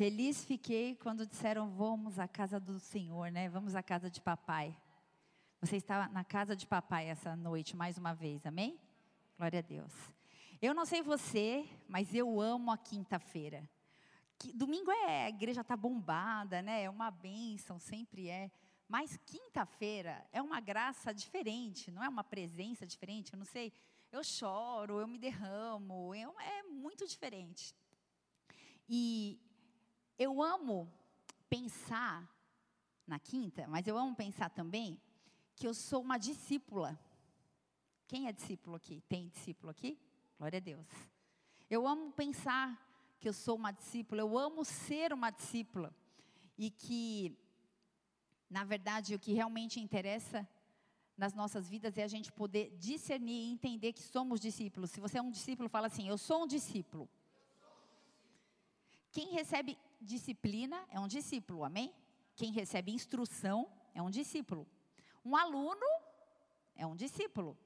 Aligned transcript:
Feliz 0.00 0.42
fiquei 0.46 0.96
quando 0.96 1.26
disseram 1.26 1.68
vamos 1.68 2.18
à 2.18 2.26
casa 2.26 2.58
do 2.58 2.80
Senhor, 2.80 3.30
né? 3.30 3.50
Vamos 3.50 3.74
à 3.74 3.82
casa 3.82 4.10
de 4.10 4.18
papai. 4.18 4.74
Você 5.60 5.76
está 5.76 6.08
na 6.08 6.24
casa 6.24 6.56
de 6.56 6.66
papai 6.66 7.08
essa 7.08 7.36
noite 7.36 7.76
mais 7.76 7.98
uma 7.98 8.14
vez, 8.14 8.46
amém? 8.46 8.80
Glória 9.36 9.58
a 9.58 9.62
Deus. 9.62 9.92
Eu 10.58 10.72
não 10.72 10.86
sei 10.86 11.02
você, 11.02 11.68
mas 11.86 12.14
eu 12.14 12.40
amo 12.40 12.70
a 12.70 12.78
quinta-feira. 12.78 13.68
Domingo 14.54 14.90
é, 14.90 15.26
a 15.26 15.28
igreja 15.28 15.60
está 15.60 15.76
bombada, 15.76 16.62
né? 16.62 16.84
É 16.84 16.88
uma 16.88 17.10
bênção, 17.10 17.78
sempre 17.78 18.30
é. 18.30 18.50
Mas 18.88 19.18
quinta-feira 19.26 20.26
é 20.32 20.40
uma 20.40 20.60
graça 20.60 21.12
diferente, 21.12 21.90
não 21.90 22.02
é 22.02 22.08
uma 22.08 22.24
presença 22.24 22.86
diferente. 22.86 23.34
Eu 23.34 23.38
não 23.38 23.44
sei, 23.44 23.70
eu 24.10 24.24
choro, 24.24 24.98
eu 24.98 25.06
me 25.06 25.18
derramo, 25.18 26.14
eu, 26.14 26.34
é 26.40 26.62
muito 26.62 27.06
diferente. 27.06 27.74
E 28.88 29.38
eu 30.20 30.42
amo 30.42 30.86
pensar 31.48 32.28
na 33.06 33.18
quinta, 33.18 33.66
mas 33.66 33.86
eu 33.86 33.96
amo 33.96 34.14
pensar 34.14 34.50
também 34.50 35.00
que 35.56 35.66
eu 35.66 35.72
sou 35.72 36.02
uma 36.02 36.18
discípula. 36.18 37.00
Quem 38.06 38.28
é 38.28 38.32
discípulo 38.32 38.76
aqui? 38.76 39.02
Tem 39.08 39.28
discípulo 39.28 39.70
aqui? 39.70 39.98
Glória 40.36 40.58
a 40.58 40.60
Deus. 40.60 40.86
Eu 41.70 41.88
amo 41.88 42.12
pensar 42.12 42.66
que 43.18 43.26
eu 43.30 43.32
sou 43.32 43.56
uma 43.56 43.72
discípula, 43.72 44.20
eu 44.20 44.38
amo 44.38 44.62
ser 44.62 45.10
uma 45.14 45.30
discípula. 45.30 45.90
E 46.58 46.70
que 46.70 47.34
na 48.50 48.64
verdade, 48.64 49.14
o 49.14 49.18
que 49.18 49.32
realmente 49.32 49.80
interessa 49.80 50.46
nas 51.16 51.32
nossas 51.32 51.66
vidas 51.66 51.96
é 51.96 52.02
a 52.02 52.08
gente 52.08 52.30
poder 52.32 52.76
discernir 52.78 53.44
e 53.44 53.52
entender 53.52 53.92
que 53.94 54.02
somos 54.02 54.38
discípulos. 54.38 54.90
Se 54.90 55.00
você 55.00 55.16
é 55.16 55.22
um 55.22 55.30
discípulo, 55.30 55.68
fala 55.68 55.86
assim: 55.86 56.08
Eu 56.08 56.18
sou 56.18 56.42
um 56.42 56.46
discípulo. 56.46 57.08
Quem 59.12 59.30
recebe 59.30 59.78
disciplina 60.00 60.82
é 60.88 60.98
um 60.98 61.06
discípulo, 61.06 61.64
amém? 61.64 61.92
Quem 62.34 62.50
recebe 62.50 62.92
instrução 62.92 63.70
é 63.94 64.00
um 64.00 64.10
discípulo. 64.10 64.66
Um 65.24 65.36
aluno 65.36 65.86
é 66.74 66.86
um 66.86 66.96
discípulo. 66.96 67.56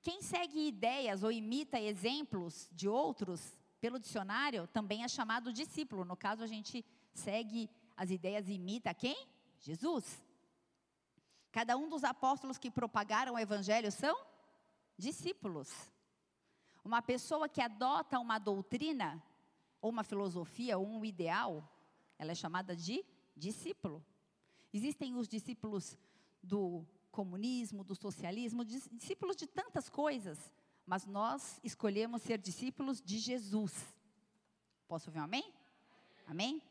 Quem 0.00 0.22
segue 0.22 0.68
ideias 0.68 1.22
ou 1.22 1.32
imita 1.32 1.80
exemplos 1.80 2.68
de 2.72 2.88
outros 2.88 3.58
pelo 3.80 3.98
dicionário 3.98 4.66
também 4.68 5.02
é 5.02 5.08
chamado 5.08 5.52
discípulo. 5.52 6.04
No 6.04 6.16
caso, 6.16 6.42
a 6.42 6.46
gente 6.46 6.84
segue 7.12 7.68
as 7.96 8.10
ideias 8.10 8.48
e 8.48 8.54
imita 8.54 8.94
quem? 8.94 9.26
Jesus. 9.60 10.22
Cada 11.50 11.76
um 11.76 11.88
dos 11.88 12.04
apóstolos 12.04 12.58
que 12.58 12.70
propagaram 12.70 13.34
o 13.34 13.38
evangelho 13.38 13.90
são 13.90 14.16
discípulos. 14.96 15.70
Uma 16.84 17.00
pessoa 17.00 17.48
que 17.48 17.60
adota 17.60 18.18
uma 18.18 18.38
doutrina, 18.38 19.22
ou 19.80 19.90
uma 19.90 20.04
filosofia, 20.04 20.76
ou 20.78 20.86
um 20.86 21.04
ideal, 21.04 21.66
ela 22.18 22.32
é 22.32 22.34
chamada 22.34 22.76
de 22.76 23.04
discípulo. 23.36 24.04
Existem 24.72 25.14
os 25.14 25.28
discípulos 25.28 25.98
do 26.42 26.84
comunismo, 27.10 27.84
do 27.84 27.94
socialismo, 27.94 28.64
discípulos 28.64 29.36
de 29.36 29.46
tantas 29.46 29.88
coisas, 29.88 30.52
mas 30.84 31.06
nós 31.06 31.60
escolhemos 31.62 32.22
ser 32.22 32.38
discípulos 32.38 33.00
de 33.00 33.18
Jesus. 33.18 33.72
Posso 34.88 35.08
ouvir 35.08 35.20
um 35.20 35.24
amém? 35.24 35.52
Amém? 36.26 36.62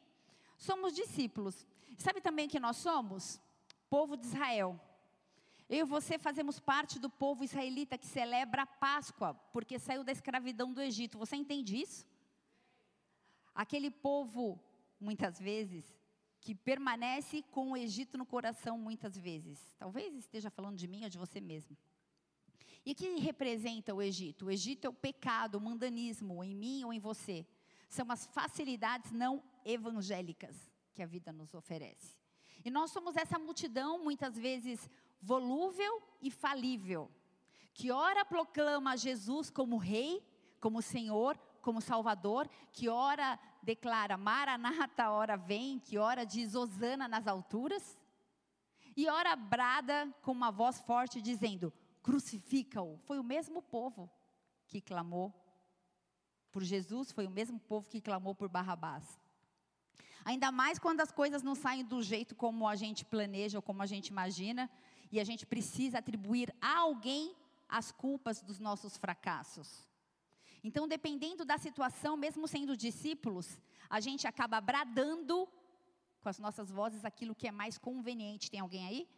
Somos 0.58 0.94
discípulos. 0.94 1.66
Sabe 1.98 2.22
também 2.22 2.48
que 2.48 2.60
nós 2.60 2.78
somos? 2.78 3.40
Povo 3.90 4.18
de 4.18 4.26
Israel. 4.26 4.80
Eu 5.70 5.86
e 5.86 5.90
você 5.90 6.20
fazemos 6.20 6.60
parte 6.60 7.00
do 7.00 7.10
povo 7.10 7.44
israelita 7.44 7.98
que 7.98 8.06
celebra 8.06 8.64
a 8.64 8.66
Páscoa, 8.66 9.34
porque 9.52 9.80
saiu 9.80 10.04
da 10.04 10.12
escravidão 10.12 10.74
do 10.74 10.82
Egito. 10.82 11.18
Você 11.18 11.36
entende 11.36 11.78
isso? 11.78 12.06
Aquele 13.56 13.90
povo, 13.90 14.60
muitas 15.04 15.40
vezes, 15.40 15.94
que 16.40 16.56
permanece 16.56 17.44
com 17.52 17.72
o 17.72 17.78
Egito 17.78 18.18
no 18.18 18.26
coração, 18.26 18.78
muitas 18.78 19.18
vezes. 19.18 19.60
Talvez 19.78 20.16
esteja 20.16 20.50
falando 20.50 20.78
de 20.78 20.88
mim 20.88 21.04
ou 21.04 21.10
de 21.10 21.18
você 21.18 21.40
mesmo. 21.40 21.78
E 22.86 22.92
o 22.92 22.96
que 22.96 23.20
representa 23.20 23.94
o 23.94 24.02
Egito? 24.02 24.46
O 24.46 24.52
Egito 24.52 24.86
é 24.86 24.90
o 24.90 24.94
pecado, 24.94 25.56
o 25.56 25.62
mundanismo, 25.62 26.44
em 26.44 26.56
mim 26.56 26.84
ou 26.84 26.92
em 26.92 27.00
você. 27.00 27.46
São 27.88 28.12
as 28.12 28.26
facilidades 28.26 29.12
não 29.12 29.44
evangélicas 29.64 30.70
que 30.94 31.02
a 31.02 31.06
vida 31.06 31.32
nos 31.32 31.54
oferece. 31.54 32.18
E 32.66 32.70
nós 32.70 32.92
somos 32.92 33.16
essa 33.16 33.40
multidão, 33.40 34.04
muitas 34.04 34.38
vezes 34.38 34.90
volúvel 35.22 36.02
e 36.22 36.30
falível, 36.30 37.10
que 37.74 37.92
ora 37.92 38.26
proclama 38.26 38.98
Jesus 38.98 39.50
como 39.50 39.78
Rei, 39.78 40.22
como 40.60 40.82
Senhor, 40.82 41.40
como 41.64 41.82
Salvador, 41.82 42.48
que 42.72 42.90
ora 42.90 43.40
declara 43.64 44.18
Maranata, 44.18 45.10
ora 45.10 45.36
vem, 45.36 45.80
que 45.80 45.98
ora 45.98 46.26
diz 46.26 46.54
Osana 46.54 47.08
nas 47.08 47.26
alturas, 47.26 47.98
e 48.96 49.08
ora 49.10 49.36
brada 49.36 50.14
com 50.22 50.32
uma 50.32 50.52
voz 50.52 50.80
forte 50.82 51.20
dizendo: 51.20 51.74
crucifica-o. 52.04 53.00
Foi 53.00 53.18
o 53.18 53.24
mesmo 53.24 53.62
povo 53.62 54.12
que 54.68 54.80
clamou 54.80 55.34
por 56.52 56.64
Jesus, 56.64 57.12
foi 57.12 57.26
o 57.26 57.32
mesmo 57.32 57.60
povo 57.60 57.90
que 57.90 58.02
clamou 58.02 58.36
por 58.36 58.50
Barrabás. 58.50 59.20
Ainda 60.26 60.52
mais 60.52 60.78
quando 60.78 61.02
as 61.02 61.12
coisas 61.12 61.42
não 61.42 61.56
saem 61.56 61.84
do 61.84 62.02
jeito 62.04 62.36
como 62.36 62.68
a 62.68 62.76
gente 62.76 63.04
planeja 63.04 63.58
ou 63.58 63.62
como 63.62 63.82
a 63.82 63.86
gente 63.86 64.08
imagina, 64.08 64.70
e 65.12 65.20
a 65.20 65.24
gente 65.24 65.46
precisa 65.46 66.00
atribuir 66.00 66.54
a 66.62 66.80
alguém 66.80 67.36
as 67.68 67.92
culpas 67.92 68.42
dos 68.42 68.60
nossos 68.60 68.98
fracassos. 68.98 69.93
Então, 70.64 70.88
dependendo 70.88 71.44
da 71.44 71.58
situação, 71.58 72.16
mesmo 72.16 72.48
sendo 72.48 72.78
discípulos, 72.78 73.60
a 73.90 74.00
gente 74.00 74.26
acaba 74.26 74.62
bradando 74.62 75.48
com 76.22 76.30
as 76.30 76.40
nossas 76.40 76.72
vozes 76.72 77.04
aquilo 77.04 77.36
que 77.36 77.48
é 77.48 77.52
mais 77.52 77.78
conveniente. 77.78 78.50
Tem 78.50 78.62
alguém 78.62 78.88
aí? 78.88 79.10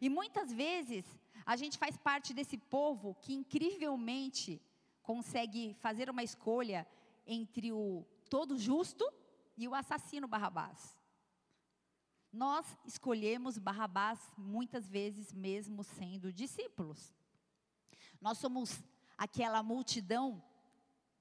E 0.00 0.08
muitas 0.08 0.50
vezes 0.50 1.04
a 1.44 1.54
gente 1.54 1.76
faz 1.76 1.98
parte 1.98 2.32
desse 2.32 2.56
povo 2.56 3.14
que 3.20 3.34
incrivelmente 3.34 4.60
consegue 5.02 5.74
fazer 5.74 6.08
uma 6.08 6.22
escolha 6.22 6.86
entre 7.26 7.70
o 7.70 8.04
todo 8.30 8.56
justo 8.58 9.06
e 9.56 9.68
o 9.68 9.74
assassino 9.74 10.26
Barrabás. 10.26 10.98
Nós 12.32 12.66
escolhemos 12.84 13.58
Barrabás 13.58 14.18
muitas 14.36 14.88
vezes, 14.88 15.32
mesmo 15.32 15.84
sendo 15.84 16.32
discípulos. 16.32 17.14
Nós 18.20 18.38
somos 18.38 18.82
aquela 19.16 19.62
multidão 19.62 20.42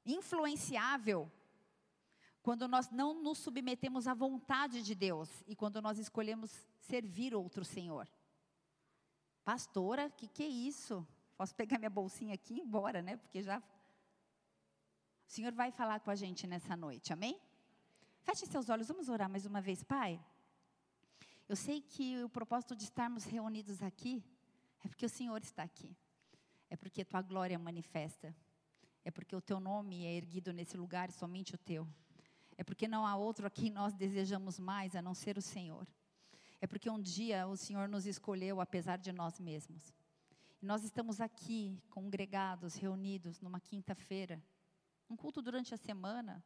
influenciável 0.06 1.32
quando 2.42 2.68
nós 2.68 2.90
não 2.90 3.14
nos 3.22 3.38
submetemos 3.38 4.06
à 4.06 4.14
vontade 4.14 4.84
de 4.84 4.94
Deus 4.94 5.30
e 5.48 5.56
quando 5.56 5.82
nós 5.82 5.98
escolhemos 5.98 6.52
servir 6.78 7.34
outro 7.34 7.64
Senhor. 7.64 8.08
Pastora, 9.46 10.10
que, 10.10 10.28
que 10.28 10.44
é 10.44 10.48
isso? 10.48 11.08
Posso 11.38 11.56
pegar 11.56 11.78
minha 11.78 11.90
bolsinha 11.90 12.34
aqui 12.36 12.54
e 12.54 12.58
ir 12.58 12.62
embora, 12.62 13.02
né? 13.02 13.18
Porque 13.18 13.42
já. 13.42 13.60
O 13.60 13.64
Senhor 15.32 15.54
vai 15.54 15.72
falar 15.72 16.00
com 16.02 16.12
a 16.12 16.16
gente 16.16 16.46
nessa 16.46 16.76
noite, 16.76 17.12
amém? 17.12 17.40
Feche 18.22 18.46
seus 18.46 18.70
olhos, 18.70 18.88
vamos 18.88 19.10
orar 19.10 19.30
mais 19.30 19.46
uma 19.46 19.62
vez, 19.62 19.84
Pai. 19.84 20.24
Eu 21.48 21.56
sei 21.56 21.82
que 21.82 22.24
o 22.24 22.30
propósito 22.30 22.76
de 22.76 22.84
estarmos 22.84 23.26
reunidos 23.26 23.82
aqui 23.82 24.24
é 24.84 24.88
porque 24.88 25.06
o 25.06 25.10
Senhor 25.10 25.42
está 25.42 25.64
aqui. 25.64 25.96
É 26.70 26.76
porque 26.76 27.02
a 27.02 27.06
tua 27.06 27.22
glória 27.22 27.60
manifesta. 27.60 28.36
É 29.06 29.12
porque 29.12 29.36
o 29.36 29.42
teu 29.42 29.60
nome 29.60 30.06
é 30.06 30.14
erguido 30.14 30.54
nesse 30.54 30.78
lugar 30.78 31.10
e 31.10 31.14
somente 31.14 31.56
o 31.56 31.58
teu. 31.58 31.88
É 32.58 32.64
porque 32.64 32.88
não 32.88 33.06
há 33.06 33.16
outro 33.16 33.46
a 33.46 33.50
quem 33.50 33.70
nós 33.70 33.94
desejamos 33.94 34.60
mais 34.60 34.96
a 34.96 35.02
não 35.02 35.14
ser 35.14 35.38
o 35.38 35.42
Senhor. 35.42 35.88
É 36.62 36.68
porque 36.68 36.90
um 36.90 37.02
dia 37.02 37.46
o 37.48 37.58
Senhor 37.58 37.90
nos 37.90 38.06
escolheu 38.06 38.62
apesar 38.62 38.98
de 38.98 39.12
nós 39.12 39.40
mesmos. 39.40 39.94
E 40.62 40.66
nós 40.66 40.84
estamos 40.84 41.20
aqui 41.20 41.78
congregados, 41.90 42.76
reunidos 42.76 43.42
numa 43.42 43.60
quinta-feira, 43.60 44.42
um 45.10 45.16
culto 45.18 45.42
durante 45.42 45.74
a 45.74 45.78
semana, 45.78 46.42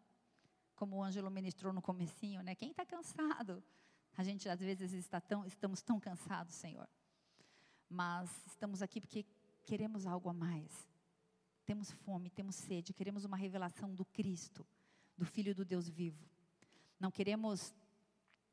como 0.75 0.95
o 0.95 1.03
Ângelo 1.03 1.29
ministrou 1.29 1.71
no 1.71 1.81
comecinho, 1.81 2.41
né? 2.41 2.55
Quem 2.55 2.71
está 2.71 2.83
cansado? 2.83 3.63
A 4.17 4.23
gente 4.23 4.49
às 4.49 4.59
vezes 4.59 4.91
está 4.93 5.21
tão, 5.21 5.45
estamos 5.45 5.83
tão 5.83 5.99
cansados, 5.99 6.55
Senhor. 6.55 6.89
Mas 7.87 8.29
estamos 8.47 8.81
aqui 8.81 8.99
porque 8.99 9.23
queremos 9.63 10.07
algo 10.07 10.29
a 10.29 10.33
mais. 10.33 10.87
Temos 11.67 11.91
fome, 11.91 12.29
temos 12.29 12.55
sede, 12.55 12.93
queremos 12.93 13.25
uma 13.25 13.35
revelação 13.35 13.93
do 13.93 14.05
Cristo, 14.05 14.65
do 15.17 15.25
Filho 15.25 15.53
do 15.53 15.65
Deus 15.65 15.89
vivo. 15.89 16.25
Não 16.97 17.11
queremos 17.11 17.75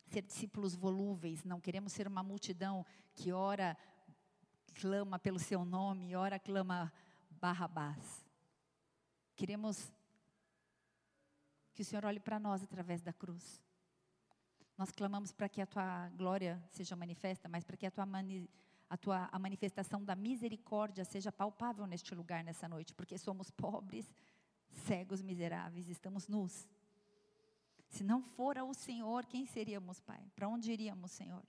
ser 0.08 0.22
discípulos 0.22 0.74
volúveis, 0.74 1.44
não 1.44 1.60
queremos 1.60 1.92
ser 1.92 2.08
uma 2.08 2.24
multidão 2.24 2.84
que 3.14 3.30
ora 3.32 3.78
clama 4.80 5.16
pelo 5.16 5.38
seu 5.38 5.64
nome, 5.64 6.16
ora 6.16 6.40
clama 6.40 6.92
Barrabás. 7.30 8.26
Queremos 9.36 9.92
que 11.72 11.82
o 11.82 11.84
Senhor 11.84 12.04
olhe 12.04 12.18
para 12.18 12.40
nós 12.40 12.64
através 12.64 13.00
da 13.00 13.12
cruz. 13.12 13.62
Nós 14.76 14.90
clamamos 14.90 15.30
para 15.30 15.48
que 15.48 15.60
a 15.60 15.66
tua 15.66 16.08
glória 16.16 16.60
seja 16.68 16.96
manifesta, 16.96 17.48
mas 17.48 17.62
para 17.62 17.76
que 17.76 17.86
a 17.86 17.92
tua, 17.92 18.04
mani, 18.04 18.50
a 18.94 18.96
tua 18.96 19.28
a 19.32 19.38
manifestação 19.40 20.04
da 20.04 20.14
misericórdia 20.14 21.04
seja 21.04 21.32
palpável 21.32 21.84
neste 21.84 22.14
lugar 22.14 22.44
nessa 22.44 22.68
noite, 22.68 22.94
porque 22.94 23.18
somos 23.18 23.50
pobres, 23.50 24.06
cegos, 24.86 25.20
miseráveis, 25.20 25.88
estamos 25.88 26.28
nus. 26.28 26.68
Se 27.88 28.04
não 28.04 28.22
fora 28.22 28.64
o 28.64 28.72
Senhor, 28.72 29.26
quem 29.26 29.44
seríamos, 29.46 30.00
Pai? 30.00 30.22
Para 30.36 30.48
onde 30.48 30.70
iríamos, 30.70 31.10
Senhor? 31.10 31.42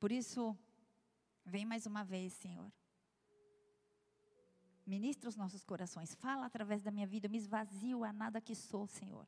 Por 0.00 0.10
isso, 0.10 0.58
vem 1.44 1.64
mais 1.64 1.86
uma 1.86 2.02
vez, 2.02 2.32
Senhor. 2.32 2.68
Ministra 4.84 5.28
os 5.28 5.36
nossos 5.36 5.62
corações, 5.62 6.16
fala 6.16 6.46
através 6.46 6.82
da 6.82 6.90
minha 6.90 7.06
vida, 7.06 7.26
eu 7.26 7.30
me 7.30 7.38
esvazio 7.38 8.02
a 8.02 8.12
nada 8.12 8.40
que 8.40 8.56
sou, 8.56 8.88
Senhor. 8.88 9.26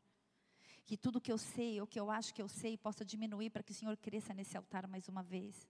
Que 0.85 0.97
tudo 0.97 1.21
que 1.21 1.31
eu 1.31 1.39
sei, 1.39 1.81
ou 1.81 1.87
que 1.87 2.01
eu 2.01 2.11
acho 2.11 2.35
que 2.35 2.43
eu 2.43 2.49
sei, 2.49 2.77
possa 2.77 3.05
diminuir 3.05 3.51
para 3.51 3.63
que 3.63 3.71
o 3.71 3.75
Senhor 3.75 3.97
cresça 3.97 4.35
nesse 4.35 4.57
altar 4.57 4.89
mais 4.89 5.09
uma 5.09 5.23
vez. 5.23 5.69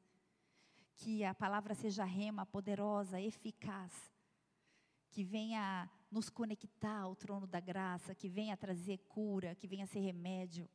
Que 0.99 1.25
a 1.25 1.35
palavra 1.35 1.75
seja 1.75 2.05
rema, 2.05 2.45
poderosa, 2.45 3.21
eficaz. 3.21 3.93
Que 5.11 5.25
venha 5.25 5.91
nos 6.11 6.29
conectar 6.29 7.01
ao 7.01 7.17
trono 7.17 7.47
da 7.47 7.61
graça, 7.61 8.15
que 8.15 8.29
venha 8.29 8.57
trazer 8.57 8.99
cura, 9.09 9.55
que 9.55 9.67
venha 9.67 9.87
ser 9.87 10.01
remédio. 10.01 10.69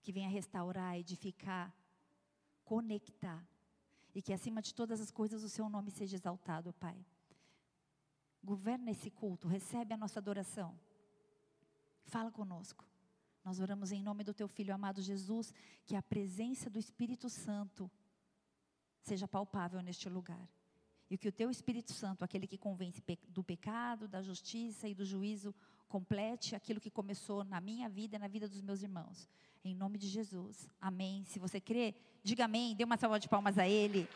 Que 0.00 0.12
venha 0.12 0.28
restaurar, 0.28 0.96
edificar, 0.96 1.74
conectar 2.64 3.44
e 4.14 4.20
que 4.20 4.32
acima 4.32 4.60
de 4.60 4.74
todas 4.74 5.00
as 5.00 5.10
coisas 5.10 5.42
o 5.42 5.48
seu 5.48 5.68
nome 5.68 5.90
seja 5.90 6.16
exaltado, 6.16 6.72
Pai. 6.74 6.96
Governa 8.44 8.90
esse 8.90 9.10
culto, 9.10 9.48
recebe 9.48 9.94
a 9.94 9.96
nossa 9.96 10.18
adoração. 10.18 10.78
Fala 12.04 12.30
conosco. 12.30 12.84
Nós 13.44 13.58
oramos 13.58 13.90
em 13.90 14.02
nome 14.02 14.22
do 14.22 14.34
teu 14.34 14.46
filho 14.46 14.74
amado 14.74 15.00
Jesus, 15.00 15.52
que 15.84 15.96
a 15.96 16.02
presença 16.02 16.68
do 16.68 16.78
Espírito 16.78 17.28
Santo 17.28 17.90
seja 19.02 19.28
palpável 19.28 19.80
neste 19.82 20.08
lugar. 20.08 20.48
E 21.10 21.18
que 21.18 21.28
o 21.28 21.32
teu 21.32 21.50
Espírito 21.50 21.92
Santo, 21.92 22.24
aquele 22.24 22.46
que 22.46 22.56
convence 22.56 23.02
do 23.28 23.44
pecado, 23.44 24.08
da 24.08 24.22
justiça 24.22 24.88
e 24.88 24.94
do 24.94 25.04
juízo, 25.04 25.54
complete 25.88 26.54
aquilo 26.54 26.80
que 26.80 26.90
começou 26.90 27.44
na 27.44 27.60
minha 27.60 27.88
vida 27.88 28.16
e 28.16 28.18
na 28.18 28.28
vida 28.28 28.48
dos 28.48 28.62
meus 28.62 28.82
irmãos. 28.82 29.28
Em 29.62 29.74
nome 29.74 29.98
de 29.98 30.08
Jesus. 30.08 30.68
Amém. 30.80 31.24
Se 31.26 31.38
você 31.38 31.60
crê, 31.60 31.94
diga 32.22 32.46
amém. 32.46 32.74
Dê 32.74 32.84
uma 32.84 32.96
salva 32.96 33.20
de 33.20 33.28
palmas 33.28 33.58
a 33.58 33.68
Ele. 33.68 34.08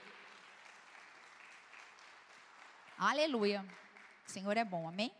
Aleluia. 2.97 3.63
O 4.27 4.31
Senhor 4.31 4.57
é 4.57 4.65
bom. 4.65 4.89
Amém. 4.89 5.13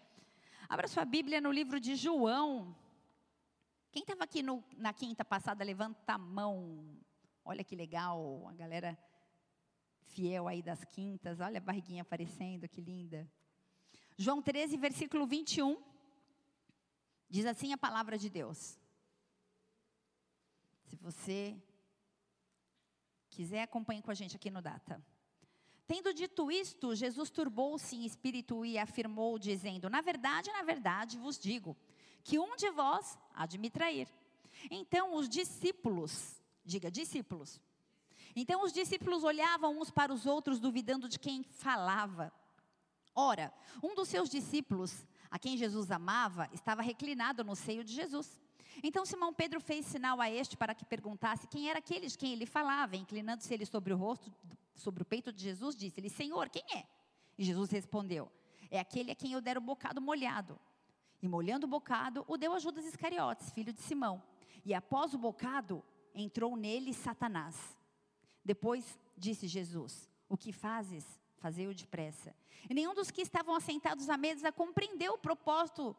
Abra 0.69 0.89
sua 0.89 1.05
Bíblia 1.05 1.41
no 1.43 1.53
livro 1.53 1.79
de 1.79 1.95
João. 1.95 2.75
Quem 3.93 4.03
estava 4.03 4.25
aqui 4.25 4.43
no, 4.43 4.65
na 4.77 4.93
quinta 4.93 5.25
passada, 5.25 5.63
levanta 5.63 6.15
a 6.15 6.19
mão. 6.19 6.85
Olha 7.45 7.63
que 7.63 7.77
legal, 7.77 8.49
a 8.49 8.53
galera 8.53 8.99
fiel 10.07 10.49
aí 10.49 10.63
das 10.63 10.85
quintas. 10.85 11.41
Olha 11.41 11.59
a 11.59 11.61
barriguinha 11.61 12.03
aparecendo, 12.03 12.69
que 12.69 12.81
linda. 12.81 13.29
João 14.17 14.41
13, 14.41 14.77
versículo 14.77 15.27
21. 15.27 15.83
Diz 17.29 17.45
assim 17.45 17.73
a 17.73 17.79
palavra 17.79 18.17
de 18.17 18.31
Deus. 18.31 18.79
Se 20.85 20.97
você 20.97 21.57
quiser, 23.29 23.63
acompanhe 23.63 24.01
com 24.01 24.11
a 24.11 24.15
gente 24.15 24.37
aqui 24.37 24.51
no 24.51 24.63
Data. 24.63 25.05
Tendo 25.87 26.13
dito 26.13 26.51
isto, 26.51 26.95
Jesus 26.95 27.31
turbou-se 27.31 27.95
em 27.95 28.05
espírito 28.05 28.65
e 28.65 28.79
afirmou, 28.79 29.39
dizendo: 29.39 29.89
Na 29.89 30.01
verdade, 30.01 30.51
na 30.51 30.63
verdade 30.63 31.19
vos 31.19 31.39
digo, 31.39 31.77
que 32.25 32.39
um 32.39 32.57
de 32.57 32.71
vós 32.71 33.19
há 33.35 33.47
de 33.47 33.59
me 33.59 33.71
trair. 33.71 34.09
Então 34.71 35.15
os 35.15 35.29
discípulos, 35.29 36.43
diga 36.65 36.91
discípulos. 36.91 37.61
Então 38.37 38.63
os 38.63 38.73
discípulos 38.73 39.25
olhavam 39.25 39.81
uns 39.81 39.91
para 39.91 40.13
os 40.13 40.27
outros, 40.27 40.61
duvidando 40.61 41.09
de 41.09 41.19
quem 41.19 41.43
falava. 41.43 42.31
Ora, 43.15 43.51
um 43.83 43.95
dos 43.95 44.09
seus 44.09 44.29
discípulos, 44.29 45.07
a 45.31 45.39
quem 45.39 45.57
Jesus 45.57 45.91
amava, 45.91 46.47
estava 46.53 46.83
reclinado 46.83 47.43
no 47.43 47.57
seio 47.57 47.83
de 47.83 47.95
Jesus. 47.95 48.39
Então 48.83 49.07
Simão 49.07 49.33
Pedro 49.33 49.59
fez 49.59 49.87
sinal 49.87 50.21
a 50.21 50.31
este 50.31 50.55
para 50.55 50.75
que 50.75 50.85
perguntasse 50.85 51.47
quem 51.47 51.71
era 51.71 51.79
aquele 51.79 52.09
de 52.09 52.19
quem 52.19 52.35
ele 52.35 52.45
falava, 52.45 52.95
inclinando-se 52.95 53.53
ele 53.55 53.65
sobre 53.65 53.95
o 53.95 53.97
rosto, 53.97 54.31
sobre 54.75 55.03
o 55.03 55.07
peito 55.07 55.33
de 55.33 55.43
Jesus, 55.43 55.75
disse-lhe: 55.75 56.11
Senhor, 56.11 56.51
quem 56.51 56.63
é? 56.77 56.85
E 57.39 57.45
Jesus 57.45 57.71
respondeu: 57.71 58.31
É 58.71 58.79
aquele 58.79 59.13
a 59.13 59.15
quem 59.15 59.33
eu 59.33 59.41
der 59.41 59.57
o 59.57 59.63
bocado 59.63 59.99
molhado. 59.99 60.61
E 61.23 61.27
molhando 61.27 61.65
o 61.65 61.71
bocado, 61.71 62.23
o 62.29 62.37
deu 62.37 62.53
a 62.53 62.59
Judas 62.59 62.85
Iscariotes, 62.85 63.51
filho 63.51 63.73
de 63.73 63.81
Simão. 63.81 64.23
E 64.63 64.75
após 64.75 65.15
o 65.15 65.19
bocado, 65.19 65.83
entrou 66.15 66.55
nele 66.55 66.93
Satanás. 66.93 67.75
Depois 68.47 68.99
disse 69.17 69.49
Jesus: 69.49 70.09
O 70.29 70.37
que 70.37 70.53
fazes? 70.53 71.05
Fazei-o 71.39 71.75
depressa. 71.75 72.35
E 72.71 72.73
nenhum 72.73 72.95
dos 72.95 73.11
que 73.11 73.21
estavam 73.21 73.55
assentados 73.55 74.09
à 74.09 74.17
mesa 74.17 74.53
compreendeu 74.53 75.15
o 75.15 75.19
propósito 75.19 75.95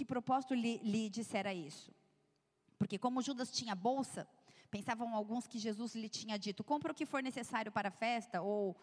que 0.00 0.04
propósito 0.04 0.54
lhe, 0.54 0.78
lhe 0.78 1.10
dissera 1.10 1.52
isso? 1.52 1.92
Porque 2.78 2.98
como 2.98 3.20
Judas 3.20 3.50
tinha 3.50 3.74
bolsa, 3.74 4.26
pensavam 4.70 5.14
alguns 5.14 5.46
que 5.46 5.58
Jesus 5.58 5.94
lhe 5.94 6.08
tinha 6.08 6.38
dito: 6.38 6.64
compra 6.64 6.92
o 6.92 6.94
que 6.94 7.04
for 7.04 7.22
necessário 7.22 7.70
para 7.70 7.88
a 7.88 7.92
festa, 7.92 8.40
ou 8.40 8.74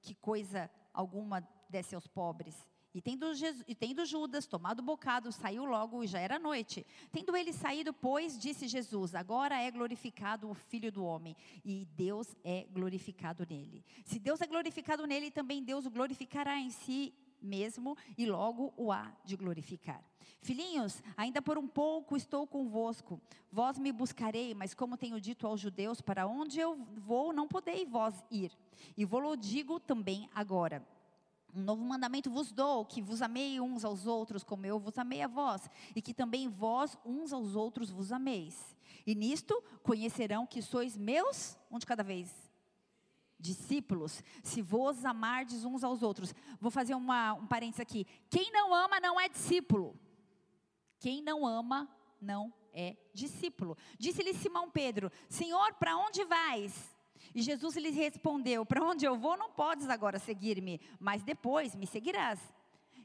que 0.00 0.14
coisa 0.14 0.70
alguma 0.94 1.46
desse 1.68 1.94
aos 1.94 2.06
pobres. 2.06 2.56
E 2.94 3.00
tendo, 3.00 3.32
Jesus, 3.34 3.64
e 3.66 3.74
tendo, 3.74 4.04
Judas 4.04 4.46
tomado 4.46 4.80
o 4.80 4.82
bocado, 4.82 5.32
saiu 5.32 5.64
logo 5.64 6.04
e 6.04 6.06
já 6.06 6.20
era 6.20 6.38
noite. 6.38 6.86
Tendo 7.10 7.34
ele 7.36 7.52
saído, 7.52 7.92
pois, 7.92 8.38
disse 8.38 8.68
Jesus: 8.68 9.14
Agora 9.14 9.60
é 9.60 9.70
glorificado 9.70 10.50
o 10.50 10.54
Filho 10.54 10.92
do 10.92 11.04
Homem, 11.04 11.34
e 11.64 11.86
Deus 11.96 12.36
é 12.44 12.66
glorificado 12.70 13.46
nele. 13.48 13.84
Se 14.04 14.18
Deus 14.18 14.40
é 14.40 14.46
glorificado 14.46 15.06
nele, 15.06 15.30
também 15.30 15.62
Deus 15.62 15.86
o 15.86 15.90
glorificará 15.90 16.58
em 16.58 16.70
si 16.70 17.14
mesmo 17.42 17.96
e 18.16 18.24
logo 18.24 18.72
o 18.76 18.92
há 18.92 19.12
de 19.24 19.36
glorificar. 19.36 20.02
Filhinhos, 20.40 21.02
ainda 21.16 21.42
por 21.42 21.58
um 21.58 21.66
pouco 21.66 22.16
estou 22.16 22.46
convosco. 22.46 23.20
Vós 23.50 23.78
me 23.78 23.92
buscarei, 23.92 24.54
mas 24.54 24.74
como 24.74 24.96
tenho 24.96 25.20
dito 25.20 25.46
aos 25.46 25.60
judeus, 25.60 26.00
para 26.00 26.26
onde 26.26 26.60
eu 26.60 26.76
vou, 26.96 27.32
não 27.32 27.48
podeis 27.48 27.88
vós 27.88 28.22
ir. 28.30 28.52
E 28.96 29.04
vou-lo 29.04 29.36
digo 29.36 29.80
também 29.80 30.28
agora. 30.34 30.86
Um 31.54 31.62
novo 31.62 31.84
mandamento 31.84 32.30
vos 32.30 32.50
dou, 32.50 32.84
que 32.86 33.02
vos 33.02 33.20
amei 33.20 33.60
uns 33.60 33.84
aos 33.84 34.06
outros, 34.06 34.42
como 34.42 34.64
eu 34.64 34.78
vos 34.78 34.96
amei 34.96 35.20
a 35.20 35.28
vós, 35.28 35.68
e 35.94 36.00
que 36.00 36.14
também 36.14 36.48
vós 36.48 36.96
uns 37.04 37.32
aos 37.32 37.54
outros 37.54 37.90
vos 37.90 38.10
ameis. 38.10 38.74
E 39.06 39.14
nisto 39.14 39.62
conhecerão 39.82 40.46
que 40.46 40.62
sois 40.62 40.96
meus, 40.96 41.58
um 41.70 41.78
de 41.78 41.84
cada 41.84 42.02
vez, 42.02 42.30
discípulos, 43.38 44.22
se 44.42 44.62
vos 44.62 45.04
amardes 45.04 45.64
uns 45.64 45.82
aos 45.82 46.02
outros. 46.02 46.32
Vou 46.60 46.70
fazer 46.70 46.94
uma, 46.94 47.34
um 47.34 47.46
parênteses 47.46 47.80
aqui. 47.80 48.06
Quem 48.30 48.50
não 48.52 48.72
ama 48.72 49.00
não 49.00 49.20
é 49.20 49.28
discípulo. 49.28 49.98
Quem 51.00 51.20
não 51.20 51.44
ama 51.44 51.88
não 52.20 52.54
é 52.72 52.96
discípulo. 53.12 53.76
Disse-lhe 53.98 54.32
Simão 54.32 54.70
Pedro: 54.70 55.10
Senhor, 55.28 55.74
para 55.74 55.96
onde 55.96 56.24
vais? 56.24 56.91
E 57.34 57.42
Jesus 57.42 57.76
lhe 57.76 57.90
respondeu: 57.90 58.64
Para 58.66 58.84
onde 58.84 59.04
eu 59.04 59.16
vou, 59.16 59.36
não 59.36 59.50
podes 59.50 59.88
agora 59.88 60.18
seguir-me, 60.18 60.80
mas 61.00 61.22
depois 61.22 61.74
me 61.74 61.86
seguirás. 61.86 62.40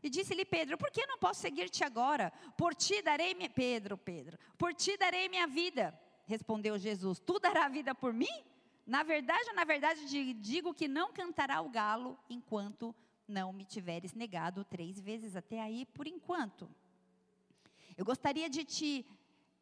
E 0.03 0.09
disse-lhe 0.09 0.45
Pedro: 0.45 0.77
Por 0.77 0.91
que 0.91 1.05
não 1.05 1.17
posso 1.17 1.41
seguir-te 1.41 1.83
agora? 1.83 2.31
Por 2.57 2.75
ti 2.75 3.01
darei 3.01 3.33
minha 3.33 3.49
Pedro, 3.49 3.97
Pedro, 3.97 4.37
por 4.57 4.73
ti 4.73 4.97
darei 4.97 5.29
minha 5.29 5.47
vida. 5.47 5.97
Respondeu 6.25 6.77
Jesus: 6.77 7.19
Tu 7.19 7.39
dará 7.39 7.65
a 7.65 7.69
vida 7.69 7.95
por 7.95 8.13
mim? 8.13 8.43
Na 8.85 9.03
verdade, 9.03 9.51
na 9.53 9.63
verdade, 9.63 10.33
digo 10.33 10.73
que 10.73 10.87
não 10.87 11.11
cantará 11.11 11.61
o 11.61 11.69
galo 11.69 12.17
enquanto 12.29 12.95
não 13.27 13.51
me 13.51 13.65
tiveres 13.65 14.13
negado 14.13 14.63
três 14.63 14.99
vezes. 14.99 15.35
Até 15.35 15.61
aí, 15.61 15.85
por 15.85 16.07
enquanto. 16.07 16.69
Eu 17.97 18.05
gostaria 18.05 18.49
de 18.49 18.63
te 18.63 19.05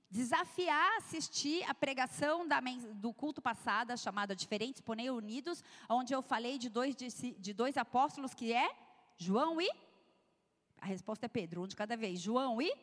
desafiar 0.09 0.97
assistir 0.97 1.63
a 1.69 1.74
pregação 1.74 2.47
da, 2.47 2.59
do 2.93 3.13
culto 3.13 3.41
passada, 3.41 3.97
chamada 3.97 4.35
Diferentes, 4.35 4.81
Porém 4.81 5.09
Unidos, 5.09 5.63
onde 5.89 6.13
eu 6.13 6.21
falei 6.21 6.57
de 6.57 6.69
dois, 6.69 6.95
de 6.95 7.53
dois 7.53 7.77
apóstolos 7.77 8.33
que 8.33 8.53
é 8.53 8.69
João 9.17 9.62
e. 9.62 9.69
A 10.79 10.85
resposta 10.85 11.25
é 11.25 11.29
Pedro, 11.29 11.63
um 11.63 11.67
de 11.67 11.75
cada 11.75 11.97
vez. 11.97 12.19
João 12.19 12.62
e 12.62 12.74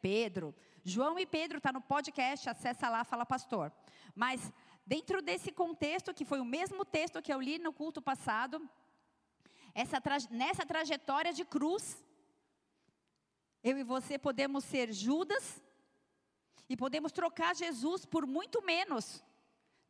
Pedro. 0.00 0.54
João 0.84 1.18
e 1.18 1.26
Pedro 1.26 1.58
está 1.58 1.72
no 1.72 1.80
podcast, 1.80 2.48
acessa 2.48 2.88
lá, 2.88 3.04
fala 3.04 3.26
pastor. 3.26 3.72
Mas 4.14 4.52
Dentro 4.84 5.22
desse 5.22 5.52
contexto, 5.52 6.12
que 6.12 6.24
foi 6.24 6.40
o 6.40 6.44
mesmo 6.44 6.84
texto 6.84 7.22
que 7.22 7.32
eu 7.32 7.40
li 7.40 7.58
no 7.58 7.72
culto 7.72 8.02
passado, 8.02 8.60
essa, 9.74 10.02
nessa 10.30 10.66
trajetória 10.66 11.32
de 11.32 11.44
cruz, 11.44 12.04
eu 13.62 13.78
e 13.78 13.84
você 13.84 14.18
podemos 14.18 14.64
ser 14.64 14.92
Judas 14.92 15.62
e 16.72 16.76
podemos 16.76 17.12
trocar 17.12 17.54
Jesus 17.54 18.06
por 18.06 18.26
muito 18.26 18.62
menos. 18.62 19.22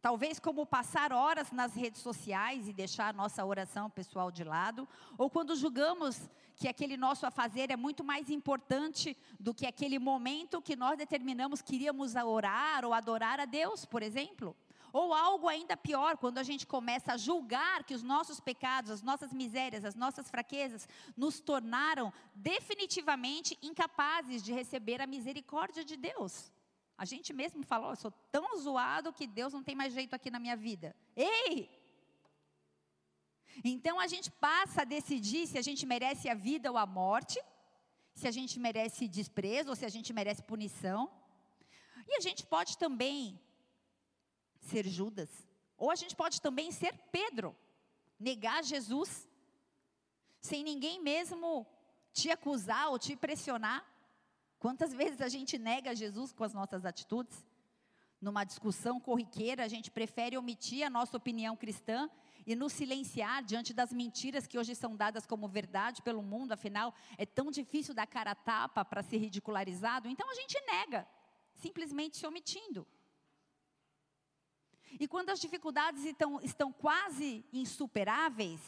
Talvez 0.01 0.41
como 0.41 0.67
passar 0.67 1.13
horas 1.13 1.53
nas 1.53 1.77
redes 1.77 2.03
sociais 2.03 2.67
e 2.67 2.73
deixar 2.73 3.11
a 3.11 3.13
nossa 3.13 3.45
oração 3.45 3.89
pessoal 3.89 4.33
de 4.33 4.43
lado, 4.43 4.89
ou 5.17 5.31
quando 5.31 5.55
julgamos 5.55 6.29
que 6.57 6.67
aquele 6.67 6.97
nosso 6.97 7.25
afazer 7.25 7.71
é 7.71 7.77
muito 7.77 8.03
mais 8.03 8.29
importante 8.29 9.17
do 9.39 9.55
que 9.55 9.65
aquele 9.65 9.97
momento 10.01 10.61
que 10.61 10.75
nós 10.75 10.99
determinamos 10.99 11.63
que 11.63 11.77
iríamos 11.77 12.17
orar 12.17 12.85
ou 12.85 12.93
adorar 12.93 13.39
a 13.39 13.45
Deus, 13.45 13.85
por 13.85 14.03
exemplo. 14.03 14.57
Ou 14.93 15.15
algo 15.15 15.49
ainda 15.49 15.77
pior, 15.77 16.19
quando 16.19 16.39
a 16.39 16.43
gente 16.43 16.67
começa 16.67 17.13
a 17.15 17.17
julgar 17.17 17.85
que 17.85 17.95
os 17.95 18.03
nossos 18.03 18.41
pecados, 18.41 18.91
as 18.91 19.03
nossas 19.03 19.33
misérias, 19.33 19.85
as 19.85 19.95
nossas 19.95 20.29
fraquezas 20.29 20.87
nos 21.17 21.39
tornaram 21.41 22.13
definitivamente 22.35 23.57
incapazes 23.63 24.43
de 24.43 24.53
receber 24.53 25.01
a 25.01 25.07
misericórdia 25.07 25.85
de 25.85 25.97
Deus. 25.97 26.52
A 27.03 27.07
gente 27.13 27.31
mesmo 27.33 27.65
fala, 27.71 27.89
oh, 27.89 27.93
eu 27.93 27.97
sou 27.97 28.13
tão 28.31 28.57
zoado 28.65 29.13
que 29.13 29.27
Deus 29.27 29.53
não 29.53 29.63
tem 29.69 29.75
mais 29.75 29.93
jeito 29.93 30.15
aqui 30.15 30.31
na 30.31 30.39
minha 30.39 30.57
vida. 30.57 30.95
Ei! 31.17 31.69
Então 33.65 33.99
a 33.99 34.07
gente 34.07 34.31
passa 34.31 34.83
a 34.83 34.85
decidir 34.97 35.49
se 35.49 35.59
a 35.59 35.63
gente 35.69 35.85
merece 35.85 36.29
a 36.29 36.35
vida 36.35 36.71
ou 36.71 36.79
a 36.79 36.87
morte, 36.87 37.41
se 38.15 38.29
a 38.29 38.31
gente 38.31 38.55
merece 38.67 39.09
desprezo 39.09 39.71
ou 39.71 39.77
se 39.81 39.85
a 39.85 39.89
gente 39.89 40.13
merece 40.13 40.45
punição. 40.45 41.11
E 42.07 42.15
a 42.19 42.21
gente 42.21 42.47
pode 42.47 42.79
também 42.79 43.37
ser 44.61 44.87
Judas, 44.87 45.29
ou 45.77 45.91
a 45.91 45.97
gente 45.97 46.15
pode 46.15 46.41
também 46.41 46.71
ser 46.71 46.97
Pedro, 47.11 47.57
negar 48.17 48.63
Jesus, 48.63 49.29
sem 50.41 50.63
ninguém 50.63 51.03
mesmo 51.03 51.67
te 52.13 52.31
acusar 52.31 52.91
ou 52.91 52.97
te 52.97 53.17
pressionar. 53.17 53.92
Quantas 54.63 54.95
vezes 54.95 55.21
a 55.21 55.29
gente 55.29 55.59
nega 55.59 55.93
Jesus 55.93 56.33
com 56.33 56.45
as 56.45 56.55
nossas 56.55 56.85
atitudes? 56.85 57.45
Numa 58.21 58.45
discussão 58.45 59.01
corriqueira, 59.01 59.65
a 59.65 59.67
gente 59.67 59.91
prefere 59.91 60.39
omitir 60.39 60.87
a 60.87 60.89
nossa 60.89 61.17
opinião 61.17 61.57
cristã 61.57 62.09
e 62.47 62.55
nos 62.55 62.73
silenciar 62.73 63.43
diante 63.43 63.75
das 63.75 63.93
mentiras 63.93 64.47
que 64.47 64.57
hoje 64.57 64.77
são 64.77 64.95
dadas 64.95 65.27
como 65.27 65.49
verdade 65.49 66.01
pelo 66.01 66.23
mundo, 66.23 66.53
afinal, 66.53 66.95
é 67.19 67.27
tão 67.27 67.51
difícil 67.51 67.93
dar 67.93 68.07
cara 68.07 68.31
a 68.31 68.35
tapa 68.37 68.85
para 68.85 69.03
ser 69.03 69.17
ridicularizado, 69.17 70.09
então 70.09 70.31
a 70.31 70.35
gente 70.35 70.57
nega, 70.65 71.09
simplesmente 71.55 72.17
se 72.17 72.25
omitindo. 72.25 72.87
E 75.01 75.09
quando 75.09 75.31
as 75.31 75.41
dificuldades 75.41 76.05
estão, 76.05 76.41
estão 76.41 76.73
quase 76.73 77.45
insuperáveis, 77.53 78.61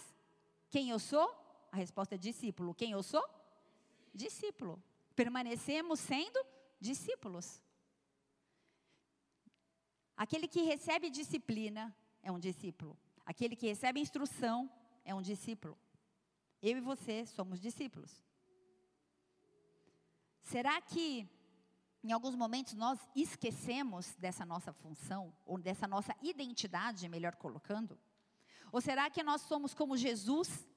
quem 0.71 0.91
eu 0.91 0.99
sou? 0.99 1.33
A 1.71 1.77
resposta 1.77 2.17
é 2.17 2.19
discípulo. 2.19 2.75
Quem 2.75 2.91
eu 2.91 3.03
sou? 3.05 3.25
Discípulo. 4.13 4.83
Permanecemos 5.15 6.01
sendo 6.01 6.45
discípulos. 6.81 7.63
Aquele 10.17 10.47
que 10.47 10.63
recebe 10.63 11.11
disciplina 11.11 11.95
é 12.23 12.31
um 12.31 12.39
discípulo. 12.39 12.97
Aquele 13.25 13.57
que 13.57 13.67
recebe 13.67 14.01
instrução 14.01 14.71
é 15.05 15.15
um 15.15 15.23
discípulo. 15.23 15.79
Eu 16.63 16.79
e 16.79 16.81
você 16.81 17.27
somos 17.27 17.61
discípulos. 17.61 18.25
Será 20.41 20.81
que 20.81 21.29
em 22.03 22.13
alguns 22.13 22.35
momentos 22.35 22.75
nós 22.75 22.99
esquecemos 23.17 24.15
dessa 24.17 24.45
nossa 24.45 24.73
função, 24.73 25.35
ou 25.47 25.59
dessa 25.59 25.89
nossa 25.89 26.15
identidade, 26.23 27.09
melhor 27.09 27.35
colocando? 27.37 27.99
Ou 28.71 28.81
será 28.81 29.09
que 29.09 29.23
nós 29.23 29.41
somos 29.43 29.73
como 29.73 29.97
Jesus, 29.97 30.69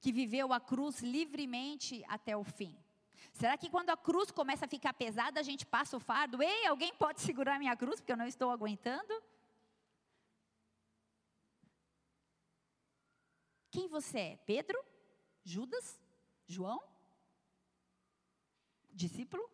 que 0.00 0.10
viveu 0.10 0.52
a 0.52 0.60
cruz 0.60 1.00
livremente 1.00 2.02
até 2.08 2.34
o 2.36 2.42
fim? 2.42 2.74
Será 3.32 3.56
que 3.56 3.70
quando 3.70 3.90
a 3.90 3.96
cruz 3.96 4.30
começa 4.30 4.64
a 4.64 4.68
ficar 4.68 4.94
pesada, 4.94 5.40
a 5.40 5.42
gente 5.42 5.66
passa 5.66 5.96
o 5.96 6.00
fardo? 6.00 6.42
Ei, 6.42 6.66
alguém 6.66 6.94
pode 6.94 7.20
segurar 7.22 7.58
minha 7.58 7.76
cruz 7.76 8.00
porque 8.00 8.12
eu 8.12 8.16
não 8.16 8.26
estou 8.26 8.50
aguentando? 8.50 9.22
Quem 13.70 13.88
você 13.88 14.18
é? 14.18 14.36
Pedro? 14.46 14.82
Judas? 15.42 16.00
João? 16.46 16.82
Discípulo? 18.92 19.48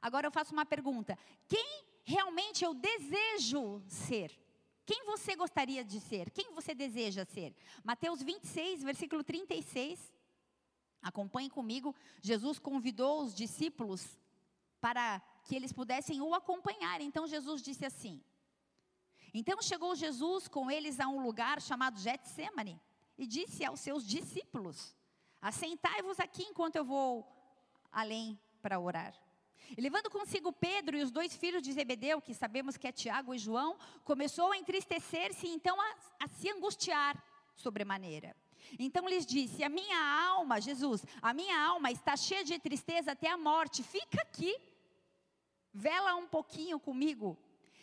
Agora 0.00 0.26
eu 0.26 0.32
faço 0.32 0.52
uma 0.52 0.66
pergunta: 0.66 1.18
quem 1.46 1.84
realmente 2.02 2.64
eu 2.64 2.74
desejo 2.74 3.82
ser? 3.86 4.36
Quem 4.84 5.04
você 5.04 5.36
gostaria 5.36 5.84
de 5.84 6.00
ser? 6.00 6.30
Quem 6.30 6.52
você 6.52 6.74
deseja 6.74 7.24
ser? 7.24 7.54
Mateus 7.84 8.20
26, 8.22 8.82
versículo 8.82 9.22
36. 9.22 10.11
Acompanhe 11.02 11.50
comigo. 11.50 11.94
Jesus 12.20 12.58
convidou 12.58 13.22
os 13.22 13.34
discípulos 13.34 14.18
para 14.80 15.20
que 15.44 15.56
eles 15.56 15.72
pudessem 15.72 16.20
o 16.20 16.34
acompanhar. 16.34 17.00
Então 17.00 17.26
Jesus 17.26 17.62
disse 17.62 17.84
assim: 17.84 18.22
então 19.34 19.62
chegou 19.62 19.94
Jesus 19.94 20.46
com 20.46 20.70
eles 20.70 21.00
a 21.00 21.08
um 21.08 21.22
lugar 21.22 21.60
chamado 21.62 21.98
Getsemane 21.98 22.78
e 23.16 23.26
disse 23.26 23.64
aos 23.64 23.80
seus 23.80 24.06
discípulos: 24.06 24.94
Assentai-vos 25.40 26.20
aqui 26.20 26.42
enquanto 26.42 26.76
eu 26.76 26.84
vou 26.84 27.26
além 27.90 28.38
para 28.60 28.78
orar. 28.78 29.14
E 29.76 29.80
levando 29.80 30.10
consigo 30.10 30.52
Pedro 30.52 30.96
e 30.96 31.02
os 31.02 31.10
dois 31.10 31.34
filhos 31.34 31.62
de 31.62 31.72
Zebedeu, 31.72 32.20
que 32.20 32.34
sabemos 32.34 32.76
que 32.76 32.86
é 32.86 32.92
Tiago 32.92 33.34
e 33.34 33.38
João, 33.38 33.78
começou 34.04 34.52
a 34.52 34.58
entristecer-se 34.58 35.46
e 35.46 35.54
então 35.54 35.80
a, 35.80 35.94
a 36.20 36.28
se 36.28 36.50
angustiar 36.50 37.22
sobremaneira. 37.54 38.36
Então 38.78 39.08
lhes 39.08 39.26
disse: 39.26 39.62
A 39.62 39.68
minha 39.68 39.98
alma, 40.28 40.60
Jesus, 40.60 41.04
a 41.20 41.32
minha 41.32 41.60
alma 41.60 41.90
está 41.90 42.16
cheia 42.16 42.44
de 42.44 42.58
tristeza 42.58 43.12
até 43.12 43.30
a 43.30 43.38
morte. 43.38 43.82
Fica 43.82 44.22
aqui, 44.22 44.56
vela 45.72 46.14
um 46.14 46.26
pouquinho 46.26 46.78
comigo. 46.78 47.38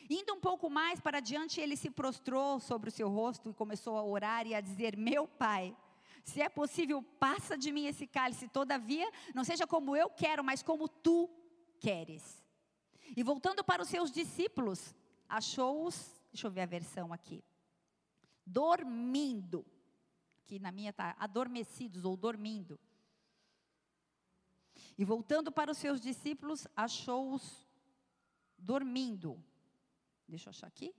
Indo 0.09 0.33
um 0.33 0.39
pouco 0.39 0.69
mais 0.69 0.99
para 0.99 1.19
diante, 1.19 1.61
ele 1.61 1.75
se 1.75 1.89
prostrou 1.89 2.59
sobre 2.59 2.89
o 2.89 2.91
seu 2.91 3.09
rosto 3.09 3.49
e 3.49 3.53
começou 3.53 3.95
a 3.95 4.03
orar 4.03 4.47
e 4.47 4.55
a 4.55 4.61
dizer: 4.61 4.97
Meu 4.97 5.27
pai, 5.27 5.75
se 6.23 6.41
é 6.41 6.49
possível, 6.49 7.03
passa 7.19 7.57
de 7.57 7.71
mim 7.71 7.85
esse 7.85 8.07
cálice, 8.07 8.47
todavia, 8.47 9.09
não 9.33 9.43
seja 9.43 9.67
como 9.67 9.95
eu 9.95 10.09
quero, 10.09 10.43
mas 10.43 10.63
como 10.63 10.87
tu 10.87 11.29
queres. 11.79 12.43
E 13.15 13.23
voltando 13.23 13.63
para 13.63 13.81
os 13.81 13.89
seus 13.89 14.11
discípulos, 14.11 14.93
achou-os, 15.27 16.19
deixa 16.31 16.47
eu 16.47 16.51
ver 16.51 16.61
a 16.61 16.65
versão 16.65 17.11
aqui, 17.11 17.43
dormindo, 18.45 19.65
que 20.49 20.57
na 20.57 20.71
minha 20.71 20.89
está 20.89 21.15
adormecidos 21.19 22.03
ou 22.03 22.17
dormindo. 22.17 22.79
E 24.97 25.05
voltando 25.05 25.51
para 25.51 25.69
os 25.69 25.77
seus 25.77 26.01
discípulos, 26.01 26.67
achou-os 26.75 27.67
dormindo. 28.57 29.41
Deixa 30.27 30.49
eu 30.49 30.49
achar 30.49 30.65
aqui. 30.65 30.91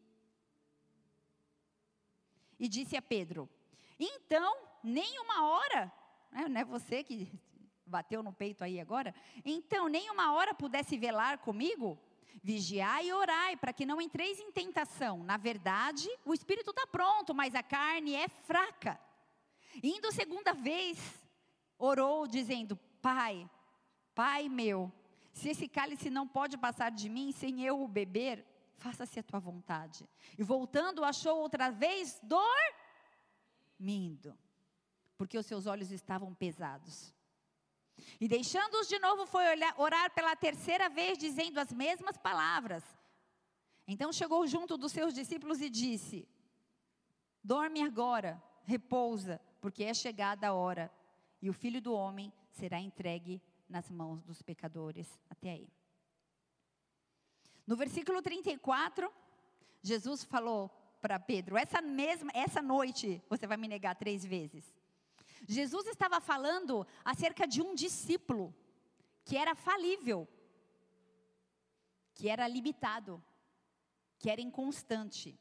E 2.60 2.68
disse 2.68 2.96
a 2.96 3.02
Pedro: 3.02 3.50
Então, 3.98 4.56
nem 4.84 5.18
uma 5.18 5.48
hora, 5.48 5.92
né, 6.30 6.48
não 6.48 6.60
é 6.60 6.64
você 6.64 7.02
que 7.02 7.28
bateu 7.84 8.22
no 8.22 8.32
peito 8.32 8.62
aí 8.62 8.78
agora? 8.78 9.12
Então, 9.44 9.88
nem 9.88 10.08
uma 10.10 10.32
hora 10.32 10.54
pudesse 10.54 10.96
velar 10.96 11.38
comigo? 11.38 11.98
Vigiai 12.40 13.08
e 13.08 13.12
orai, 13.12 13.56
para 13.56 13.72
que 13.72 13.84
não 13.84 14.00
entreis 14.00 14.38
em 14.38 14.52
tentação. 14.52 15.24
Na 15.24 15.36
verdade, 15.36 16.08
o 16.24 16.32
espírito 16.32 16.70
está 16.70 16.86
pronto, 16.86 17.34
mas 17.34 17.56
a 17.56 17.64
carne 17.64 18.14
é 18.14 18.28
fraca. 18.28 19.09
Indo 19.82 20.12
segunda 20.12 20.52
vez, 20.52 20.98
orou, 21.78 22.26
dizendo: 22.26 22.76
Pai, 23.00 23.48
Pai 24.14 24.48
meu, 24.48 24.92
se 25.32 25.48
esse 25.48 25.68
cálice 25.68 26.10
não 26.10 26.28
pode 26.28 26.58
passar 26.58 26.90
de 26.90 27.08
mim 27.08 27.32
sem 27.32 27.62
eu 27.64 27.82
o 27.82 27.88
beber, 27.88 28.44
faça-se 28.76 29.18
a 29.18 29.22
tua 29.22 29.40
vontade. 29.40 30.08
E 30.38 30.42
voltando, 30.42 31.04
achou 31.04 31.38
outra 31.38 31.70
vez 31.70 32.20
dormindo, 33.78 34.36
porque 35.16 35.38
os 35.38 35.46
seus 35.46 35.66
olhos 35.66 35.90
estavam 35.90 36.34
pesados. 36.34 37.14
E 38.20 38.26
deixando-os 38.26 38.88
de 38.88 38.98
novo, 38.98 39.26
foi 39.26 39.46
olhar, 39.48 39.74
orar 39.78 40.10
pela 40.12 40.34
terceira 40.34 40.88
vez, 40.88 41.18
dizendo 41.18 41.60
as 41.60 41.72
mesmas 41.72 42.16
palavras. 42.16 42.82
Então 43.86 44.12
chegou 44.12 44.46
junto 44.46 44.76
dos 44.76 44.92
seus 44.92 45.14
discípulos 45.14 45.60
e 45.60 45.68
disse: 45.68 46.28
Dorme 47.42 47.82
agora, 47.82 48.42
repousa, 48.64 49.40
porque 49.60 49.84
é 49.84 49.94
chegada 49.94 50.48
a 50.48 50.54
hora, 50.54 50.90
e 51.42 51.48
o 51.48 51.52
filho 51.52 51.80
do 51.80 51.92
homem 51.92 52.32
será 52.50 52.80
entregue 52.80 53.42
nas 53.68 53.90
mãos 53.90 54.22
dos 54.22 54.42
pecadores. 54.42 55.20
Até 55.28 55.50
aí. 55.50 55.68
No 57.66 57.76
versículo 57.76 58.20
34, 58.20 59.10
Jesus 59.82 60.24
falou 60.24 60.70
para 61.00 61.18
Pedro: 61.18 61.56
essa 61.56 61.80
mesma, 61.80 62.30
essa 62.34 62.60
noite 62.60 63.22
você 63.28 63.46
vai 63.46 63.56
me 63.56 63.68
negar 63.68 63.94
três 63.94 64.24
vezes. 64.24 64.74
Jesus 65.46 65.86
estava 65.86 66.20
falando 66.20 66.86
acerca 67.04 67.46
de 67.46 67.62
um 67.62 67.74
discípulo 67.74 68.54
que 69.24 69.36
era 69.36 69.54
falível, 69.54 70.28
que 72.14 72.28
era 72.28 72.46
limitado, 72.46 73.22
que 74.18 74.28
era 74.28 74.40
inconstante. 74.40 75.38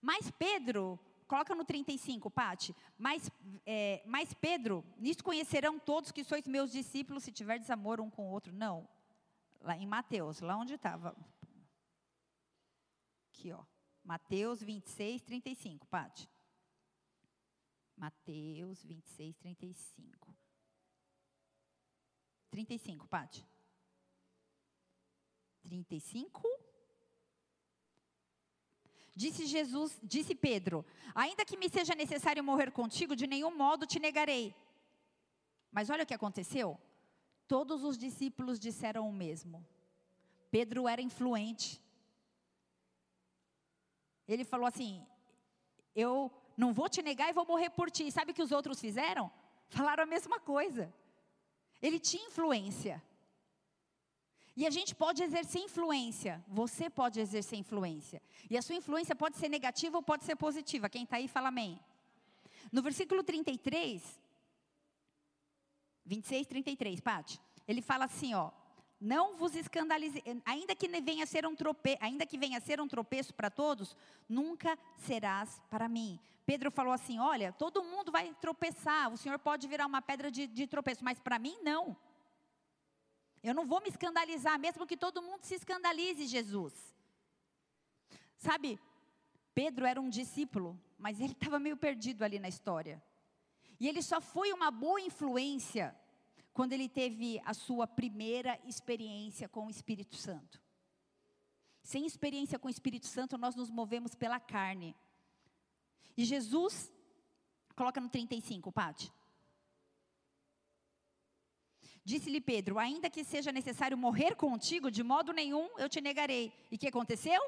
Mas 0.00 0.30
Pedro, 0.30 0.98
coloca 1.28 1.54
no 1.54 1.64
35, 1.64 2.30
Pati. 2.30 2.74
Mas, 2.96 3.30
é, 3.66 4.02
mas 4.06 4.32
Pedro, 4.34 4.84
nisto 4.96 5.22
conhecerão 5.22 5.78
todos 5.78 6.10
que 6.10 6.24
sois 6.24 6.46
meus 6.48 6.72
discípulos 6.72 7.22
se 7.22 7.30
tiver 7.30 7.58
desamor 7.58 8.00
um 8.00 8.10
com 8.10 8.26
o 8.28 8.32
outro. 8.32 8.52
Não. 8.52 8.88
Lá 9.60 9.76
em 9.76 9.86
Mateus, 9.86 10.40
lá 10.40 10.56
onde 10.56 10.74
estava. 10.74 11.14
Aqui, 13.28 13.52
ó. 13.52 13.62
Mateus 14.02 14.62
26, 14.62 15.22
35, 15.22 15.86
Pati. 15.86 16.28
Mateus 17.94 18.82
26, 18.82 19.36
35. 19.36 20.34
35, 22.50 23.06
Pati. 23.06 23.46
35. 25.62 26.67
Disse 29.22 29.46
Jesus, 29.46 29.98
disse 30.00 30.32
Pedro: 30.32 30.86
Ainda 31.12 31.44
que 31.44 31.56
me 31.56 31.68
seja 31.68 31.92
necessário 31.92 32.44
morrer 32.44 32.70
contigo, 32.70 33.16
de 33.16 33.26
nenhum 33.26 33.52
modo 33.62 33.84
te 33.84 33.98
negarei. 33.98 34.54
Mas 35.72 35.90
olha 35.90 36.04
o 36.04 36.06
que 36.06 36.14
aconteceu. 36.14 36.78
Todos 37.48 37.82
os 37.82 37.98
discípulos 37.98 38.60
disseram 38.60 39.08
o 39.08 39.12
mesmo. 39.12 39.66
Pedro 40.52 40.86
era 40.86 41.02
influente. 41.02 41.82
Ele 44.28 44.44
falou 44.44 44.68
assim: 44.68 45.04
Eu 45.96 46.30
não 46.56 46.72
vou 46.72 46.88
te 46.88 47.02
negar 47.02 47.28
e 47.28 47.32
vou 47.32 47.44
morrer 47.44 47.70
por 47.70 47.90
ti. 47.90 48.12
Sabe 48.12 48.30
o 48.30 48.34
que 48.36 48.46
os 48.48 48.52
outros 48.52 48.80
fizeram? 48.80 49.28
Falaram 49.68 50.04
a 50.04 50.06
mesma 50.06 50.38
coisa. 50.38 50.94
Ele 51.82 51.98
tinha 51.98 52.28
influência. 52.28 53.02
E 54.58 54.66
a 54.66 54.70
gente 54.70 54.92
pode 54.92 55.22
exercer 55.22 55.62
influência. 55.62 56.44
Você 56.48 56.90
pode 56.90 57.20
exercer 57.20 57.56
influência. 57.56 58.20
E 58.50 58.58
a 58.58 58.60
sua 58.60 58.74
influência 58.74 59.14
pode 59.14 59.36
ser 59.36 59.48
negativa 59.48 59.96
ou 59.96 60.02
pode 60.02 60.24
ser 60.24 60.34
positiva. 60.34 60.88
Quem 60.88 61.04
está 61.04 61.14
aí, 61.14 61.28
fala 61.28 61.46
amém. 61.46 61.78
No 62.72 62.82
versículo 62.82 63.22
33, 63.22 64.20
26, 66.04 66.46
33, 66.48 67.00
Pati, 67.00 67.40
ele 67.68 67.80
fala 67.80 68.06
assim, 68.06 68.34
ó. 68.34 68.50
Não 69.00 69.36
vos 69.36 69.54
escandalize, 69.54 70.20
ainda 70.44 70.74
que 70.74 70.88
venha 70.88 71.24
ser 71.24 71.46
um 71.46 71.54
tropeço, 71.54 71.98
ainda 72.00 72.26
que 72.26 72.36
venha 72.36 72.60
ser 72.60 72.80
um 72.80 72.88
tropeço 72.88 73.32
para 73.32 73.48
todos, 73.48 73.96
nunca 74.28 74.76
serás 74.96 75.62
para 75.70 75.88
mim. 75.88 76.18
Pedro 76.44 76.72
falou 76.72 76.92
assim: 76.92 77.20
olha, 77.20 77.52
todo 77.52 77.84
mundo 77.84 78.10
vai 78.10 78.34
tropeçar, 78.40 79.12
o 79.12 79.16
Senhor 79.16 79.38
pode 79.38 79.68
virar 79.68 79.86
uma 79.86 80.02
pedra 80.02 80.32
de, 80.32 80.48
de 80.48 80.66
tropeço, 80.66 81.04
mas 81.04 81.20
para 81.20 81.38
mim 81.38 81.56
não. 81.62 81.96
Eu 83.42 83.54
não 83.54 83.66
vou 83.66 83.80
me 83.80 83.88
escandalizar, 83.88 84.58
mesmo 84.58 84.86
que 84.86 84.96
todo 84.96 85.22
mundo 85.22 85.44
se 85.44 85.54
escandalize, 85.54 86.26
Jesus. 86.26 86.74
Sabe, 88.36 88.78
Pedro 89.54 89.86
era 89.86 90.00
um 90.00 90.08
discípulo, 90.08 90.80
mas 90.98 91.20
ele 91.20 91.32
estava 91.38 91.58
meio 91.58 91.76
perdido 91.76 92.24
ali 92.24 92.38
na 92.38 92.48
história. 92.48 93.02
E 93.80 93.88
ele 93.88 94.02
só 94.02 94.20
foi 94.20 94.52
uma 94.52 94.70
boa 94.70 95.00
influência 95.00 95.96
quando 96.52 96.72
ele 96.72 96.88
teve 96.88 97.40
a 97.44 97.54
sua 97.54 97.86
primeira 97.86 98.58
experiência 98.66 99.48
com 99.48 99.66
o 99.66 99.70
Espírito 99.70 100.16
Santo. 100.16 100.60
Sem 101.82 102.04
experiência 102.04 102.58
com 102.58 102.66
o 102.66 102.70
Espírito 102.70 103.06
Santo, 103.06 103.38
nós 103.38 103.54
nos 103.54 103.70
movemos 103.70 104.14
pela 104.14 104.40
carne. 104.40 104.96
E 106.16 106.24
Jesus, 106.24 106.92
coloca 107.76 108.00
no 108.00 108.08
35, 108.08 108.72
Pati. 108.72 109.12
Disse-lhe 112.10 112.40
Pedro: 112.40 112.78
Ainda 112.78 113.10
que 113.10 113.22
seja 113.22 113.52
necessário 113.52 113.94
morrer 113.94 114.34
contigo, 114.34 114.90
de 114.90 115.02
modo 115.02 115.30
nenhum 115.30 115.68
eu 115.76 115.90
te 115.90 116.00
negarei. 116.00 116.50
E 116.70 116.76
o 116.76 116.78
que 116.78 116.88
aconteceu? 116.88 117.38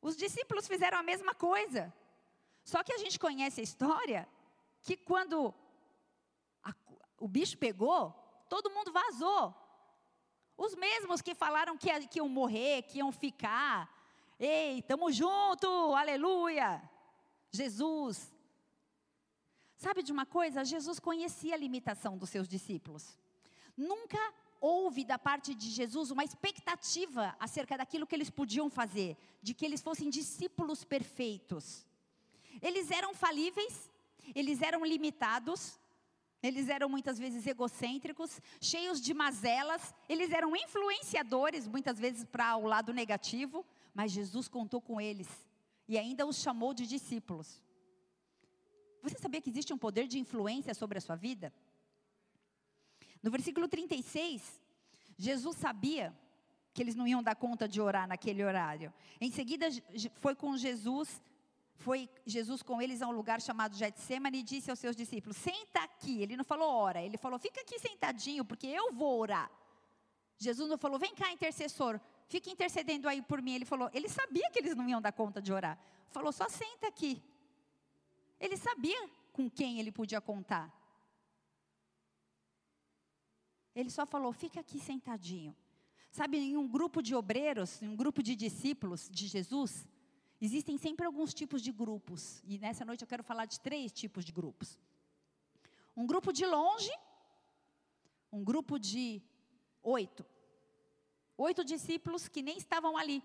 Os 0.00 0.16
discípulos 0.16 0.66
fizeram 0.66 0.96
a 0.96 1.02
mesma 1.02 1.34
coisa. 1.34 1.92
Só 2.64 2.82
que 2.82 2.94
a 2.94 2.96
gente 2.96 3.18
conhece 3.18 3.60
a 3.60 3.62
história 3.62 4.26
que 4.80 4.96
quando 4.96 5.52
a, 6.64 6.72
o 7.20 7.28
bicho 7.28 7.58
pegou, 7.58 8.10
todo 8.48 8.70
mundo 8.70 8.90
vazou. 8.90 9.54
Os 10.56 10.74
mesmos 10.74 11.20
que 11.20 11.34
falaram 11.34 11.76
que, 11.76 11.90
que 12.06 12.20
iam 12.20 12.30
morrer, 12.30 12.84
que 12.84 13.00
iam 13.00 13.12
ficar. 13.12 13.86
Ei, 14.38 14.78
estamos 14.78 15.14
junto, 15.14 15.68
aleluia. 15.94 16.82
Jesus. 17.50 18.34
Sabe 19.76 20.02
de 20.02 20.10
uma 20.10 20.24
coisa? 20.24 20.64
Jesus 20.64 20.98
conhecia 20.98 21.52
a 21.54 21.58
limitação 21.58 22.16
dos 22.16 22.30
seus 22.30 22.48
discípulos. 22.48 23.20
Nunca 23.76 24.18
houve 24.60 25.04
da 25.04 25.18
parte 25.18 25.54
de 25.54 25.70
Jesus 25.70 26.10
uma 26.10 26.24
expectativa 26.24 27.34
acerca 27.38 27.76
daquilo 27.76 28.06
que 28.06 28.14
eles 28.14 28.30
podiam 28.30 28.70
fazer, 28.70 29.16
de 29.42 29.54
que 29.54 29.64
eles 29.64 29.82
fossem 29.82 30.08
discípulos 30.08 30.84
perfeitos. 30.84 31.86
Eles 32.60 32.90
eram 32.90 33.14
falíveis, 33.14 33.90
eles 34.34 34.62
eram 34.62 34.84
limitados, 34.84 35.78
eles 36.42 36.68
eram 36.68 36.88
muitas 36.88 37.18
vezes 37.18 37.46
egocêntricos, 37.46 38.40
cheios 38.60 39.00
de 39.00 39.14
mazelas, 39.14 39.94
eles 40.08 40.30
eram 40.30 40.54
influenciadores, 40.56 41.66
muitas 41.66 41.98
vezes 41.98 42.24
para 42.24 42.56
o 42.56 42.66
lado 42.66 42.92
negativo, 42.92 43.64
mas 43.94 44.12
Jesus 44.12 44.48
contou 44.48 44.80
com 44.80 45.00
eles 45.00 45.28
e 45.88 45.98
ainda 45.98 46.26
os 46.26 46.36
chamou 46.36 46.72
de 46.72 46.86
discípulos. 46.86 47.62
Você 49.02 49.18
sabia 49.18 49.40
que 49.40 49.50
existe 49.50 49.72
um 49.72 49.78
poder 49.78 50.06
de 50.06 50.18
influência 50.18 50.74
sobre 50.74 50.98
a 50.98 51.00
sua 51.00 51.16
vida? 51.16 51.52
No 53.22 53.30
versículo 53.30 53.68
36, 53.68 54.60
Jesus 55.16 55.56
sabia 55.56 56.12
que 56.74 56.82
eles 56.82 56.94
não 56.94 57.06
iam 57.06 57.22
dar 57.22 57.36
conta 57.36 57.68
de 57.68 57.80
orar 57.80 58.08
naquele 58.08 58.42
horário. 58.44 58.92
Em 59.20 59.30
seguida, 59.30 59.66
foi 60.16 60.34
com 60.34 60.56
Jesus, 60.56 61.22
foi 61.76 62.08
Jesus 62.26 62.62
com 62.62 62.80
eles 62.80 63.02
a 63.02 63.06
um 63.06 63.12
lugar 63.12 63.40
chamado 63.40 63.76
Getsemane 63.76 64.38
e 64.38 64.42
disse 64.42 64.70
aos 64.70 64.78
seus 64.78 64.96
discípulos: 64.96 65.36
Senta 65.36 65.80
aqui. 65.80 66.22
Ele 66.22 66.36
não 66.36 66.44
falou 66.44 66.68
ora, 66.68 67.00
ele 67.02 67.16
falou: 67.16 67.38
Fica 67.38 67.60
aqui 67.60 67.78
sentadinho, 67.78 68.44
porque 68.44 68.66
eu 68.66 68.92
vou 68.92 69.20
orar. 69.20 69.50
Jesus 70.38 70.68
não 70.68 70.78
falou: 70.78 70.98
Vem 70.98 71.14
cá, 71.14 71.30
intercessor, 71.30 72.00
fica 72.28 72.50
intercedendo 72.50 73.08
aí 73.08 73.22
por 73.22 73.40
mim. 73.40 73.54
Ele 73.54 73.64
falou: 73.64 73.90
Ele 73.92 74.08
sabia 74.08 74.50
que 74.50 74.58
eles 74.58 74.74
não 74.74 74.88
iam 74.88 75.00
dar 75.00 75.12
conta 75.12 75.40
de 75.40 75.52
orar. 75.52 75.78
Falou: 76.10 76.32
Só 76.32 76.48
senta 76.48 76.88
aqui. 76.88 77.22
Ele 78.40 78.56
sabia 78.56 79.08
com 79.32 79.48
quem 79.48 79.78
ele 79.78 79.92
podia 79.92 80.20
contar. 80.20 80.81
Ele 83.74 83.90
só 83.90 84.04
falou: 84.06 84.32
fica 84.32 84.60
aqui 84.60 84.78
sentadinho. 84.78 85.56
Sabe, 86.10 86.36
em 86.38 86.56
um 86.56 86.68
grupo 86.68 87.02
de 87.02 87.14
obreiros, 87.14 87.80
em 87.80 87.88
um 87.88 87.96
grupo 87.96 88.22
de 88.22 88.36
discípulos 88.36 89.08
de 89.10 89.26
Jesus, 89.26 89.88
existem 90.40 90.76
sempre 90.76 91.06
alguns 91.06 91.32
tipos 91.32 91.62
de 91.62 91.72
grupos. 91.72 92.42
E 92.44 92.58
nessa 92.58 92.84
noite 92.84 93.02
eu 93.02 93.08
quero 93.08 93.24
falar 93.24 93.46
de 93.46 93.58
três 93.60 93.90
tipos 93.92 94.24
de 94.24 94.32
grupos: 94.32 94.78
um 95.96 96.06
grupo 96.06 96.32
de 96.32 96.44
longe, 96.44 96.92
um 98.30 98.44
grupo 98.44 98.78
de 98.78 99.22
oito. 99.82 100.24
Oito 101.36 101.64
discípulos 101.64 102.28
que 102.28 102.42
nem 102.42 102.58
estavam 102.58 102.96
ali. 102.96 103.22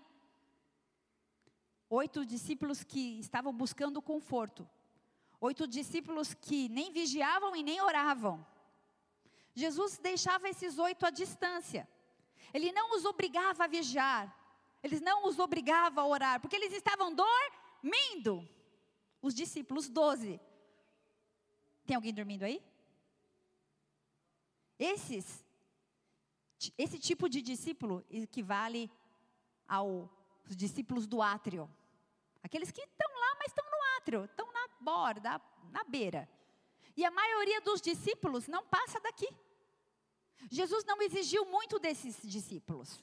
Oito 1.90 2.24
discípulos 2.24 2.82
que 2.82 3.18
estavam 3.20 3.52
buscando 3.52 4.02
conforto. 4.02 4.68
Oito 5.40 5.66
discípulos 5.66 6.34
que 6.34 6.68
nem 6.68 6.90
vigiavam 6.90 7.54
e 7.54 7.62
nem 7.62 7.80
oravam. 7.80 8.44
Jesus 9.58 9.98
deixava 9.98 10.48
esses 10.48 10.78
oito 10.78 11.04
à 11.04 11.10
distância. 11.10 11.88
Ele 12.54 12.70
não 12.72 12.96
os 12.96 13.04
obrigava 13.04 13.64
a 13.64 13.66
vigiar. 13.66 14.34
Ele 14.82 15.00
não 15.00 15.26
os 15.26 15.38
obrigava 15.38 16.00
a 16.00 16.06
orar, 16.06 16.40
porque 16.40 16.56
eles 16.56 16.72
estavam 16.72 17.12
dormindo. 17.14 18.48
Os 19.20 19.34
discípulos, 19.34 19.88
doze. 19.88 20.40
Tem 21.84 21.96
alguém 21.96 22.14
dormindo 22.14 22.44
aí? 22.44 22.62
Esses, 24.78 25.44
esse 26.76 26.98
tipo 26.98 27.28
de 27.28 27.42
discípulo 27.42 28.04
equivale 28.08 28.88
aos 29.66 30.08
discípulos 30.56 31.06
do 31.06 31.20
átrio. 31.20 31.68
Aqueles 32.42 32.70
que 32.70 32.80
estão 32.80 33.10
lá, 33.12 33.36
mas 33.40 33.48
estão 33.48 33.64
no 33.64 33.96
átrio, 33.96 34.24
estão 34.24 34.52
na 34.52 34.68
borda, 34.80 35.42
na 35.72 35.82
beira. 35.82 36.28
E 36.96 37.04
a 37.04 37.10
maioria 37.10 37.60
dos 37.60 37.80
discípulos 37.80 38.46
não 38.46 38.64
passa 38.64 39.00
daqui. 39.00 39.28
Jesus 40.50 40.84
não 40.84 41.00
exigiu 41.02 41.44
muito 41.46 41.78
desses 41.78 42.20
discípulos. 42.22 43.02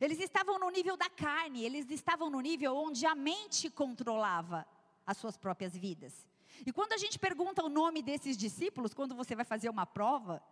Eles 0.00 0.18
estavam 0.18 0.58
no 0.58 0.70
nível 0.70 0.96
da 0.96 1.08
carne, 1.08 1.64
eles 1.64 1.90
estavam 1.90 2.30
no 2.30 2.40
nível 2.40 2.76
onde 2.76 3.06
a 3.06 3.14
mente 3.14 3.70
controlava 3.70 4.66
as 5.06 5.16
suas 5.16 5.36
próprias 5.36 5.76
vidas. 5.76 6.26
E 6.66 6.72
quando 6.72 6.92
a 6.92 6.98
gente 6.98 7.18
pergunta 7.18 7.64
o 7.64 7.68
nome 7.68 8.02
desses 8.02 8.36
discípulos, 8.36 8.94
quando 8.94 9.14
você 9.14 9.34
vai 9.34 9.44
fazer 9.44 9.68
uma 9.68 9.86
prova, 9.86 10.42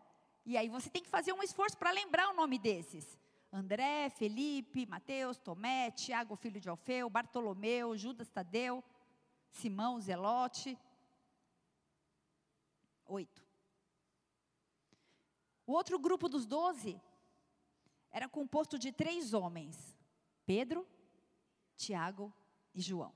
e 0.44 0.56
aí 0.56 0.68
você 0.68 0.88
tem 0.90 1.02
que 1.02 1.08
fazer 1.08 1.32
um 1.32 1.42
esforço 1.42 1.76
para 1.76 1.90
lembrar 1.90 2.30
o 2.30 2.34
nome 2.34 2.58
desses. 2.58 3.18
André, 3.52 4.08
Felipe, 4.10 4.86
Mateus, 4.86 5.38
Tomé, 5.38 5.90
Tiago, 5.90 6.36
filho 6.36 6.60
de 6.60 6.68
Alfeu, 6.68 7.10
Bartolomeu, 7.10 7.96
Judas 7.96 8.28
Tadeu, 8.28 8.82
Simão, 9.50 10.00
Zelote. 10.00 10.78
Oito. 13.06 13.49
O 15.70 15.72
outro 15.72 16.00
grupo 16.00 16.28
dos 16.28 16.46
doze 16.46 17.00
era 18.10 18.28
composto 18.28 18.76
de 18.76 18.90
três 18.90 19.32
homens: 19.32 19.96
Pedro, 20.44 20.84
Tiago 21.76 22.34
e 22.74 22.80
João. 22.80 23.14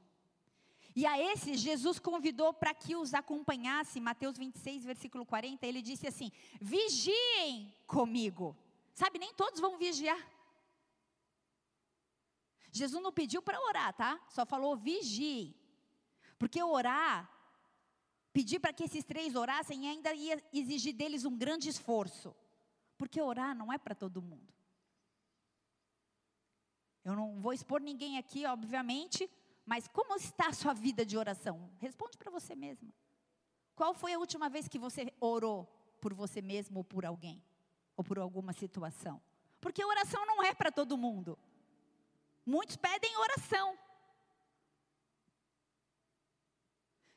E 0.95 1.05
a 1.05 1.19
esses 1.21 1.59
Jesus 1.59 1.99
convidou 1.99 2.55
para 2.55 2.73
que 2.73 2.95
os 2.95 3.13
acompanhasse, 3.13 3.99
Mateus 4.01 4.39
26, 4.39 4.85
versículo 4.85 5.27
40, 5.27 5.67
ele 5.67 5.83
disse 5.83 6.07
assim: 6.07 6.31
vigiem 6.61 7.75
comigo. 7.89 8.57
Sabe, 8.95 9.19
nem 9.19 9.35
todos 9.35 9.59
vão 9.59 9.77
vigiar. 9.77 10.25
Jesus 12.71 13.03
não 13.03 13.13
pediu 13.13 13.43
para 13.43 13.61
orar, 13.61 13.93
tá? 13.95 14.25
Só 14.29 14.47
falou 14.47 14.77
vigiem. 14.77 15.57
Porque 16.39 16.63
orar, 16.63 17.29
pedir 18.33 18.61
para 18.61 18.73
que 18.73 18.85
esses 18.85 19.03
três 19.03 19.35
orassem, 19.35 19.89
ainda 19.89 20.15
ia 20.15 20.41
exigir 20.53 20.95
deles 20.95 21.25
um 21.25 21.37
grande 21.37 21.69
esforço. 21.69 22.33
Porque 22.97 23.21
orar 23.21 23.55
não 23.55 23.73
é 23.73 23.79
para 23.79 23.95
todo 23.95 24.23
mundo. 24.23 24.53
Eu 27.05 27.15
não 27.15 27.41
vou 27.41 27.53
expor 27.53 27.81
ninguém 27.81 28.17
aqui, 28.19 28.47
obviamente, 28.47 29.31
Mas 29.65 29.89
como 29.89 30.15
está 30.17 30.49
a 30.49 30.53
sua 30.53 30.75
vida 30.75 31.07
de 31.07 31.17
oração? 31.17 31.71
Responde 31.79 32.19
para 32.19 32.31
você 32.31 32.55
mesma. 32.55 32.93
Qual 33.75 33.95
foi 33.95 34.13
a 34.13 34.19
última 34.19 34.49
vez 34.49 34.69
que 34.69 34.79
você 34.79 35.13
orou 35.19 35.67
por 36.01 36.13
você 36.13 36.43
mesmo 36.43 36.79
ou 36.79 36.85
por 36.85 37.05
alguém? 37.05 37.43
Ou 37.97 38.05
por 38.05 38.19
alguma 38.19 38.53
situação? 38.53 39.23
Porque 39.61 39.85
oração 39.85 40.27
não 40.27 40.43
é 40.43 40.53
para 40.53 40.71
todo 40.71 40.99
mundo. 40.99 41.39
Muitos 42.45 42.77
pedem 42.77 43.17
oração. 43.17 43.79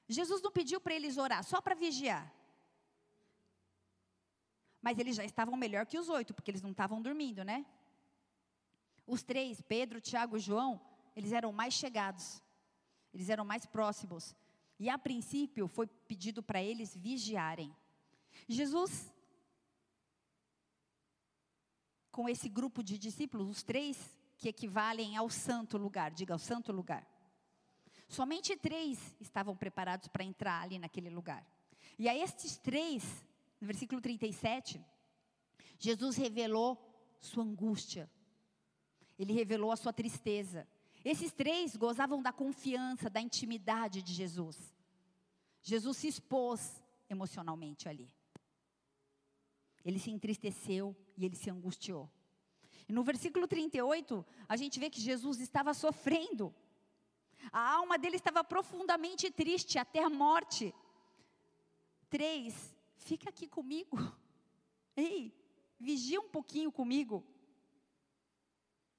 Jesus 0.08 0.42
não 0.42 0.52
pediu 0.52 0.80
para 0.80 0.94
eles 0.94 1.18
orar 1.18 1.44
só 1.44 1.60
para 1.60 1.76
vigiar. 1.76 2.34
Mas 4.88 4.98
eles 5.00 5.18
já 5.18 5.26
estavam 5.26 5.58
melhor 5.58 5.86
que 5.86 6.00
os 6.00 6.08
oito, 6.08 6.34
porque 6.34 6.50
eles 6.50 6.62
não 6.62 6.72
estavam 6.72 7.02
dormindo, 7.02 7.44
né? 7.44 7.66
Os 9.06 9.22
três, 9.22 9.60
Pedro, 9.60 10.00
Tiago 10.00 10.38
e 10.38 10.40
João, 10.40 10.80
eles 11.14 11.34
eram 11.34 11.52
mais 11.52 11.74
chegados, 11.74 12.42
eles 13.14 13.28
eram 13.28 13.44
mais 13.44 13.66
próximos. 13.66 14.34
E 14.80 14.90
a 14.90 14.98
princípio 14.98 15.68
foi 15.68 15.88
pedido 15.88 16.42
para 16.42 16.64
eles 16.64 16.96
vigiarem. 16.96 17.76
Jesus, 18.48 19.14
com 22.10 22.30
esse 22.30 22.48
grupo 22.48 22.82
de 22.82 22.98
discípulos, 22.98 23.50
os 23.50 23.64
três 23.64 24.18
que 24.38 24.48
equivalem 24.48 25.18
ao 25.18 25.30
santo 25.30 25.78
lugar, 25.78 26.12
diga 26.12 26.34
ao 26.34 26.40
santo 26.40 26.72
lugar. 26.72 27.06
Somente 28.08 28.56
três 28.56 29.14
estavam 29.20 29.54
preparados 29.54 30.08
para 30.08 30.24
entrar 30.24 30.62
ali 30.62 30.80
naquele 30.80 31.10
lugar. 31.10 31.46
E 32.00 32.08
a 32.08 32.16
estes 32.16 32.56
três, 32.58 33.04
no 33.60 33.68
versículo 33.68 34.00
37, 34.02 34.84
Jesus 35.80 36.16
revelou 36.16 36.78
sua 37.20 37.44
angústia, 37.44 38.10
ele 39.18 39.34
revelou 39.34 39.72
a 39.72 39.76
sua 39.76 39.92
tristeza. 39.92 40.68
Esses 41.04 41.32
três 41.32 41.76
gozavam 41.76 42.22
da 42.22 42.32
confiança, 42.32 43.10
da 43.10 43.22
intimidade 43.22 44.02
de 44.02 44.14
Jesus. 44.14 44.76
Jesus 45.62 45.98
se 45.98 46.08
expôs 46.08 46.84
emocionalmente 47.10 47.90
ali. 47.90 48.12
Ele 49.84 50.00
se 50.00 50.12
entristeceu 50.12 50.96
e 51.16 51.26
ele 51.26 51.36
se 51.36 51.50
angustiou. 51.50 52.10
E 52.88 52.94
no 52.94 53.04
versículo 53.04 53.48
38, 53.48 54.26
a 54.48 54.56
gente 54.56 54.80
vê 54.80 54.90
que 54.90 55.02
Jesus 55.02 55.40
estava 55.40 55.74
sofrendo. 55.74 56.54
A 57.52 57.76
alma 57.76 57.98
dele 57.98 58.18
estava 58.18 58.44
profundamente 58.44 59.32
triste 59.32 59.78
até 59.78 60.04
a 60.04 60.10
morte. 60.10 60.74
Três, 62.10 62.77
fica 62.98 63.30
aqui 63.30 63.48
comigo. 63.48 63.98
Ei, 64.96 65.34
vigia 65.80 66.20
um 66.20 66.30
pouquinho 66.30 66.72
comigo. 66.72 67.26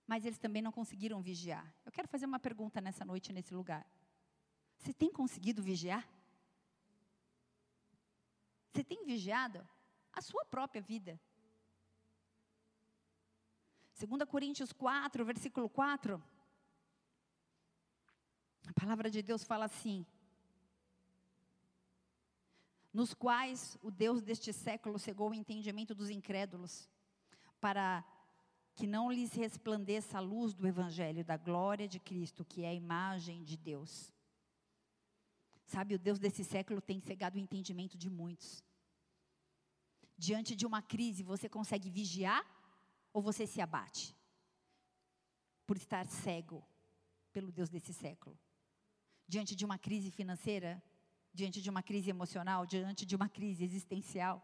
Mas 0.07 0.25
eles 0.25 0.39
também 0.39 0.63
não 0.63 0.73
conseguiram 0.73 1.21
vigiar. 1.21 1.75
Eu 1.85 1.93
quero 1.93 2.09
fazer 2.09 2.27
uma 2.27 2.39
pergunta 2.39 2.81
nessa 2.81 3.05
noite, 3.05 3.33
nesse 3.33 3.55
lugar. 3.55 3.87
Você 4.79 4.93
tem 4.93 5.13
conseguido 5.13 5.63
vigiar? 5.63 6.09
Você 8.73 8.83
tem 8.85 9.05
vigiado 9.05 9.69
a 10.13 10.23
sua 10.23 10.45
própria 10.45 10.81
vida? 10.81 11.21
2 13.99 14.25
Coríntios 14.31 14.73
4, 14.73 15.25
versículo 15.25 15.69
4. 15.69 16.23
A 18.69 18.73
palavra 18.81 19.11
de 19.11 19.21
Deus 19.23 19.43
fala 19.43 19.65
assim: 19.65 20.07
nos 22.99 23.15
quais 23.15 23.79
o 23.81 23.93
Deus 23.93 24.21
deste 24.23 24.53
século 24.53 24.99
cegou 24.99 25.31
o 25.31 25.35
entendimento 25.35 25.95
dos 25.95 26.11
incrédulos, 26.11 26.91
para 27.61 28.05
que 28.75 28.89
não 28.89 29.09
lhes 29.09 29.33
resplandeça 29.35 30.19
a 30.19 30.21
luz 30.21 30.53
do 30.53 30.67
Evangelho 30.67 31.25
da 31.25 31.37
glória 31.37 31.87
de 31.87 32.01
Cristo, 32.01 32.45
que 32.45 32.65
é 32.65 32.71
a 32.71 32.75
imagem 32.75 33.45
de 33.45 33.57
Deus. 33.57 34.13
Sabe, 35.65 35.95
o 35.95 35.99
Deus 36.07 36.19
desse 36.19 36.43
século 36.43 36.81
tem 36.81 36.99
cegado 36.99 37.37
o 37.37 37.39
entendimento 37.39 37.97
de 37.97 38.11
muitos. 38.11 38.65
Diante 40.17 40.57
de 40.57 40.67
uma 40.67 40.83
crise, 40.83 41.23
você 41.23 41.49
consegue 41.49 41.89
vigiar 41.89 42.45
ou 43.13 43.23
você 43.23 43.47
se 43.47 43.61
abate? 43.61 44.13
Por 45.65 45.77
estar 45.77 46.05
cego 46.09 46.67
pelo 47.33 47.53
Deus 47.53 47.69
desse 47.69 47.95
século. 47.95 48.37
Diante 49.29 49.55
de 49.55 49.65
uma 49.65 49.79
crise 49.79 50.11
financeira, 50.11 50.83
diante 51.39 51.63
de 51.63 51.71
uma 51.71 51.85
crise 51.85 52.11
emocional, 52.11 52.67
diante 52.67 53.07
de 53.07 53.15
uma 53.15 53.29
crise 53.29 53.63
existencial. 53.63 54.37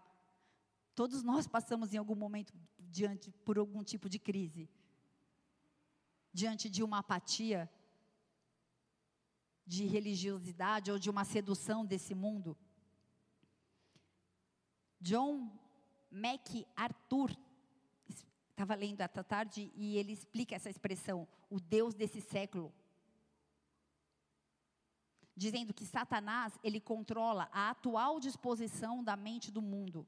Todos 0.94 1.24
nós 1.24 1.44
passamos 1.44 1.92
em 1.92 1.98
algum 1.98 2.14
momento 2.14 2.52
diante 2.78 3.32
por 3.44 3.58
algum 3.58 3.82
tipo 3.82 4.08
de 4.08 4.20
crise. 4.28 4.70
Diante 6.32 6.70
de 6.70 6.84
uma 6.84 6.98
apatia, 6.98 7.68
de 9.66 9.86
religiosidade 9.86 10.92
ou 10.92 10.96
de 10.96 11.10
uma 11.10 11.24
sedução 11.24 11.84
desse 11.84 12.14
mundo. 12.14 12.56
John 15.00 15.50
MacArthur 16.12 17.36
estava 18.50 18.76
lendo 18.76 19.00
esta 19.00 19.24
tarde 19.24 19.72
e 19.74 19.96
ele 19.96 20.12
explica 20.12 20.54
essa 20.54 20.70
expressão, 20.70 21.26
o 21.50 21.58
Deus 21.58 21.92
desse 21.92 22.20
século. 22.20 22.72
Dizendo 25.36 25.74
que 25.74 25.84
Satanás, 25.84 26.58
ele 26.62 26.80
controla 26.80 27.48
a 27.52 27.70
atual 27.70 28.20
disposição 28.20 29.02
da 29.02 29.16
mente 29.16 29.50
do 29.50 29.60
mundo 29.60 30.06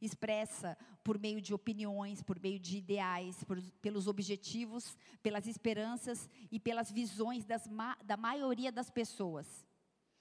expressa 0.00 0.76
por 1.02 1.18
meio 1.18 1.40
de 1.40 1.54
opiniões, 1.54 2.22
por 2.22 2.38
meio 2.40 2.58
de 2.58 2.78
ideais, 2.78 3.42
por, 3.44 3.60
pelos 3.80 4.06
objetivos, 4.06 4.96
pelas 5.22 5.46
esperanças 5.46 6.28
e 6.50 6.58
pelas 6.58 6.90
visões 6.90 7.44
das, 7.44 7.68
da 8.04 8.16
maioria 8.16 8.72
das 8.72 8.90
pessoas. 8.90 9.66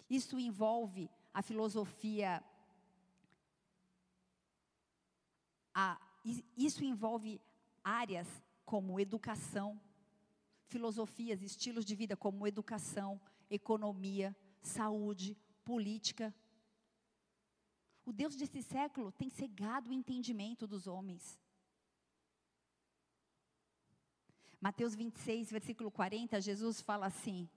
Isso 0.09 0.39
envolve 0.39 1.09
a 1.33 1.41
filosofia, 1.41 2.43
a, 5.73 5.99
isso 6.55 6.83
envolve 6.83 7.41
áreas 7.83 8.27
como 8.65 8.99
educação, 8.99 9.79
filosofias, 10.67 11.41
estilos 11.41 11.85
de 11.85 11.95
vida 11.95 12.15
como 12.15 12.47
educação, 12.47 13.19
economia, 13.55 14.35
saúde, 14.61 15.37
política, 15.63 16.33
o 18.05 18.11
Deus 18.11 18.35
desse 18.35 18.61
século 18.61 19.11
tem 19.11 19.29
cegado 19.29 19.89
o 19.89 19.93
entendimento 19.93 20.67
dos 20.67 20.87
homens. 20.87 21.39
Mateus 24.59 24.93
26, 24.95 25.51
versículo 25.51 25.89
40, 25.91 26.41
Jesus 26.41 26.81
fala 26.81 27.05
assim: 27.05 27.49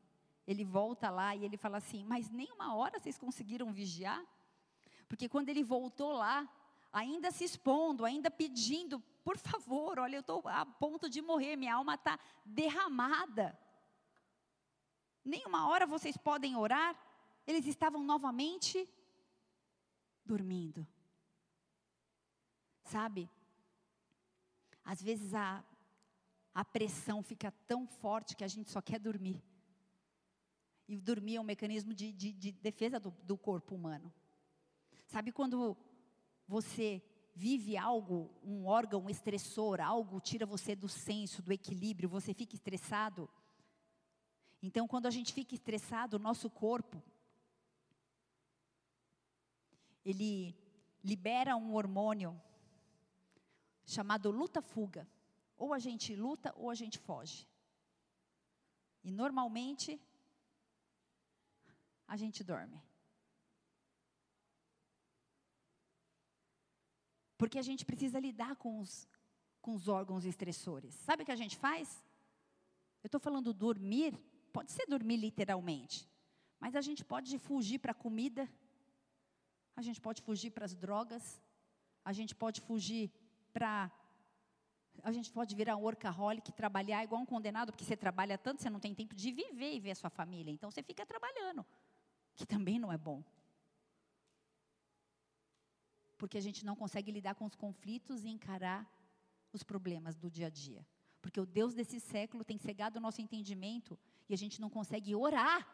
ele 0.47 0.65
volta 0.65 1.11
lá 1.11 1.35
e 1.35 1.45
ele 1.45 1.57
fala 1.57 1.79
assim: 1.79 2.05
Mas 2.05 2.31
nem 2.31 2.51
uma 2.53 2.75
hora 2.75 2.99
vocês 3.01 3.19
conseguiram 3.19 3.73
vigiar? 3.73 4.25
Porque 5.09 5.29
quando 5.29 5.49
ele 5.49 5.65
voltou 5.65 6.13
lá, 6.13 6.49
ainda 6.93 7.31
se 7.31 7.45
expondo, 7.45 8.05
ainda 8.05 8.31
pedindo, 8.31 9.01
por 9.25 9.37
favor, 9.37 9.99
olha, 9.99 10.17
eu 10.17 10.21
estou 10.21 10.43
a 10.47 10.65
ponto 10.65 11.11
de 11.11 11.21
morrer, 11.21 11.57
minha 11.57 11.75
alma 11.75 11.95
está 11.95 12.19
derramada. 12.45 13.59
Nem 15.27 15.45
uma 15.45 15.69
hora 15.69 15.89
vocês 15.89 16.17
podem 16.17 16.55
orar? 16.55 16.97
Eles 17.45 17.67
estavam 17.67 18.05
novamente 18.05 18.89
dormindo. 20.25 20.87
Sabe? 22.85 23.29
Às 24.85 25.03
vezes 25.03 25.35
a, 25.35 25.65
a 26.55 26.65
pressão 26.65 27.25
fica 27.25 27.51
tão 27.67 27.89
forte 27.89 28.37
que 28.37 28.45
a 28.45 28.49
gente 28.49 28.71
só 28.71 28.81
quer 28.81 29.01
dormir. 29.01 29.43
E 30.87 30.97
dormir 30.97 31.35
é 31.37 31.41
um 31.41 31.45
mecanismo 31.45 31.93
de, 31.93 32.13
de, 32.13 32.33
de 32.33 32.53
defesa 32.53 33.01
do, 33.01 33.11
do 33.25 33.37
corpo 33.37 33.75
humano. 33.75 34.15
Sabe 35.09 35.33
quando 35.33 35.77
você 36.47 37.03
vive 37.35 37.77
algo, 37.77 38.31
um 38.45 38.67
órgão 38.67 39.11
estressor, 39.11 39.81
algo 39.81 40.21
tira 40.21 40.47
você 40.47 40.77
do 40.77 40.89
senso, 40.89 41.43
do 41.43 41.53
equilíbrio, 41.53 42.09
você 42.09 42.33
fica 42.33 42.55
estressado. 42.55 43.29
Então, 44.63 44.89
quando 44.89 45.07
a 45.07 45.11
gente 45.11 45.33
fica 45.33 45.55
estressado, 45.55 46.17
o 46.17 46.21
nosso 46.21 46.49
corpo, 46.51 47.03
ele 50.05 50.55
libera 51.03 51.57
um 51.57 51.75
hormônio 51.75 52.41
chamado 53.85 54.31
luta-fuga. 54.31 55.07
Ou 55.57 55.73
a 55.73 55.79
gente 55.79 56.15
luta 56.15 56.53
ou 56.57 56.71
a 56.71 56.75
gente 56.75 56.99
foge. 56.99 57.49
E 59.03 59.11
normalmente 59.11 60.01
a 62.07 62.17
gente 62.17 62.43
dorme. 62.43 62.83
Porque 67.39 67.59
a 67.59 67.63
gente 67.63 67.85
precisa 67.85 68.19
lidar 68.19 68.57
com 68.57 68.81
os, 68.81 69.09
com 69.61 69.75
os 69.75 69.89
órgãos 69.89 70.25
estressores. 70.25 70.95
Sabe 70.95 71.23
o 71.23 71.27
que 71.27 71.33
a 71.33 71.37
gente 71.37 71.57
faz? 71.57 72.03
Eu 73.03 73.09
estou 73.09 73.21
falando 73.21 73.53
dormir, 73.53 74.19
pode 74.57 74.71
ser 74.77 74.87
dormir 74.95 75.19
literalmente, 75.27 75.97
mas 76.63 76.75
a 76.81 76.83
gente 76.89 77.03
pode 77.13 77.39
fugir 77.49 77.79
para 77.85 77.93
a 77.97 78.01
comida 78.07 78.45
a 79.77 79.83
gente 79.83 80.01
pode 80.01 80.23
fugir 80.23 80.51
para 80.51 80.65
as 80.65 80.75
drogas, 80.75 81.43
a 82.03 82.13
gente 82.13 82.35
pode 82.35 82.61
fugir 82.63 83.13
para 83.53 83.93
A 85.03 85.13
gente 85.13 85.31
pode 85.31 85.55
virar 85.55 85.77
um 85.77 85.83
workaholic, 85.83 86.51
trabalhar 86.53 87.05
igual 87.05 87.21
um 87.21 87.27
condenado, 87.27 87.71
porque 87.71 87.85
você 87.85 87.97
trabalha 88.05 88.39
tanto, 88.39 88.63
você 88.63 88.71
não 88.71 88.81
tem 88.81 88.95
tempo 88.95 89.15
de 89.15 89.31
viver 89.31 89.75
e 89.75 89.81
ver 89.81 89.91
a 89.91 89.95
sua 89.95 90.09
família. 90.09 90.51
Então 90.51 90.71
você 90.71 90.83
fica 90.83 91.05
trabalhando, 91.05 91.63
que 92.35 92.47
também 92.47 92.79
não 92.79 92.91
é 92.91 92.97
bom. 92.97 93.23
Porque 96.17 96.39
a 96.39 96.41
gente 96.41 96.65
não 96.65 96.75
consegue 96.75 97.13
lidar 97.13 97.35
com 97.35 97.45
os 97.45 97.55
conflitos 97.55 98.25
e 98.25 98.31
encarar 98.31 98.81
os 99.53 99.63
problemas 99.63 100.17
do 100.17 100.31
dia 100.31 100.47
a 100.47 100.51
dia. 100.65 100.83
Porque 101.21 101.39
o 101.39 101.45
Deus 101.45 101.75
desse 101.75 102.01
século 102.01 102.43
tem 102.43 102.57
cegado 102.57 102.97
o 102.97 103.05
nosso 103.07 103.21
entendimento 103.21 103.99
e 104.29 104.35
a 104.35 104.37
gente 104.37 104.61
não 104.61 104.71
consegue 104.71 105.15
orar. 105.15 105.67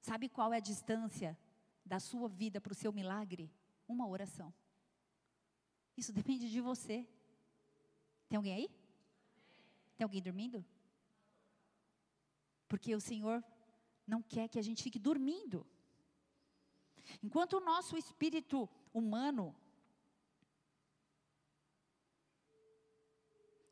Sabe 0.00 0.28
qual 0.28 0.52
é 0.52 0.58
a 0.58 0.60
distância 0.60 1.38
da 1.84 1.98
sua 1.98 2.28
vida 2.28 2.60
para 2.60 2.72
o 2.72 2.76
seu 2.82 2.92
milagre? 2.92 3.52
Uma 3.86 4.06
oração. 4.06 4.52
Isso 5.96 6.12
depende 6.12 6.50
de 6.50 6.60
você. 6.60 7.06
Tem 8.28 8.36
alguém 8.36 8.54
aí? 8.54 8.70
Tem 9.96 10.04
alguém 10.04 10.22
dormindo? 10.22 10.64
Porque 12.68 12.94
o 12.94 13.00
Senhor 13.00 13.44
não 14.06 14.22
quer 14.22 14.48
que 14.48 14.58
a 14.58 14.62
gente 14.62 14.82
fique 14.82 14.98
dormindo. 14.98 15.66
Enquanto 17.22 17.54
o 17.54 17.60
nosso 17.60 17.96
espírito 17.96 18.68
humano 18.94 19.54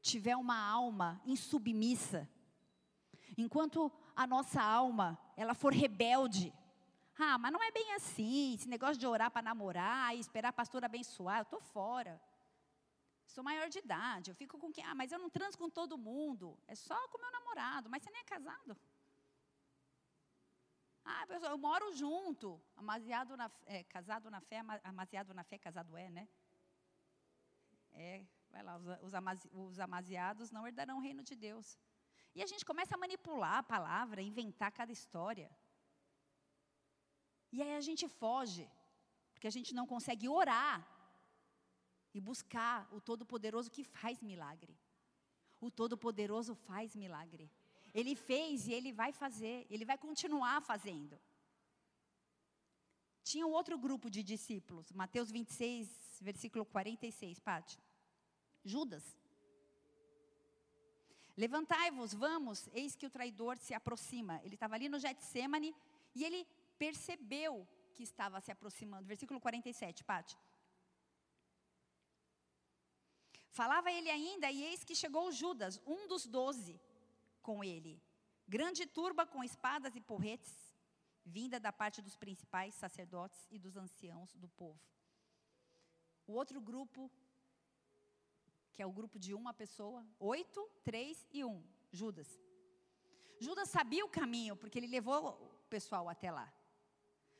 tiver 0.03 0.37
uma 0.37 0.59
alma 0.59 1.21
insubmissa, 1.25 2.29
enquanto 3.43 3.91
a 4.15 4.27
nossa 4.27 4.63
alma 4.63 5.19
ela 5.37 5.55
for 5.55 5.73
rebelde, 5.73 6.53
ah, 7.19 7.37
mas 7.39 7.53
não 7.53 7.63
é 7.63 7.71
bem 7.71 7.95
assim, 7.95 8.55
esse 8.55 8.69
negócio 8.69 8.97
de 8.97 9.07
orar 9.07 9.31
para 9.31 9.43
namorar 9.43 10.15
e 10.15 10.21
esperar 10.21 10.51
a 10.51 10.53
pastora 10.53 10.87
abençoar, 10.87 11.39
eu 11.39 11.43
estou 11.43 11.61
fora. 11.61 12.21
Sou 13.27 13.43
maior 13.45 13.69
de 13.69 13.79
idade, 13.79 14.31
eu 14.31 14.35
fico 14.35 14.57
com 14.59 14.73
quem? 14.73 14.85
Ah, 14.85 14.95
mas 14.95 15.13
eu 15.13 15.19
não 15.19 15.29
transo 15.29 15.59
com 15.59 15.69
todo 15.69 15.99
mundo, 15.99 16.59
é 16.67 16.75
só 16.75 16.97
com 17.09 17.19
meu 17.19 17.31
namorado, 17.31 17.91
mas 17.91 18.03
você 18.03 18.11
nem 18.11 18.21
é 18.21 18.25
casado. 18.25 18.77
Ah, 21.11 21.25
eu 21.51 21.59
moro 21.59 21.91
junto. 21.95 22.61
Amasiado 22.77 23.37
na, 23.37 23.51
é, 23.67 23.83
casado 23.85 24.31
na 24.31 24.41
fé, 24.41 24.59
amasiado 24.85 25.33
na 25.33 25.43
fé, 25.43 25.57
casado 25.59 25.97
é, 25.97 26.11
né? 26.11 26.29
É, 27.93 28.25
vai 28.51 28.63
lá, 28.63 28.77
os, 28.77 29.13
os, 29.15 29.79
os 30.39 30.53
não 30.53 30.67
herdarão 30.67 30.99
o 30.99 31.01
reino 31.01 31.23
de 31.23 31.35
Deus. 31.35 31.79
E 32.39 32.43
a 32.43 32.47
gente 32.51 32.65
começa 32.65 32.95
a 32.95 33.03
manipular 33.05 33.57
a 33.59 33.69
palavra, 33.75 34.23
inventar 34.23 34.71
cada 34.71 34.93
história. 34.93 35.51
E 37.51 37.61
aí 37.61 37.75
a 37.75 37.81
gente 37.81 38.07
foge, 38.07 38.65
porque 39.33 39.49
a 39.49 39.55
gente 39.57 39.75
não 39.75 39.85
consegue 39.93 40.29
orar 40.29 40.77
e 42.15 42.21
buscar 42.21 42.89
o 42.95 43.01
Todo-Poderoso 43.01 43.73
que 43.73 43.83
faz 43.83 44.23
milagre. 44.23 44.79
O 45.61 45.69
Todo-Poderoso 45.69 46.55
faz 46.55 46.95
milagre. 46.95 47.51
Ele 47.93 48.15
fez 48.15 48.69
e 48.69 48.73
ele 48.73 48.93
vai 48.93 49.11
fazer, 49.11 49.67
ele 49.69 49.85
vai 49.85 49.99
continuar 49.99 50.63
fazendo. 50.63 51.21
Tinha 53.25 53.49
um 53.49 53.51
outro 53.51 53.77
grupo 53.77 54.09
de 54.09 54.23
discípulos, 54.23 54.93
Mateus 54.93 55.33
26, 55.33 56.21
versículo 56.21 56.65
46, 56.65 57.41
Pati. 57.41 57.77
Judas. 58.65 59.18
Levantai-vos, 61.45 62.13
vamos, 62.13 62.69
eis 62.73 62.97
que 62.97 63.07
o 63.07 63.11
traidor 63.17 63.57
se 63.59 63.73
aproxima. 63.73 64.41
Ele 64.45 64.55
estava 64.55 64.75
ali 64.75 64.89
no 64.89 64.99
Getsemane 64.99 65.73
e 66.13 66.25
ele 66.25 66.45
percebeu 66.77 67.65
que 67.95 68.03
estava 68.03 68.41
se 68.41 68.51
aproximando. 68.51 69.07
Versículo 69.07 69.39
47, 69.41 70.03
Pati. 70.03 70.37
Falava 73.51 73.93
ele 73.93 74.11
ainda, 74.11 74.51
e 74.51 74.65
eis 74.65 74.83
que 74.83 74.97
chegou 74.97 75.31
Judas, 75.31 75.81
um 75.87 76.09
dos 76.09 76.27
doze, 76.27 76.81
com 77.41 77.63
ele. 77.63 78.03
Grande 78.49 78.85
turba 78.85 79.25
com 79.25 79.45
espadas 79.45 79.95
e 79.95 80.01
porretes, 80.01 80.53
vinda 81.25 81.61
da 81.61 81.73
parte 81.73 82.03
dos 82.03 82.17
principais 82.17 82.75
sacerdotes 82.75 83.47
e 83.49 83.61
dos 83.61 83.77
anciãos 83.77 84.35
do 84.35 84.49
povo. 84.49 84.81
O 86.27 86.33
outro 86.33 86.61
grupo, 86.61 87.11
que 88.79 88.83
é 88.83 88.87
o 88.87 88.93
grupo 88.93 89.19
de 89.19 89.35
uma 89.35 89.53
pessoa, 89.53 90.07
oito, 90.21 90.61
três 90.85 91.27
e 91.33 91.45
um, 91.45 91.61
Judas. 91.91 92.29
Judas 93.41 93.69
sabia 93.69 94.05
o 94.05 94.09
caminho, 94.09 94.55
porque 94.55 94.79
ele 94.79 94.87
levou 94.87 95.31
o 95.31 95.69
pessoal 95.69 96.09
até 96.09 96.31
lá. 96.31 96.47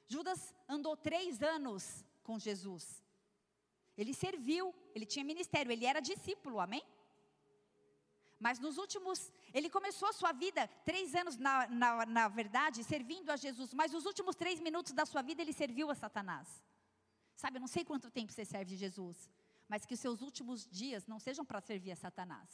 Judas 0.09 0.53
andou 0.69 0.97
três 0.97 1.41
anos 1.41 2.05
com 2.25 2.41
Jesus. 2.41 3.05
Ele 3.97 4.13
serviu, 4.13 4.75
ele 4.97 5.07
tinha 5.07 5.25
ministério, 5.25 5.71
ele 5.71 5.87
era 5.87 6.01
discípulo, 6.01 6.59
amém? 6.59 6.83
Mas 8.41 8.59
nos 8.59 8.77
últimos, 8.77 9.33
ele 9.55 9.71
começou 9.71 10.09
a 10.09 10.13
sua 10.13 10.33
vida 10.33 10.67
três 10.85 11.15
anos, 11.15 11.37
na, 11.37 11.69
na, 11.69 12.05
na 12.05 12.27
verdade, 12.27 12.83
servindo 12.83 13.31
a 13.31 13.37
Jesus. 13.37 13.73
Mas 13.73 13.93
nos 13.93 14.07
últimos 14.07 14.35
três 14.35 14.59
minutos 14.59 14.93
da 14.93 15.07
sua 15.07 15.23
vida, 15.23 15.41
ele 15.41 15.53
serviu 15.53 15.89
a 15.89 15.95
Satanás. 15.95 16.49
Sabe, 17.37 17.59
eu 17.59 17.61
não 17.61 17.69
sei 17.69 17.85
quanto 17.85 18.11
tempo 18.11 18.33
você 18.33 18.45
serve 18.45 18.75
Jesus. 18.75 19.31
Mas 19.69 19.85
que 19.87 19.95
os 19.95 20.01
seus 20.01 20.21
últimos 20.29 20.67
dias 20.81 21.07
não 21.07 21.19
sejam 21.27 21.45
para 21.45 21.61
servir 21.61 21.93
a 21.93 21.97
Satanás. 22.05 22.51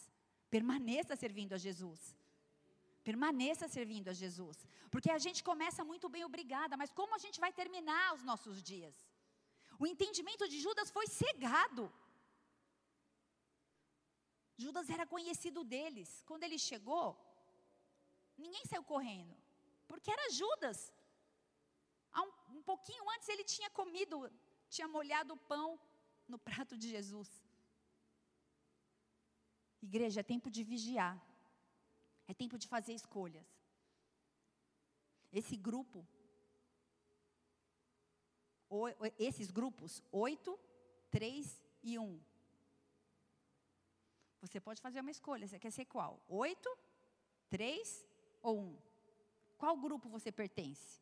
Permaneça 0.51 1.15
servindo 1.17 1.53
a 1.55 1.59
Jesus. 1.67 2.01
Permaneça 3.09 3.67
servindo 3.69 4.09
a 4.09 4.13
Jesus. 4.23 4.57
Porque 4.93 5.11
a 5.11 5.19
gente 5.19 5.41
começa 5.51 5.89
muito 5.91 6.09
bem, 6.15 6.25
obrigada, 6.25 6.77
mas 6.77 6.93
como 6.99 7.15
a 7.15 7.23
gente 7.25 7.39
vai 7.45 7.53
terminar 7.61 8.15
os 8.17 8.23
nossos 8.31 8.63
dias? 8.63 8.95
O 9.79 9.87
entendimento 9.93 10.49
de 10.53 10.59
Judas 10.65 10.91
foi 10.91 11.07
cegado. 11.07 11.85
Judas 14.57 14.89
era 14.89 15.07
conhecido 15.15 15.63
deles. 15.65 16.11
Quando 16.29 16.45
ele 16.45 16.59
chegou, 16.59 17.07
ninguém 18.45 18.65
saiu 18.67 18.85
correndo, 18.93 19.35
porque 19.89 20.11
era 20.11 20.31
Judas. 20.41 20.93
Um, 22.23 22.59
um, 22.59 22.63
pouquinho 22.63 23.05
antes 23.11 23.29
ele 23.29 23.45
tinha 23.55 23.69
comido, 23.71 24.17
tinha 24.69 24.87
molhado 24.87 25.35
o 25.35 25.43
pão 25.53 25.69
no 26.29 26.39
prato 26.39 26.77
de 26.77 26.89
Jesus. 26.89 27.31
Igreja, 29.83 30.21
é 30.21 30.23
tempo 30.23 30.51
de 30.51 30.63
vigiar, 30.65 31.17
é 32.27 32.35
tempo 32.35 32.59
de 32.59 32.67
fazer 32.67 32.95
escolhas. 32.95 33.47
Esse 35.33 35.57
grupo, 35.57 36.07
esses 39.19 39.51
grupos, 39.51 40.03
oito, 40.11 40.59
três 41.11 41.61
e 41.83 41.99
um, 41.99 42.21
você 44.45 44.61
pode 44.61 44.81
fazer 44.81 45.01
uma 45.01 45.11
escolha. 45.11 45.47
Você 45.49 45.59
quer 45.59 45.71
ser 45.71 45.87
qual? 45.87 46.23
Oito, 46.29 46.71
três 47.49 48.05
ou 48.43 48.61
um? 48.61 48.79
Qual 49.57 49.75
grupo 49.77 50.07
você 50.09 50.31
pertence? 50.31 51.01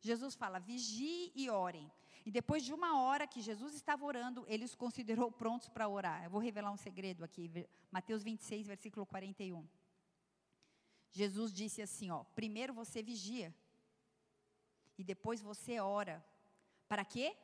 Jesus 0.00 0.36
fala: 0.36 0.60
vigie 0.60 1.32
e 1.34 1.50
orem. 1.50 1.90
E 2.24 2.30
depois 2.30 2.62
de 2.64 2.72
uma 2.72 3.00
hora 3.00 3.26
que 3.26 3.40
Jesus 3.40 3.74
estava 3.74 4.04
orando, 4.04 4.44
ele 4.46 4.64
os 4.64 4.74
considerou 4.74 5.32
prontos 5.32 5.68
para 5.68 5.88
orar. 5.88 6.24
Eu 6.24 6.30
vou 6.30 6.40
revelar 6.40 6.70
um 6.70 6.76
segredo 6.76 7.24
aqui, 7.24 7.50
Mateus 7.90 8.22
26, 8.22 8.66
versículo 8.66 9.06
41. 9.06 9.66
Jesus 11.12 11.52
disse 11.52 11.80
assim: 11.82 12.10
ó, 12.10 12.24
primeiro 12.24 12.74
você 12.74 13.02
vigia, 13.02 13.54
e 14.98 15.04
depois 15.04 15.40
você 15.40 15.80
ora. 15.80 16.24
Para 16.86 17.04
quê? 17.04 17.36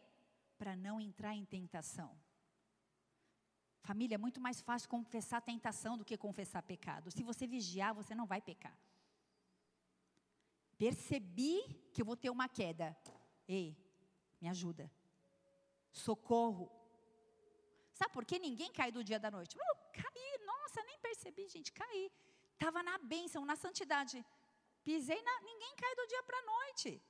Para 0.59 0.77
não 0.77 1.01
entrar 1.01 1.35
em 1.35 1.45
tentação. 1.45 2.15
Família, 3.81 4.17
é 4.17 4.19
muito 4.19 4.41
mais 4.41 4.61
fácil 4.61 4.89
confessar 4.89 5.41
tentação 5.41 5.97
do 5.97 6.05
que 6.05 6.17
confessar 6.19 6.63
pecado. 6.63 7.11
Se 7.11 7.23
você 7.23 7.47
vigiar, 7.47 7.95
você 7.95 8.15
não 8.15 8.27
vai 8.27 8.43
pecar. 8.43 8.77
Percebi 10.77 11.63
que 11.95 12.03
eu 12.03 12.05
vou 12.05 12.17
ter 12.17 12.29
uma 12.29 12.49
queda. 12.49 12.97
Ei, 13.47 13.75
me 14.41 14.49
ajuda. 14.55 14.91
Socorro. 15.93 16.67
Sabe 17.99 18.13
por 18.13 18.25
que 18.25 18.39
ninguém 18.39 18.71
cai 18.79 18.91
do 18.97 19.03
dia 19.03 19.19
da 19.19 19.31
noite? 19.31 19.57
Oh, 19.59 19.77
caí, 20.01 20.31
nossa, 20.45 20.83
nem 20.85 20.99
percebi, 20.99 21.49
gente, 21.49 21.73
caí. 21.73 22.11
Estava 22.53 22.83
na 22.83 22.99
bênção, 22.99 23.45
na 23.45 23.57
santidade. 23.57 24.25
Pisei 24.85 25.21
na. 25.23 25.35
Ninguém 25.51 25.75
cai 25.83 25.95
do 26.01 26.07
dia 26.07 26.23
para 26.23 26.39
a 26.39 26.47
noite. 26.55 27.03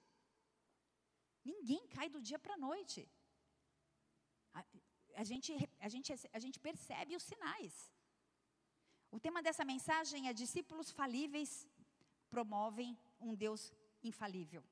Ninguém 1.44 1.86
cai 1.88 2.08
do 2.08 2.20
dia 2.20 2.38
para 2.38 2.54
a 2.54 2.62
noite 2.68 3.08
a 5.16 5.24
gente, 5.24 5.50
a, 5.80 5.88
gente, 5.88 6.12
a 6.32 6.38
gente 6.38 6.58
percebe 6.60 7.16
os 7.16 7.22
sinais. 7.22 7.74
O 9.10 9.18
tema 9.18 9.42
dessa 9.42 9.64
mensagem 9.64 10.28
é: 10.28 10.32
discípulos 10.32 10.90
falíveis 10.90 11.66
promovem 12.28 12.96
um 13.18 13.34
Deus 13.34 13.72
infalível. 14.02 14.62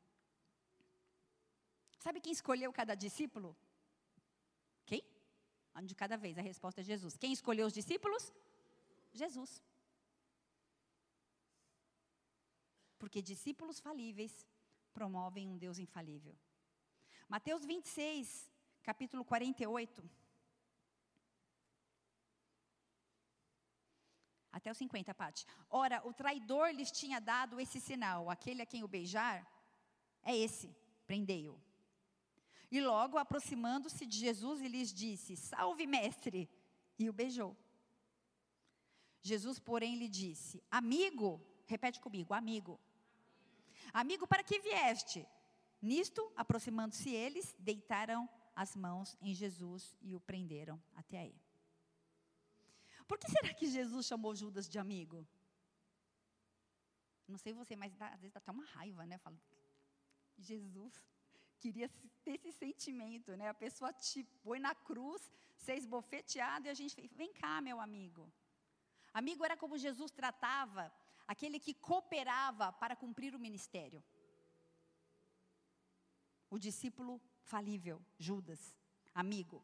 Sabe 2.05 2.21
quem 2.21 2.35
escolheu 2.39 2.71
cada 2.79 2.95
discípulo? 2.95 3.57
Quem? 4.85 5.03
De 5.91 5.95
cada 5.95 6.17
vez, 6.25 6.37
a 6.37 6.43
resposta 6.43 6.83
é 6.83 6.85
Jesus. 6.85 7.17
Quem 7.17 7.33
escolheu 7.33 7.67
os 7.67 7.73
discípulos? 7.73 8.31
Jesus. 9.23 9.53
Porque 12.99 13.23
discípulos 13.23 13.81
falíveis 13.81 14.47
promovem 14.93 15.49
um 15.49 15.57
Deus 15.57 15.79
infalível. 15.79 16.37
Mateus 17.27 17.65
26, 17.65 18.51
capítulo 18.83 19.25
48. 19.25 20.11
Até 24.53 24.71
o 24.71 24.75
50, 24.75 25.15
Pati. 25.15 25.47
Ora, 25.71 26.07
o 26.07 26.13
traidor 26.13 26.69
lhes 26.69 26.93
tinha 26.93 27.19
dado 27.19 27.59
esse 27.59 27.81
sinal: 27.81 28.29
aquele 28.29 28.61
a 28.61 28.67
quem 28.67 28.85
o 28.85 28.93
beijar 28.97 29.39
é 30.23 30.37
esse, 30.37 30.69
prendei-o. 31.07 31.59
E 32.77 32.81
logo, 32.81 33.17
aproximando-se 33.19 34.05
de 34.05 34.19
Jesus, 34.19 34.61
ele 34.61 34.79
lhes 34.79 34.93
disse: 34.93 35.37
Salve, 35.37 35.87
mestre! 35.87 36.51
E 36.99 37.09
o 37.09 37.13
beijou. 37.13 37.57
Jesus, 39.23 39.61
porém, 39.61 39.97
lhe 39.97 40.09
disse: 40.09 40.61
Amigo, 40.69 41.41
repete 41.67 42.01
comigo, 42.01 42.35
amigo. 42.35 42.81
Amigo, 43.93 44.27
para 44.27 44.43
que 44.43 44.59
vieste? 44.59 45.25
Nisto, 45.81 46.33
aproximando-se 46.35 47.11
eles, 47.11 47.55
deitaram 47.61 48.29
as 48.57 48.75
mãos 48.75 49.17
em 49.21 49.33
Jesus 49.33 49.97
e 50.03 50.17
o 50.17 50.21
prenderam 50.21 50.83
até 50.97 51.19
aí. 51.21 51.41
Por 53.07 53.19
que 53.21 53.31
será 53.31 53.55
que 53.55 53.69
Jesus 53.69 54.05
chamou 54.05 54.35
Judas 54.35 54.69
de 54.69 54.81
amigo? 54.81 55.25
Não 57.29 57.39
sei 57.39 57.53
você, 57.53 57.77
mas 57.77 57.95
dá, 57.95 58.09
às 58.09 58.21
vezes 58.21 58.33
dá 58.33 58.39
até 58.39 58.51
uma 58.51 58.65
raiva, 58.65 59.07
né? 59.07 59.17
Falo, 59.19 59.41
Jesus 60.37 61.01
queria 61.65 61.89
ter 62.25 62.35
esse 62.35 62.53
sentimento, 62.65 63.31
né? 63.41 63.47
A 63.49 63.61
pessoa 63.65 63.91
te 64.07 64.23
põe 64.45 64.59
na 64.67 64.75
cruz, 64.89 65.23
ser 65.65 65.77
esbofeteado 65.83 66.67
e 66.67 66.71
a 66.73 66.79
gente 66.81 66.95
vem 67.21 67.33
cá, 67.43 67.55
meu 67.69 67.79
amigo. 67.87 68.25
Amigo 69.21 69.45
era 69.49 69.57
como 69.63 69.83
Jesus 69.87 70.11
tratava 70.21 70.85
aquele 71.33 71.59
que 71.65 71.75
cooperava 71.89 72.67
para 72.81 72.99
cumprir 73.03 73.35
o 73.35 73.45
ministério. 73.47 74.01
O 76.55 76.59
discípulo 76.67 77.15
falível, 77.53 77.99
Judas, 78.27 78.63
amigo. 79.23 79.59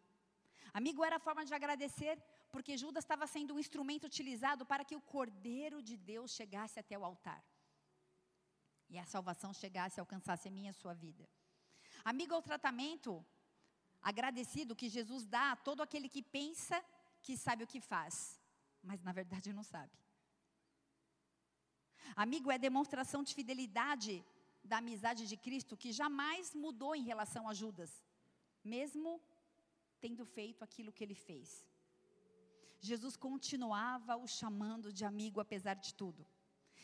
Amigo 0.73 1.05
era 1.09 1.17
a 1.17 1.25
forma 1.27 1.45
de 1.49 1.53
agradecer, 1.59 2.15
porque 2.55 2.79
Judas 2.83 3.05
estava 3.05 3.27
sendo 3.35 3.55
um 3.55 3.63
instrumento 3.65 4.05
utilizado 4.13 4.65
para 4.65 4.87
que 4.89 4.97
o 4.97 5.07
Cordeiro 5.15 5.83
de 5.83 5.97
Deus 6.13 6.31
chegasse 6.39 6.79
até 6.81 6.97
o 6.99 7.05
altar. 7.11 7.43
E 8.89 8.99
a 8.99 9.05
salvação 9.15 9.53
chegasse 9.63 10.01
alcançasse 10.01 10.49
a 10.49 10.55
minha 10.57 10.71
e 10.71 10.75
a 10.75 10.81
sua 10.83 10.95
vida. 10.95 11.29
Amigo 12.05 12.35
é 12.35 12.37
o 12.37 12.43
tratamento 12.43 13.25
agradecido 14.03 14.77
que 14.77 14.89
Jesus 14.89 15.27
dá 15.27 15.53
a 15.53 15.57
todo 15.57 15.83
aquele 15.83 16.09
que 16.09 16.23
pensa 16.23 16.83
que 17.23 17.37
sabe 17.37 17.65
o 17.65 17.67
que 17.67 17.81
faz, 17.81 18.41
mas 18.83 19.03
na 19.03 19.13
verdade 19.13 19.53
não 19.53 19.63
sabe. 19.63 19.93
Amigo 22.17 22.51
é 22.51 22.59
demonstração 22.59 23.23
de 23.23 23.35
fidelidade 23.35 24.25
da 24.65 24.79
amizade 24.79 25.27
de 25.27 25.37
Cristo 25.37 25.77
que 25.77 25.93
jamais 25.93 26.55
mudou 26.55 26.95
em 26.95 27.03
relação 27.03 27.49
a 27.49 27.55
Judas, 27.55 28.05
mesmo 28.65 29.21
tendo 30.01 30.25
feito 30.25 30.63
aquilo 30.65 30.93
que 30.93 31.05
ele 31.05 31.15
fez. 31.15 31.67
Jesus 32.81 33.17
continuava 33.17 34.17
o 34.17 34.27
chamando 34.27 34.93
de 34.93 35.05
amigo 35.05 35.41
apesar 35.41 35.75
de 35.75 35.95
tudo. 35.95 36.27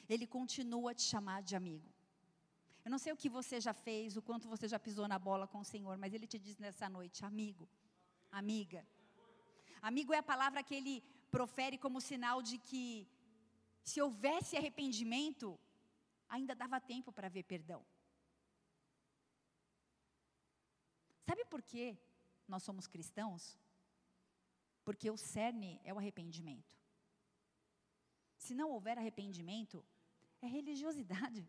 Ele 0.09 0.27
continua 0.27 0.91
a 0.91 0.95
te 0.95 1.03
chamar 1.03 1.43
de 1.43 1.57
amigo. 1.57 1.96
Eu 2.87 2.91
não 2.95 3.01
sei 3.05 3.13
o 3.13 3.21
que 3.23 3.29
você 3.29 3.57
já 3.61 3.73
fez, 3.75 4.17
o 4.17 4.23
quanto 4.23 4.49
você 4.49 4.67
já 4.73 4.79
pisou 4.79 5.07
na 5.13 5.19
bola 5.19 5.49
com 5.53 5.59
o 5.59 5.65
Senhor, 5.65 5.95
mas 5.99 6.15
Ele 6.15 6.25
te 6.33 6.39
diz 6.39 6.57
nessa 6.57 6.89
noite, 6.89 7.25
amigo, 7.25 7.69
amiga. 8.31 8.87
Amigo 9.83 10.15
é 10.15 10.19
a 10.19 10.29
palavra 10.33 10.63
que 10.63 10.73
Ele 10.73 11.03
profere 11.29 11.77
como 11.85 12.01
sinal 12.01 12.41
de 12.41 12.59
que 12.59 13.09
se 13.83 14.01
houvesse 14.01 14.57
arrependimento, 14.57 15.59
ainda 16.29 16.55
dava 16.55 16.79
tempo 16.81 17.11
para 17.11 17.29
ver 17.29 17.43
perdão. 17.43 17.85
Sabe 21.29 21.45
por 21.47 21.63
que 21.63 21.99
nós 22.47 22.63
somos 22.63 22.87
cristãos? 22.87 23.59
Porque 24.85 25.11
o 25.11 25.17
cerne 25.17 25.81
é 25.83 25.93
o 25.93 25.99
arrependimento. 25.99 26.73
Se 28.37 28.55
não 28.55 28.71
houver 28.71 28.97
arrependimento, 28.97 29.85
é 30.41 30.47
religiosidade. 30.47 31.45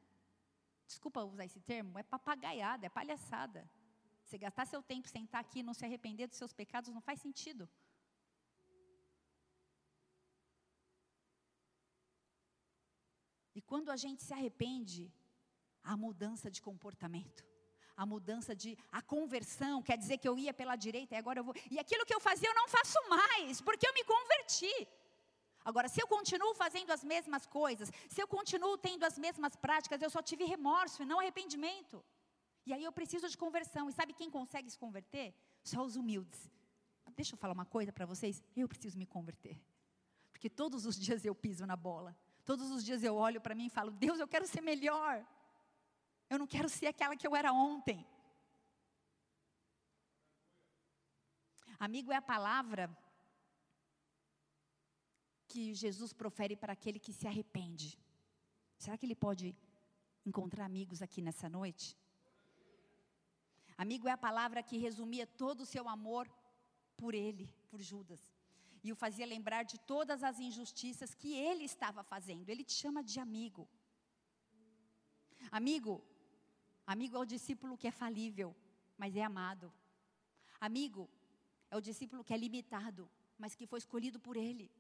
Desculpa 0.88 1.24
usar 1.24 1.46
esse 1.46 1.60
termo, 1.60 2.00
é 2.00 2.04
papagaiada, 2.04 2.86
é 2.86 2.90
palhaçada. 2.90 3.70
Você 4.24 4.38
gastar 4.38 4.66
seu 4.66 4.82
tempo 4.82 5.08
sentar 5.08 5.42
aqui 5.42 5.60
e 5.60 5.64
não 5.64 5.74
se 5.74 5.86
arrepender 5.86 6.28
dos 6.28 6.38
seus 6.38 6.54
pecados 6.54 6.94
não 6.94 7.02
faz 7.02 7.20
sentido. 7.22 7.70
E 13.58 13.62
quando 13.62 13.90
a 13.90 13.98
gente 13.98 14.22
se 14.24 14.34
arrepende, 14.34 15.12
há 15.84 15.98
mudança 15.98 16.50
de 16.52 16.62
comportamento. 16.62 17.44
A 17.96 18.06
mudança 18.06 18.56
de 18.56 18.78
a 18.92 19.02
conversão, 19.02 19.82
quer 19.82 19.98
dizer 19.98 20.20
que 20.20 20.30
eu 20.30 20.38
ia 20.38 20.54
pela 20.54 20.76
direita 20.76 21.16
e 21.16 21.18
agora 21.18 21.40
eu 21.40 21.44
vou. 21.44 21.56
E 21.72 21.80
aquilo 21.80 22.06
que 22.06 22.14
eu 22.14 22.20
fazia 22.20 22.50
eu 22.50 22.54
não 22.54 22.68
faço 22.68 23.00
mais, 23.10 23.60
porque 23.60 23.88
eu 23.88 23.94
me 23.94 24.04
converti. 24.04 24.88
Agora, 25.70 25.90
se 25.90 26.02
eu 26.02 26.08
continuo 26.08 26.54
fazendo 26.56 26.92
as 26.92 27.04
mesmas 27.04 27.46
coisas, 27.46 27.92
se 28.08 28.22
eu 28.22 28.28
continuo 28.36 28.78
tendo 28.78 29.04
as 29.04 29.18
mesmas 29.18 29.54
práticas, 29.54 30.02
eu 30.02 30.10
só 30.10 30.22
tive 30.22 30.46
remorso 30.46 31.04
e 31.04 31.06
não 31.06 31.20
arrependimento. 31.20 32.02
E 32.66 32.72
aí 32.72 32.86
eu 32.86 32.92
preciso 33.00 33.28
de 33.28 33.38
conversão. 33.38 33.90
E 33.90 33.92
sabe 33.92 34.14
quem 34.14 34.30
consegue 34.32 34.70
se 34.72 34.80
converter? 34.80 35.36
Só 35.62 35.84
os 35.84 35.98
humildes. 35.98 36.50
Deixa 37.18 37.34
eu 37.34 37.38
falar 37.38 37.54
uma 37.54 37.66
coisa 37.66 37.92
para 37.92 38.06
vocês. 38.06 38.42
Eu 38.56 38.66
preciso 38.70 38.98
me 38.98 39.06
converter. 39.06 39.62
Porque 40.32 40.50
todos 40.50 40.86
os 40.86 40.96
dias 40.98 41.26
eu 41.26 41.36
piso 41.36 41.66
na 41.66 41.76
bola. 41.76 42.18
Todos 42.46 42.72
os 42.72 42.82
dias 42.86 43.04
eu 43.04 43.16
olho 43.18 43.42
para 43.42 43.54
mim 43.54 43.66
e 43.66 43.70
falo: 43.70 43.92
Deus, 43.92 44.22
eu 44.22 44.28
quero 44.28 44.48
ser 44.48 44.62
melhor. 44.62 45.28
Eu 46.30 46.40
não 46.40 46.48
quero 46.48 46.70
ser 46.70 46.88
aquela 46.88 47.18
que 47.18 47.28
eu 47.28 47.36
era 47.36 47.52
ontem. 47.52 48.08
Amigo 51.78 52.14
é 52.14 52.16
a 52.16 52.22
palavra 52.22 52.90
que 55.52 55.74
Jesus 55.74 56.12
profere 56.22 56.56
para 56.56 56.74
aquele 56.74 57.00
que 57.00 57.14
se 57.20 57.28
arrepende. 57.28 57.90
Será 58.78 58.98
que 58.98 59.06
ele 59.06 59.16
pode 59.16 59.56
encontrar 60.26 60.66
amigos 60.66 61.02
aqui 61.02 61.22
nessa 61.22 61.48
noite? 61.50 61.98
Amigo 63.78 64.08
é 64.08 64.12
a 64.12 64.26
palavra 64.30 64.62
que 64.64 64.78
resumia 64.88 65.26
todo 65.26 65.62
o 65.62 65.72
seu 65.74 65.88
amor 65.88 66.26
por 66.96 67.14
ele, 67.14 67.46
por 67.70 67.82
Judas 67.82 68.22
e 68.88 68.92
o 68.92 68.96
fazia 68.96 69.26
lembrar 69.26 69.64
de 69.64 69.78
todas 69.80 70.24
as 70.24 70.40
injustiças 70.40 71.14
que 71.14 71.34
ele 71.34 71.64
estava 71.66 72.04
fazendo. 72.04 72.50
Ele 72.50 72.64
te 72.64 72.74
chama 72.74 73.04
de 73.04 73.20
amigo. 73.20 73.68
Amigo, 75.52 76.02
amigo 76.86 77.18
é 77.18 77.20
o 77.20 77.26
discípulo 77.26 77.78
que 77.78 77.88
é 77.88 77.92
falível, 77.92 78.56
mas 78.98 79.16
é 79.16 79.24
amado. 79.24 79.74
Amigo 80.60 81.10
é 81.70 81.76
o 81.76 81.82
discípulo 81.82 82.24
que 82.24 82.34
é 82.34 82.38
limitado, 82.38 83.10
mas 83.38 83.56
que 83.56 83.68
foi 83.68 83.80
escolhido 83.80 84.20
por 84.20 84.38
ele. 84.38 84.72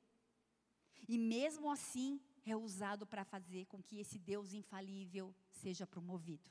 E 1.08 1.18
mesmo 1.18 1.70
assim 1.70 2.22
é 2.46 2.56
usado 2.56 3.06
para 3.06 3.26
fazer 3.26 3.66
com 3.66 3.84
que 3.84 4.00
esse 4.00 4.18
Deus 4.18 4.54
infalível 4.54 5.36
seja 5.52 5.86
promovido. 5.86 6.50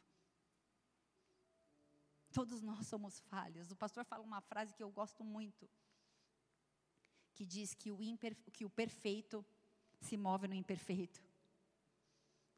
Todos 2.32 2.60
nós 2.60 2.86
somos 2.86 3.18
falhas. 3.20 3.70
O 3.70 3.76
pastor 3.76 4.04
fala 4.04 4.22
uma 4.22 4.42
frase 4.42 4.74
que 4.74 4.82
eu 4.82 4.90
gosto 4.90 5.24
muito 5.24 5.66
que 7.36 7.44
diz 7.44 7.74
que 7.74 7.90
o, 7.92 7.98
que 8.50 8.64
o 8.64 8.70
perfeito 8.70 9.44
se 10.00 10.16
move 10.16 10.48
no 10.48 10.54
imperfeito. 10.54 11.22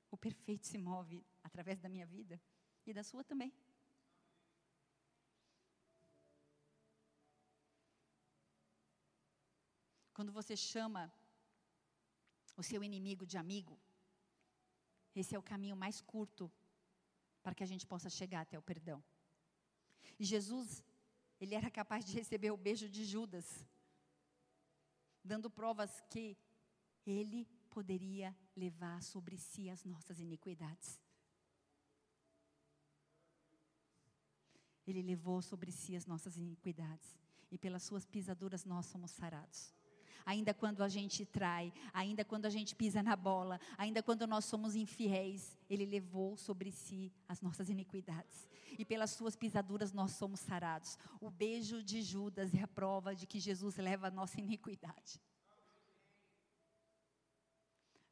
O 0.09 0.17
perfeito 0.17 0.67
se 0.67 0.79
move 0.79 1.25
através 1.43 1.81
da 1.81 1.89
minha 1.89 2.07
vida 2.07 2.41
e 2.87 2.95
da 2.95 3.03
sua 3.03 3.25
também. 3.25 3.53
Quando 10.15 10.33
você 10.33 10.57
chama 10.57 11.13
o 12.59 12.63
seu 12.63 12.83
inimigo 12.85 13.25
de 13.25 13.39
amigo, 13.39 13.79
esse 15.15 15.35
é 15.35 15.39
o 15.39 15.49
caminho 15.53 15.77
mais 15.85 16.01
curto 16.01 16.45
para 17.43 17.55
que 17.55 17.63
a 17.63 17.71
gente 17.73 17.87
possa 17.87 18.11
chegar 18.11 18.43
até 18.43 18.59
o 18.59 18.63
perdão. 18.71 19.03
E 20.19 20.25
Jesus, 20.25 20.85
ele 21.41 21.55
era 21.55 21.71
capaz 21.71 22.05
de 22.05 22.13
receber 22.13 22.51
o 22.51 22.57
beijo 22.57 22.89
de 22.89 23.05
Judas 23.05 23.67
dando 25.29 25.51
provas 25.51 26.01
que 26.09 26.37
Ele 27.07 27.45
poderia 27.71 28.35
levar 28.57 29.03
sobre 29.03 29.37
si 29.37 29.69
as 29.69 29.85
nossas 29.85 30.19
iniquidades. 30.19 30.99
Ele 34.87 35.03
levou 35.03 35.43
sobre 35.43 35.71
si 35.71 35.95
as 35.95 36.07
nossas 36.07 36.39
iniquidades, 36.39 37.19
e 37.51 37.59
pelas 37.59 37.83
suas 37.83 38.07
pisaduras 38.07 38.65
nós 38.65 38.87
somos 38.87 39.11
sarados. 39.11 39.78
Ainda 40.29 40.53
quando 40.53 40.83
a 40.83 40.89
gente 40.91 41.25
trai, 41.25 41.73
ainda 41.91 42.23
quando 42.23 42.45
a 42.45 42.51
gente 42.51 42.77
pisa 42.77 43.03
na 43.03 43.17
bola, 43.17 43.59
ainda 43.79 44.03
quando 44.03 44.27
nós 44.27 44.45
somos 44.45 44.75
infiéis, 44.77 45.57
Ele 45.71 45.87
levou 45.87 46.37
sobre 46.37 46.71
si 46.71 47.11
as 47.27 47.41
nossas 47.41 47.71
iniquidades. 47.71 48.47
E 48.79 48.85
pelas 48.85 49.13
suas 49.13 49.35
pisaduras 49.35 49.91
nós 49.91 50.11
somos 50.11 50.41
sarados. 50.41 50.99
O 51.19 51.31
beijo 51.31 51.83
de 51.83 52.03
Judas 52.03 52.55
é 52.55 52.63
a 52.63 52.69
prova 52.69 53.17
de 53.17 53.27
que 53.27 53.41
Jesus 53.41 53.79
leva 53.79 54.09
a 54.09 54.11
nossa 54.11 54.39
iniquidade. 54.39 55.19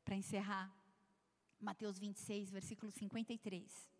Para 0.02 0.16
encerrar, 0.16 0.74
Mateus 1.60 1.98
26, 1.98 2.50
versículo 2.50 2.90
53. 2.90 3.90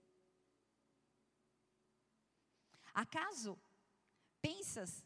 Acaso 2.94 3.58
pensas 4.40 5.04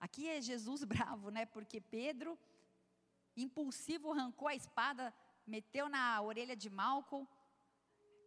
Aqui 0.00 0.28
é 0.28 0.40
Jesus 0.40 0.82
bravo, 0.92 1.30
né? 1.30 1.44
Porque 1.46 1.80
Pedro 1.80 2.38
impulsivo, 3.36 4.10
arrancou 4.10 4.48
a 4.48 4.54
espada, 4.54 5.14
meteu 5.46 5.88
na 5.88 6.20
orelha 6.20 6.56
de 6.56 6.70
Malcolm. 6.70 7.26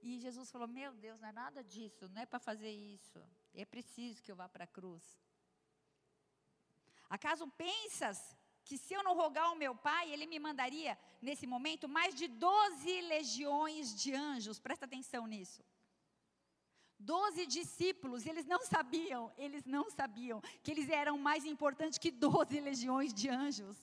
E 0.02 0.20
Jesus 0.20 0.52
falou: 0.52 0.68
Meu 0.68 0.94
Deus, 0.94 1.20
não 1.20 1.30
é 1.30 1.32
nada 1.32 1.64
disso, 1.64 2.10
não 2.10 2.22
é 2.22 2.26
para 2.26 2.40
fazer 2.40 2.72
isso. 2.72 3.20
É 3.54 3.66
preciso 3.66 4.22
que 4.22 4.32
eu 4.32 4.36
vá 4.36 4.48
para 4.50 4.66
a 4.66 4.68
cruz. 4.68 5.04
Acaso 7.10 7.48
pensas 7.48 8.36
que 8.66 8.78
se 8.78 8.94
eu 8.94 9.04
não 9.04 9.16
rogar 9.16 9.46
ao 9.46 9.56
meu 9.56 9.76
pai, 9.76 10.12
ele 10.12 10.26
me 10.26 10.40
mandaria, 10.40 10.98
nesse 11.22 11.46
momento, 11.46 11.88
mais 11.88 12.16
de 12.16 12.28
12 12.28 13.02
legiões 13.02 13.94
de 14.02 14.14
anjos? 14.14 14.60
Presta 14.60 14.86
atenção 14.86 15.28
nisso. 15.28 15.64
Doze 17.12 17.46
discípulos, 17.46 18.26
eles 18.26 18.46
não 18.46 18.62
sabiam, 18.66 19.24
eles 19.38 19.64
não 19.66 19.86
sabiam 19.90 20.42
que 20.64 20.72
eles 20.72 20.90
eram 20.90 21.18
mais 21.18 21.44
importantes 21.54 21.98
que 22.04 22.10
doze 22.10 22.60
legiões 22.70 23.14
de 23.14 23.28
anjos. 23.30 23.78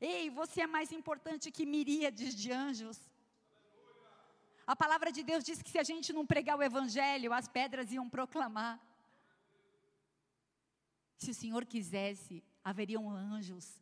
Ei, 0.00 0.28
você 0.30 0.62
é 0.62 0.66
mais 0.66 0.90
importante 0.90 1.52
que 1.56 1.64
miríades 1.64 2.34
de 2.34 2.50
anjos. 2.50 2.98
A 4.66 4.74
palavra 4.74 5.12
de 5.12 5.22
Deus 5.22 5.44
diz 5.44 5.62
que 5.62 5.70
se 5.70 5.78
a 5.78 5.84
gente 5.84 6.12
não 6.12 6.26
pregar 6.26 6.58
o 6.58 6.62
evangelho, 6.70 7.32
as 7.32 7.46
pedras 7.46 7.92
iam 7.92 8.08
proclamar. 8.10 8.74
Se 11.18 11.30
o 11.30 11.34
Senhor 11.34 11.64
quisesse, 11.64 12.42
haveriam 12.64 13.08
anjos, 13.08 13.80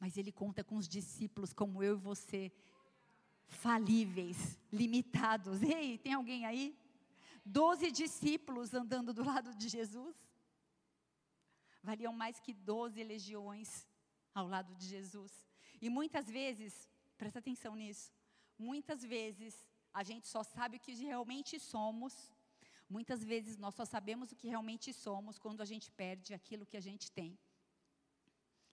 mas 0.00 0.16
Ele 0.16 0.32
conta 0.32 0.64
com 0.64 0.76
os 0.76 0.88
discípulos 0.88 1.52
como 1.52 1.82
eu 1.82 1.96
e 1.96 2.00
você, 2.00 2.50
falíveis, 3.46 4.58
limitados. 4.72 5.62
Ei, 5.62 5.98
tem 5.98 6.14
alguém 6.14 6.46
aí? 6.46 6.74
Doze 7.44 7.90
discípulos 7.90 8.72
andando 8.72 9.12
do 9.12 9.24
lado 9.24 9.54
de 9.54 9.68
Jesus. 9.68 10.16
Valiam 11.82 12.12
mais 12.12 12.38
que 12.38 12.52
doze 12.52 13.02
legiões 13.02 13.88
ao 14.32 14.46
lado 14.46 14.74
de 14.76 14.86
Jesus. 14.86 15.32
E 15.80 15.90
muitas 15.90 16.26
vezes, 16.26 16.88
presta 17.16 17.40
atenção 17.40 17.74
nisso, 17.74 18.12
muitas 18.56 19.02
vezes 19.02 19.68
a 19.92 20.02
gente 20.02 20.26
só 20.28 20.42
sabe 20.42 20.76
o 20.76 20.80
que 20.80 20.94
realmente 20.94 21.58
somos, 21.58 22.32
muitas 22.88 23.24
vezes 23.24 23.56
nós 23.58 23.74
só 23.74 23.84
sabemos 23.84 24.30
o 24.30 24.36
que 24.36 24.48
realmente 24.48 24.92
somos 24.92 25.38
quando 25.38 25.60
a 25.60 25.64
gente 25.64 25.90
perde 25.90 26.32
aquilo 26.32 26.64
que 26.64 26.76
a 26.76 26.80
gente 26.80 27.10
tem. 27.10 27.36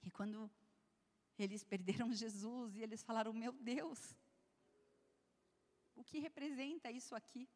E 0.04 0.12
quando 0.12 0.50
eles 1.38 1.64
perderam 1.64 2.14
Jesus 2.14 2.76
e 2.76 2.82
eles 2.82 3.02
falaram: 3.02 3.34
Meu 3.34 3.54
Deus, 3.54 4.16
o 5.96 6.04
que 6.04 6.20
representa 6.20 6.92
isso 6.92 7.16
aqui? 7.16 7.50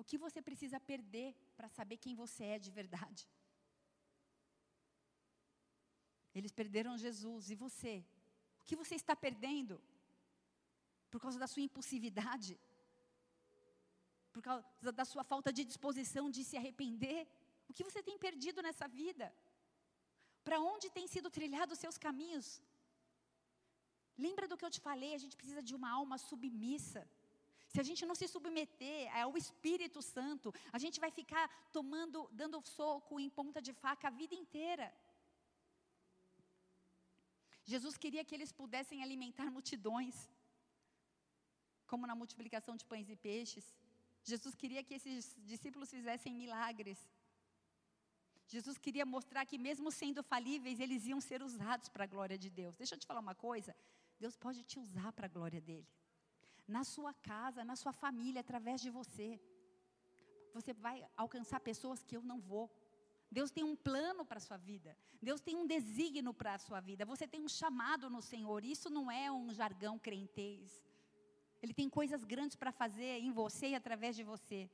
O 0.00 0.04
que 0.10 0.18
você 0.24 0.40
precisa 0.48 0.78
perder 0.90 1.28
para 1.56 1.68
saber 1.76 1.96
quem 2.04 2.14
você 2.22 2.44
é 2.54 2.58
de 2.66 2.70
verdade? 2.78 3.22
Eles 6.38 6.52
perderam 6.60 7.02
Jesus. 7.06 7.50
E 7.52 7.56
você? 7.64 7.94
O 8.60 8.64
que 8.68 8.76
você 8.82 8.94
está 9.02 9.14
perdendo? 9.24 9.76
Por 11.10 11.20
causa 11.24 11.38
da 11.42 11.48
sua 11.52 11.64
impulsividade? 11.68 12.52
Por 14.34 14.42
causa 14.48 14.92
da 15.00 15.06
sua 15.12 15.24
falta 15.32 15.52
de 15.58 15.64
disposição 15.70 16.24
de 16.36 16.44
se 16.50 16.56
arrepender? 16.60 17.20
O 17.68 17.74
que 17.76 17.86
você 17.88 18.02
tem 18.08 18.18
perdido 18.26 18.62
nessa 18.66 18.88
vida? 19.00 19.26
Para 20.46 20.58
onde 20.72 20.88
tem 20.98 21.06
sido 21.14 21.30
trilhado 21.38 21.74
os 21.74 21.82
seus 21.84 21.98
caminhos? 22.06 22.46
Lembra 24.26 24.46
do 24.48 24.56
que 24.56 24.64
eu 24.64 24.74
te 24.76 24.80
falei? 24.88 25.12
A 25.14 25.22
gente 25.24 25.36
precisa 25.40 25.62
de 25.68 25.74
uma 25.78 25.90
alma 26.00 26.16
submissa. 26.30 27.02
Se 27.72 27.78
a 27.82 27.86
gente 27.88 28.04
não 28.08 28.16
se 28.20 28.26
submeter 28.34 29.00
ao 29.22 29.36
Espírito 29.42 30.00
Santo, 30.14 30.48
a 30.76 30.78
gente 30.84 30.98
vai 31.04 31.10
ficar 31.18 31.46
tomando, 31.76 32.28
dando 32.40 32.60
soco 32.78 33.20
em 33.24 33.30
ponta 33.38 33.60
de 33.66 33.72
faca 33.72 34.08
a 34.08 34.16
vida 34.20 34.34
inteira. 34.42 34.88
Jesus 37.72 37.96
queria 38.02 38.24
que 38.24 38.34
eles 38.36 38.52
pudessem 38.60 39.02
alimentar 39.04 39.48
multidões, 39.56 40.16
como 41.90 42.08
na 42.10 42.16
multiplicação 42.22 42.74
de 42.80 42.84
pães 42.90 43.08
e 43.14 43.16
peixes. 43.28 43.66
Jesus 44.30 44.54
queria 44.62 44.82
que 44.82 44.94
esses 44.98 45.36
discípulos 45.52 45.92
fizessem 45.96 46.34
milagres. 46.34 46.98
Jesus 48.54 48.76
queria 48.84 49.06
mostrar 49.06 49.46
que, 49.46 49.58
mesmo 49.68 49.88
sendo 49.92 50.22
falíveis, 50.32 50.80
eles 50.80 51.06
iam 51.06 51.20
ser 51.20 51.40
usados 51.50 51.88
para 51.88 52.02
a 52.04 52.12
glória 52.14 52.36
de 52.36 52.50
Deus. 52.50 52.76
Deixa 52.76 52.94
eu 52.96 52.98
te 52.98 53.06
falar 53.06 53.20
uma 53.20 53.36
coisa: 53.48 53.72
Deus 54.18 54.36
pode 54.36 54.64
te 54.64 54.76
usar 54.84 55.12
para 55.12 55.26
a 55.26 55.34
glória 55.36 55.60
dele. 55.60 55.88
Na 56.76 56.82
sua 56.94 57.12
casa, 57.30 57.64
na 57.70 57.76
sua 57.82 57.92
família, 57.92 58.40
através 58.40 58.80
de 58.84 58.90
você. 58.98 59.28
Você 60.56 60.72
vai 60.72 60.96
alcançar 61.16 61.68
pessoas 61.70 62.02
que 62.04 62.16
eu 62.16 62.22
não 62.30 62.38
vou. 62.40 62.66
Deus 63.38 63.50
tem 63.56 63.64
um 63.70 63.76
plano 63.88 64.24
para 64.24 64.38
a 64.38 64.46
sua 64.48 64.56
vida. 64.56 64.96
Deus 65.28 65.40
tem 65.40 65.56
um 65.56 65.66
desígnio 65.74 66.32
para 66.40 66.54
a 66.54 66.62
sua 66.66 66.80
vida. 66.80 67.04
Você 67.12 67.26
tem 67.32 67.40
um 67.48 67.52
chamado 67.60 68.10
no 68.14 68.22
Senhor. 68.30 68.64
Isso 68.64 68.88
não 68.90 69.10
é 69.10 69.30
um 69.30 69.52
jargão 69.60 69.96
crentez. 69.98 70.84
Ele 71.62 71.74
tem 71.74 71.88
coisas 71.88 72.24
grandes 72.24 72.56
para 72.56 72.72
fazer 72.72 73.18
em 73.26 73.30
você 73.30 73.68
e 73.68 73.74
através 73.74 74.16
de 74.16 74.24
você. 74.32 74.68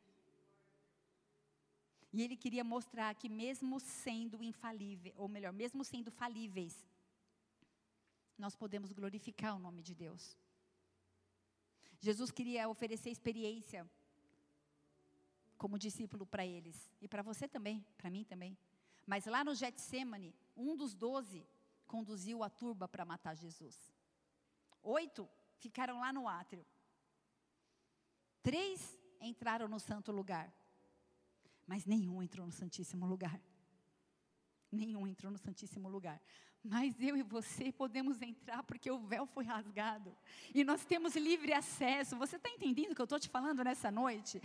E 2.13 2.23
ele 2.23 2.37
queria 2.37 2.65
mostrar 2.65 3.15
que 3.15 3.29
mesmo 3.29 3.79
sendo 3.79 4.43
infalível, 4.43 5.13
ou 5.17 5.29
melhor, 5.29 5.53
mesmo 5.53 5.85
sendo 5.85 6.11
falíveis, 6.11 6.75
nós 8.39 8.55
podemos 8.55 8.93
glorificar 8.93 9.55
o 9.57 9.59
nome 9.59 9.83
de 9.83 9.95
Deus. 9.95 10.25
Jesus 12.01 12.31
queria 12.31 12.69
oferecer 12.69 13.11
experiência 13.11 13.89
como 15.57 15.79
discípulo 15.79 16.27
para 16.27 16.45
eles. 16.47 16.91
E 17.01 17.09
para 17.09 17.23
você 17.23 17.49
também, 17.49 17.85
para 17.97 18.11
mim 18.11 18.25
também. 18.25 18.57
Mas 19.07 19.25
lá 19.27 19.43
no 19.45 19.55
Getsemane, 19.55 20.35
um 20.57 20.77
dos 20.77 20.95
doze 20.95 21.47
conduziu 21.87 22.43
a 22.43 22.51
turba 22.51 22.89
para 22.89 23.05
matar 23.05 23.35
Jesus. 23.35 23.93
Oito 24.83 25.29
ficaram 25.59 26.01
lá 26.01 26.13
no 26.13 26.29
átrio. 26.29 26.65
Três 28.43 28.99
entraram 29.21 29.69
no 29.69 29.81
santo 29.81 30.13
lugar. 30.13 30.53
Mas 31.67 31.85
nenhum 31.85 32.23
entrou 32.23 32.47
no 32.47 32.53
santíssimo 32.53 33.07
lugar. 33.07 33.41
Nenhum 34.71 35.07
entrou 35.07 35.33
no 35.33 35.39
santíssimo 35.39 35.89
lugar 35.89 36.21
mas 36.69 36.95
eu 37.01 37.17
e 37.17 37.23
você 37.23 37.71
podemos 37.71 38.21
entrar 38.21 38.63
porque 38.63 38.91
o 38.91 38.99
véu 38.99 39.27
foi 39.27 39.45
rasgado. 39.45 40.15
E 40.55 40.65
nós 40.65 40.85
temos 40.85 41.15
livre 41.15 41.53
acesso. 41.53 42.17
Você 42.17 42.37
está 42.37 42.49
entendendo 42.49 42.93
o 42.93 42.95
que 42.95 43.01
eu 43.01 43.05
estou 43.05 43.19
te 43.19 43.29
falando 43.29 43.63
nessa 43.63 43.91
noite? 43.91 44.41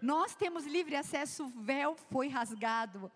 Nós 0.00 0.34
temos 0.34 0.66
livre 0.66 0.96
acesso, 0.96 1.44
o 1.44 1.48
véu 1.48 1.96
foi 2.10 2.28
rasgado. 2.28 3.10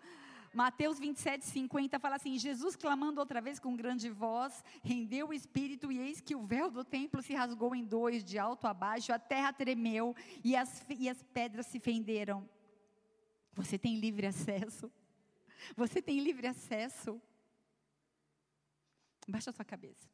Mateus 0.53 0.99
27, 0.99 1.45
50 1.45 1.97
fala 1.99 2.17
assim: 2.17 2.37
Jesus 2.37 2.75
clamando 2.75 3.19
outra 3.19 3.39
vez 3.41 3.57
com 3.57 3.75
grande 3.75 4.09
voz, 4.09 4.63
rendeu 4.83 5.29
o 5.29 5.33
espírito, 5.33 5.91
e 5.91 5.97
eis 5.97 6.19
que 6.19 6.35
o 6.35 6.45
véu 6.45 6.69
do 6.69 6.83
templo 6.83 7.21
se 7.21 7.33
rasgou 7.33 7.73
em 7.73 7.85
dois, 7.85 8.23
de 8.23 8.37
alto 8.37 8.67
a 8.67 8.73
baixo, 8.73 9.13
a 9.13 9.19
terra 9.19 9.53
tremeu 9.53 10.15
e 10.43 10.55
as, 10.55 10.85
e 10.89 11.09
as 11.09 11.23
pedras 11.23 11.67
se 11.67 11.79
fenderam. 11.79 12.47
Você 13.53 13.77
tem 13.77 13.97
livre 13.97 14.27
acesso. 14.27 14.91
Você 15.75 16.01
tem 16.01 16.19
livre 16.19 16.47
acesso. 16.47 17.21
Baixa 19.31 19.51
sua 19.53 19.63
cabeça. 19.63 20.09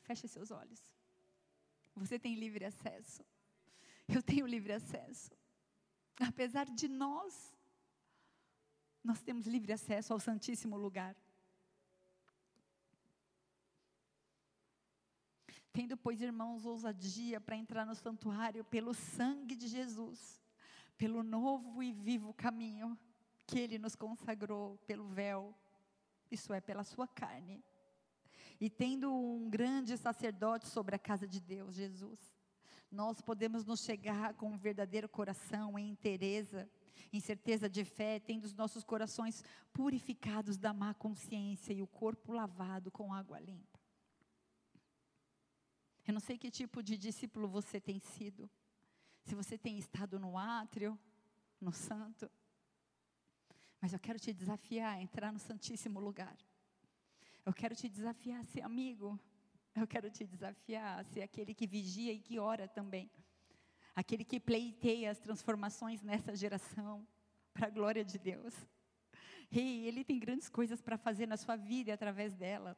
Feche 0.00 0.26
seus 0.26 0.50
olhos. 0.50 0.80
Você 1.94 2.18
tem 2.18 2.34
livre 2.34 2.64
acesso. 2.64 3.22
Eu 4.08 4.22
tenho 4.22 4.46
livre 4.46 4.72
acesso. 4.72 5.30
Apesar 6.18 6.64
de 6.64 6.88
nós, 6.88 7.54
nós 9.04 9.20
temos 9.20 9.46
livre 9.46 9.72
acesso 9.72 10.14
ao 10.14 10.18
Santíssimo 10.18 10.78
Lugar. 10.78 11.14
Tendo, 15.70 15.96
pois, 15.96 16.22
irmãos, 16.22 16.64
ousadia 16.64 17.38
para 17.38 17.56
entrar 17.56 17.84
no 17.84 17.94
santuário 17.94 18.64
pelo 18.64 18.94
sangue 18.94 19.54
de 19.54 19.68
Jesus, 19.68 20.40
pelo 20.96 21.22
novo 21.22 21.82
e 21.82 21.92
vivo 21.92 22.32
caminho 22.32 22.98
que 23.46 23.58
Ele 23.58 23.78
nos 23.78 23.94
consagrou 23.94 24.78
pelo 24.86 25.06
véu, 25.08 25.54
isso 26.30 26.52
é, 26.54 26.60
pela 26.62 26.84
Sua 26.84 27.06
carne 27.06 27.62
e 28.62 28.70
tendo 28.70 29.12
um 29.12 29.50
grande 29.50 29.96
sacerdote 29.96 30.68
sobre 30.68 30.94
a 30.94 30.98
casa 30.98 31.26
de 31.26 31.40
Deus, 31.40 31.74
Jesus, 31.74 32.32
nós 32.92 33.20
podemos 33.20 33.64
nos 33.64 33.80
chegar 33.80 34.34
com 34.34 34.52
um 34.52 34.56
verdadeiro 34.56 35.08
coração, 35.08 35.76
em 35.76 35.90
interesa, 35.90 36.70
em 37.12 37.18
certeza 37.18 37.68
de 37.68 37.84
fé, 37.84 38.20
tendo 38.20 38.44
os 38.44 38.54
nossos 38.54 38.84
corações 38.84 39.42
purificados 39.72 40.56
da 40.56 40.72
má 40.72 40.94
consciência 40.94 41.72
e 41.72 41.82
o 41.82 41.88
corpo 41.88 42.32
lavado 42.32 42.88
com 42.92 43.12
água 43.12 43.40
limpa. 43.40 43.80
Eu 46.06 46.14
não 46.14 46.20
sei 46.20 46.38
que 46.38 46.48
tipo 46.48 46.84
de 46.84 46.96
discípulo 46.96 47.48
você 47.48 47.80
tem 47.80 47.98
sido, 47.98 48.48
se 49.24 49.34
você 49.34 49.58
tem 49.58 49.76
estado 49.76 50.20
no 50.20 50.38
átrio, 50.38 50.96
no 51.60 51.72
santo, 51.72 52.30
mas 53.80 53.92
eu 53.92 53.98
quero 53.98 54.20
te 54.20 54.32
desafiar 54.32 54.94
a 54.94 55.02
entrar 55.02 55.32
no 55.32 55.40
Santíssimo 55.40 55.98
Lugar. 55.98 56.38
Eu 57.44 57.52
quero 57.52 57.74
te 57.74 57.88
desafiar 57.88 58.40
a 58.40 58.44
ser 58.44 58.62
amigo. 58.62 59.18
Eu 59.74 59.86
quero 59.86 60.10
te 60.10 60.24
desafiar 60.24 61.00
a 61.00 61.04
ser 61.04 61.22
aquele 61.22 61.54
que 61.54 61.66
vigia 61.66 62.12
e 62.12 62.20
que 62.20 62.38
ora 62.38 62.68
também. 62.68 63.10
Aquele 63.94 64.24
que 64.24 64.38
pleiteia 64.38 65.10
as 65.10 65.18
transformações 65.18 66.02
nessa 66.02 66.34
geração, 66.36 67.06
para 67.52 67.66
a 67.66 67.70
glória 67.70 68.04
de 68.04 68.18
Deus. 68.18 68.54
E 69.50 69.86
Ele 69.86 70.04
tem 70.04 70.18
grandes 70.18 70.48
coisas 70.48 70.80
para 70.80 70.96
fazer 70.96 71.26
na 71.26 71.36
sua 71.36 71.56
vida 71.56 71.90
e 71.90 71.92
através 71.92 72.34
dela. 72.34 72.76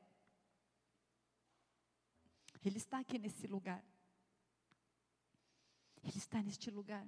Ele 2.64 2.78
está 2.78 2.98
aqui 2.98 3.18
nesse 3.18 3.46
lugar. 3.46 3.84
Ele 6.02 6.18
está 6.18 6.42
neste 6.42 6.70
lugar. 6.70 7.06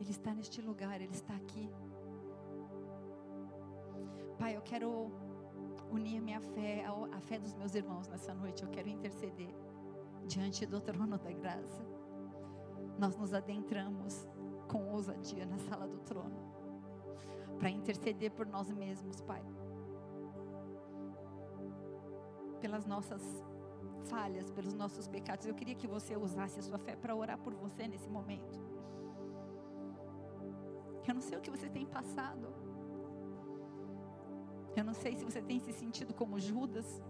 Ele 0.00 0.10
está 0.10 0.32
neste 0.34 0.60
lugar, 0.60 1.00
Ele 1.00 1.12
está 1.12 1.34
aqui. 1.36 1.68
Pai, 4.38 4.56
eu 4.56 4.62
quero 4.62 5.10
unir 5.90 6.20
minha 6.20 6.40
fé 6.40 6.84
à 7.12 7.20
fé 7.20 7.38
dos 7.38 7.54
meus 7.54 7.74
irmãos 7.74 8.08
nessa 8.08 8.34
noite. 8.34 8.62
Eu 8.62 8.70
quero 8.70 8.88
interceder 8.88 9.54
diante 10.26 10.66
do 10.66 10.80
trono 10.80 11.18
da 11.18 11.32
graça. 11.32 11.84
Nós 12.98 13.16
nos 13.16 13.32
adentramos 13.32 14.26
com 14.68 14.90
ousadia 14.90 15.44
na 15.46 15.58
sala 15.58 15.86
do 15.86 15.98
trono 16.00 16.52
para 17.58 17.70
interceder 17.70 18.32
por 18.32 18.46
nós 18.46 18.72
mesmos, 18.72 19.20
Pai. 19.20 19.42
Pelas 22.60 22.86
nossas 22.86 23.22
falhas, 24.06 24.50
pelos 24.50 24.74
nossos 24.74 25.06
pecados. 25.06 25.46
Eu 25.46 25.54
queria 25.54 25.74
que 25.74 25.86
você 25.86 26.16
usasse 26.16 26.58
a 26.58 26.62
sua 26.62 26.78
fé 26.78 26.96
para 26.96 27.14
orar 27.14 27.38
por 27.38 27.54
você 27.54 27.86
nesse 27.86 28.08
momento. 28.08 28.60
Eu 31.06 31.14
não 31.14 31.22
sei 31.22 31.36
o 31.36 31.40
que 31.40 31.50
você 31.50 31.68
tem 31.68 31.84
passado. 31.84 32.48
Eu 34.76 34.84
não 34.84 34.94
sei 34.94 35.16
se 35.16 35.24
você 35.24 35.40
tem 35.42 35.58
se 35.60 35.72
sentido 35.72 36.14
como 36.14 36.40
Judas. 36.40 37.02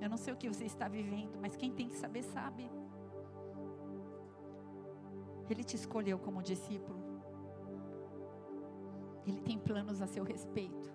Eu 0.00 0.08
não 0.10 0.16
sei 0.16 0.34
o 0.34 0.36
que 0.36 0.48
você 0.48 0.64
está 0.64 0.88
vivendo, 0.88 1.38
mas 1.40 1.56
quem 1.56 1.72
tem 1.72 1.88
que 1.88 1.96
saber 1.96 2.22
sabe. 2.22 2.70
Ele 5.48 5.62
te 5.62 5.76
escolheu 5.76 6.18
como 6.18 6.42
discípulo. 6.42 6.98
Ele 9.26 9.40
tem 9.40 9.58
planos 9.58 10.02
a 10.02 10.06
seu 10.06 10.24
respeito. 10.24 10.92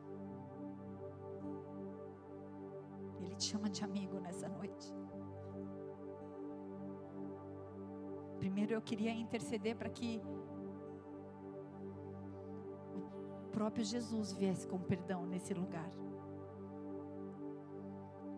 Ele 3.22 3.36
te 3.36 3.46
chama 3.46 3.70
de 3.70 3.84
amigo 3.84 4.20
nessa 4.20 4.48
noite. 4.48 4.94
Primeiro 8.38 8.74
eu 8.74 8.82
queria 8.82 9.12
interceder 9.12 9.76
para 9.76 9.90
que 9.90 10.22
próprio 13.50 13.84
Jesus 13.84 14.32
viesse 14.32 14.68
com 14.68 14.80
perdão 14.80 15.26
nesse 15.26 15.54
lugar. 15.54 15.90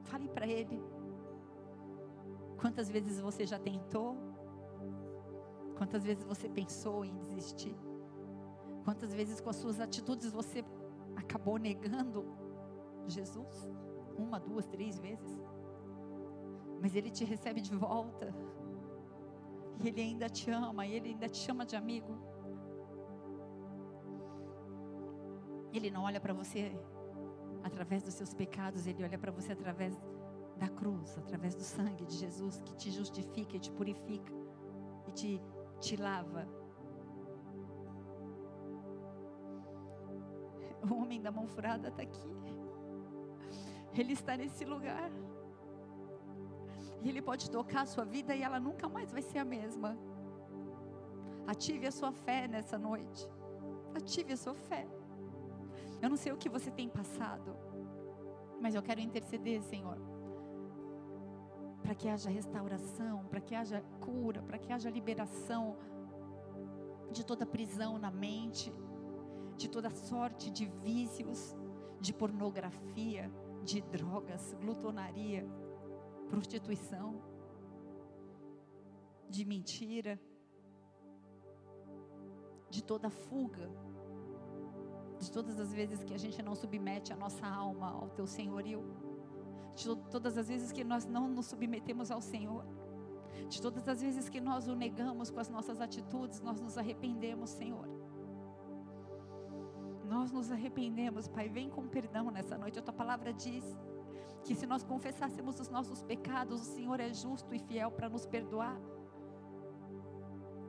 Fale 0.04 0.28
para 0.30 0.48
Ele. 0.48 0.82
Quantas 2.60 2.90
vezes 2.90 3.20
você 3.20 3.46
já 3.46 3.60
tentou? 3.60 4.18
Quantas 5.78 6.04
vezes 6.04 6.24
você 6.24 6.48
pensou 6.48 7.04
em 7.04 7.16
desistir? 7.18 7.76
Quantas 8.84 9.14
vezes 9.14 9.40
com 9.40 9.50
as 9.50 9.56
suas 9.56 9.80
atitudes 9.80 10.32
você 10.32 10.64
acabou 11.16 11.58
negando 11.58 12.26
Jesus? 13.08 13.72
Uma, 14.18 14.40
duas, 14.40 14.68
três 14.68 15.00
vezes. 15.00 15.42
Mas 16.82 16.96
Ele 16.96 17.10
te 17.10 17.24
recebe 17.24 17.62
de 17.62 17.76
volta. 17.76 18.34
E 19.80 19.88
Ele 19.88 20.02
ainda 20.02 20.30
te 20.30 20.52
ama, 20.52 20.86
e 20.86 20.94
Ele 20.94 21.10
ainda 21.10 21.28
te 21.30 21.38
chama 21.38 21.66
de 21.66 21.76
amigo. 21.76 22.31
Ele 25.74 25.90
não 25.90 26.04
olha 26.04 26.20
para 26.20 26.34
você 26.34 26.72
através 27.64 28.04
dos 28.04 28.14
seus 28.14 28.34
pecados, 28.34 28.88
Ele 28.88 29.04
olha 29.04 29.18
para 29.18 29.32
você 29.32 29.54
através 29.54 29.96
da 30.58 30.68
cruz, 30.68 31.18
através 31.18 31.56
do 31.56 31.64
sangue 31.64 32.06
de 32.06 32.16
Jesus 32.18 32.62
que 32.66 32.76
te 32.76 32.92
justifica 32.92 33.56
e 33.56 33.60
te 33.60 33.72
purifica 33.72 34.34
e 35.08 35.12
te, 35.12 35.42
te 35.80 35.96
lava. 35.96 36.48
O 40.90 40.96
homem 40.96 41.22
da 41.22 41.32
mão 41.32 41.48
furada 41.48 41.90
está 41.90 42.02
aqui. 42.02 42.28
Ele 43.94 44.14
está 44.14 44.36
nesse 44.36 44.66
lugar. 44.66 45.12
E 47.04 47.10
Ele 47.10 47.22
pode 47.22 47.52
tocar 47.52 47.82
a 47.82 47.86
sua 47.86 48.04
vida 48.04 48.36
e 48.36 48.42
ela 48.42 48.60
nunca 48.60 48.90
mais 48.90 49.12
vai 49.12 49.22
ser 49.22 49.38
a 49.38 49.46
mesma. 49.46 49.96
Ative 51.46 51.86
a 51.86 51.92
sua 51.92 52.12
fé 52.12 52.48
nessa 52.48 52.80
noite. 52.80 53.30
Ative 53.94 54.34
a 54.34 54.38
sua 54.38 54.56
fé. 54.56 54.88
Eu 56.02 56.10
não 56.10 56.18
sei 56.18 56.32
o 56.32 56.38
que 56.38 56.50
você 56.50 56.72
tem 56.72 56.90
passado, 56.90 57.56
mas 58.60 58.76
eu 58.76 58.82
quero 58.82 59.00
interceder, 59.00 59.62
Senhor, 59.62 59.98
para 61.84 61.96
que 61.96 62.08
haja 62.08 62.30
restauração, 62.30 63.26
para 63.26 63.40
que 63.40 63.54
haja 63.56 63.82
cura, 64.00 64.42
para 64.42 64.58
que 64.58 64.72
haja 64.74 64.90
liberação 64.90 65.78
de 67.12 67.26
toda 67.26 67.46
prisão 67.46 67.98
na 67.98 68.10
mente, 68.10 68.74
de 69.58 69.70
toda 69.70 69.90
sorte 69.90 70.50
de 70.50 70.66
vícios, 70.66 71.56
de 72.00 72.14
pornografia, 72.14 73.32
de 73.64 73.82
drogas, 73.82 74.56
glutonaria 74.60 75.46
prostituição, 76.32 77.22
de 79.30 79.44
mentira, 79.44 80.18
de 82.70 82.82
toda 82.82 83.10
fuga, 83.10 83.70
de 85.22 85.32
todas 85.32 85.60
as 85.60 85.72
vezes 85.72 86.04
que 86.04 86.14
a 86.14 86.18
gente 86.18 86.42
não 86.42 86.56
submete 86.56 87.14
a 87.14 87.16
nossa 87.16 87.48
alma 87.48 87.92
ao 87.92 88.10
teu 88.10 88.26
senhorio, 88.26 88.84
de 89.76 89.96
todas 90.10 90.36
as 90.36 90.48
vezes 90.48 90.72
que 90.72 90.84
nós 90.84 91.06
não 91.06 91.28
nos 91.28 91.46
submetemos 91.46 92.10
ao 92.10 92.20
Senhor, 92.20 92.66
de 93.48 93.62
todas 93.62 93.88
as 93.88 94.02
vezes 94.02 94.28
que 94.28 94.42
nós 94.42 94.68
o 94.68 94.76
negamos 94.76 95.30
com 95.30 95.40
as 95.40 95.48
nossas 95.48 95.80
atitudes, 95.80 96.42
nós 96.42 96.60
nos 96.60 96.76
arrependemos, 96.78 97.52
Senhor. 97.52 97.88
Nós 100.06 100.32
nos 100.32 100.52
arrependemos, 100.52 101.28
Pai. 101.28 101.48
Vem 101.48 101.70
com 101.70 101.88
perdão 101.88 102.32
nessa 102.32 102.58
noite. 102.58 102.80
A 102.80 102.82
tua 102.82 102.94
palavra 102.94 103.32
diz 103.32 103.64
que 104.44 104.56
se 104.56 104.66
nós 104.66 104.84
confessássemos 104.84 105.60
os 105.60 105.70
nossos 105.70 106.02
pecados, 106.02 106.62
o 106.62 106.66
Senhor 106.66 107.00
é 107.00 107.14
justo 107.14 107.54
e 107.54 107.60
fiel 107.60 107.92
para 107.92 108.10
nos 108.10 108.26
perdoar. 108.26 108.78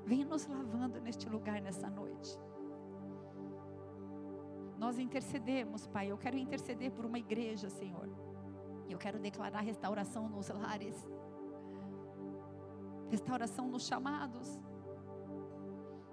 Vem 0.05 0.25
nos 0.25 0.47
lavando 0.47 1.01
neste 1.01 1.29
lugar 1.29 1.61
nessa 1.61 1.89
noite. 1.89 2.39
Nós 4.83 4.99
intercedemos, 4.99 5.87
Pai. 5.87 6.07
Eu 6.11 6.19
quero 6.19 6.37
interceder 6.37 6.91
por 6.91 7.05
uma 7.07 7.17
igreja, 7.17 7.71
Senhor. 7.71 8.09
Eu 8.91 8.99
quero 8.99 9.17
declarar 9.29 9.61
restauração 9.61 10.29
nos 10.29 10.49
lares, 10.49 10.97
restauração 13.09 13.69
nos 13.69 13.87
chamados, 13.87 14.49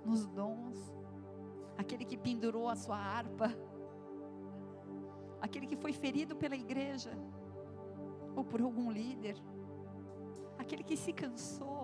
nos 0.05 0.27
dons. 0.27 0.77
Aquele 1.79 2.05
que 2.05 2.15
pendurou 2.15 2.69
a 2.69 2.75
sua 2.75 2.95
harpa, 2.95 3.47
aquele 5.41 5.65
que 5.65 5.75
foi 5.75 5.91
ferido 5.91 6.35
pela 6.35 6.55
igreja 6.55 7.13
ou 8.35 8.43
por 8.43 8.61
algum 8.61 8.91
líder, 8.91 9.35
aquele 10.59 10.83
que 10.83 10.95
se 10.95 11.11
cansou, 11.11 11.78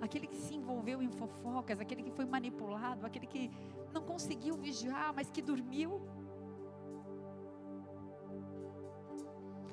aquele 0.00 0.26
que 0.26 0.36
se 0.36 0.54
envolveu 0.54 1.02
em 1.02 1.10
fofocas, 1.10 1.80
aquele 1.80 2.02
que 2.02 2.10
foi 2.10 2.24
manipulado, 2.24 3.04
aquele 3.06 3.26
que 3.26 3.50
não 3.92 4.02
conseguiu 4.02 4.56
vigiar, 4.56 5.12
mas 5.14 5.30
que 5.30 5.42
dormiu. 5.42 6.00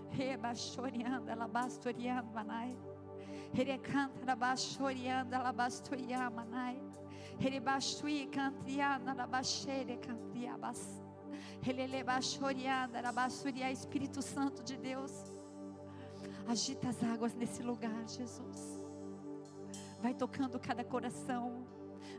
Rebachorianda, 0.09 1.33
alabastorianda, 1.33 2.31
manai. 2.33 2.77
Rerecanta, 3.53 4.21
alabachorianda, 4.23 5.37
alabastorianda, 5.37 6.29
manai. 6.29 6.81
Rebachui, 7.37 8.27
cantrianda, 8.27 9.11
alabachere, 9.11 9.97
cantriabas. 9.97 11.03
Relelebachorianda, 11.61 12.99
alabassoria, 12.99 13.71
Espírito 13.71 14.21
Santo 14.21 14.63
de 14.63 14.77
Deus. 14.77 15.11
Agita 16.47 16.89
as 16.89 17.03
águas 17.03 17.33
nesse 17.33 17.63
lugar, 17.63 18.07
Jesus. 18.07 18.84
Vai 20.01 20.13
tocando 20.13 20.59
cada 20.59 20.83
coração, 20.83 21.65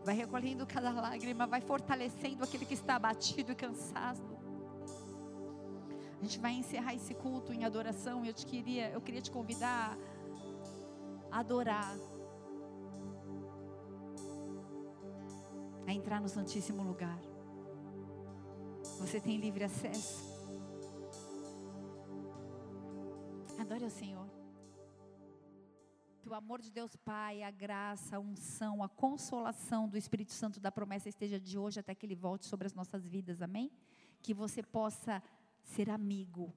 vai 0.05 0.15
recolhendo 0.15 0.67
cada 0.67 0.91
lágrima, 0.91 1.47
vai 1.47 1.61
fortalecendo 1.61 2.43
aquele 2.43 2.65
que 2.65 2.75
está 2.75 2.97
abatido 2.97 3.53
e 3.53 3.55
cansado. 3.55 4.37
A 6.21 6.25
gente 6.25 6.39
vai 6.39 6.53
encerrar 6.53 6.95
esse 6.95 7.15
culto 7.15 7.53
em 7.53 7.65
adoração. 7.65 8.25
Eu 8.25 8.33
te 8.33 8.47
queria, 8.47 8.91
eu 8.91 9.01
queria 9.01 9.21
te 9.21 9.31
convidar 9.31 9.97
a 11.31 11.41
adorar, 11.41 11.95
a 15.87 15.93
entrar 15.93 16.21
no 16.21 16.29
Santíssimo 16.29 16.83
Lugar. 16.83 17.21
Você 18.99 19.21
tem 19.21 19.37
livre 19.37 19.65
acesso. 19.65 20.25
Adore 23.59 23.85
ao 23.85 23.91
Senhor. 23.91 24.36
Que 26.27 26.31
o 26.31 26.35
amor 26.35 26.61
de 26.61 26.73
Deus 26.73 26.97
Pai, 26.97 27.45
a 27.45 27.53
graça, 27.53 28.17
a 28.17 28.19
unção, 28.19 28.83
a 28.83 28.89
consolação 28.89 29.89
do 29.89 29.97
Espírito 29.97 30.33
Santo 30.33 30.59
da 30.59 30.73
promessa 30.73 31.09
esteja 31.09 31.39
de 31.39 31.57
hoje 31.57 31.79
até 31.79 31.95
que 31.95 32.05
Ele 32.05 32.17
volte 32.17 32.47
sobre 32.47 32.67
as 32.67 32.75
nossas 32.75 33.07
vidas, 33.07 33.41
amém? 33.41 33.71
Que 34.21 34.35
você 34.35 34.61
possa 34.61 35.23
ser 35.63 35.89
amigo 35.89 36.53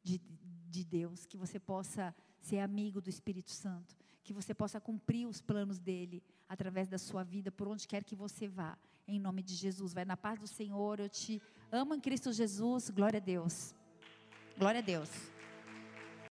de, 0.00 0.20
de 0.68 0.84
Deus, 0.84 1.26
que 1.26 1.36
você 1.36 1.58
possa 1.58 2.14
ser 2.40 2.60
amigo 2.60 3.00
do 3.00 3.10
Espírito 3.10 3.50
Santo, 3.50 3.96
que 4.22 4.32
você 4.32 4.54
possa 4.54 4.80
cumprir 4.80 5.26
os 5.26 5.40
planos 5.40 5.80
dele 5.80 6.22
através 6.48 6.86
da 6.86 6.96
sua 6.96 7.24
vida, 7.24 7.50
por 7.50 7.66
onde 7.66 7.88
quer 7.88 8.04
que 8.04 8.14
você 8.14 8.46
vá, 8.46 8.78
em 9.08 9.18
nome 9.18 9.42
de 9.42 9.56
Jesus. 9.56 9.92
Vai 9.92 10.04
na 10.04 10.16
paz 10.16 10.38
do 10.38 10.46
Senhor, 10.46 11.00
eu 11.00 11.08
te 11.08 11.42
amo 11.72 11.96
em 11.96 12.00
Cristo 12.00 12.32
Jesus, 12.32 12.90
glória 12.90 13.18
a 13.18 13.20
Deus. 13.20 13.74
Glória 14.56 14.78
a 14.78 14.84
Deus. 14.84 15.39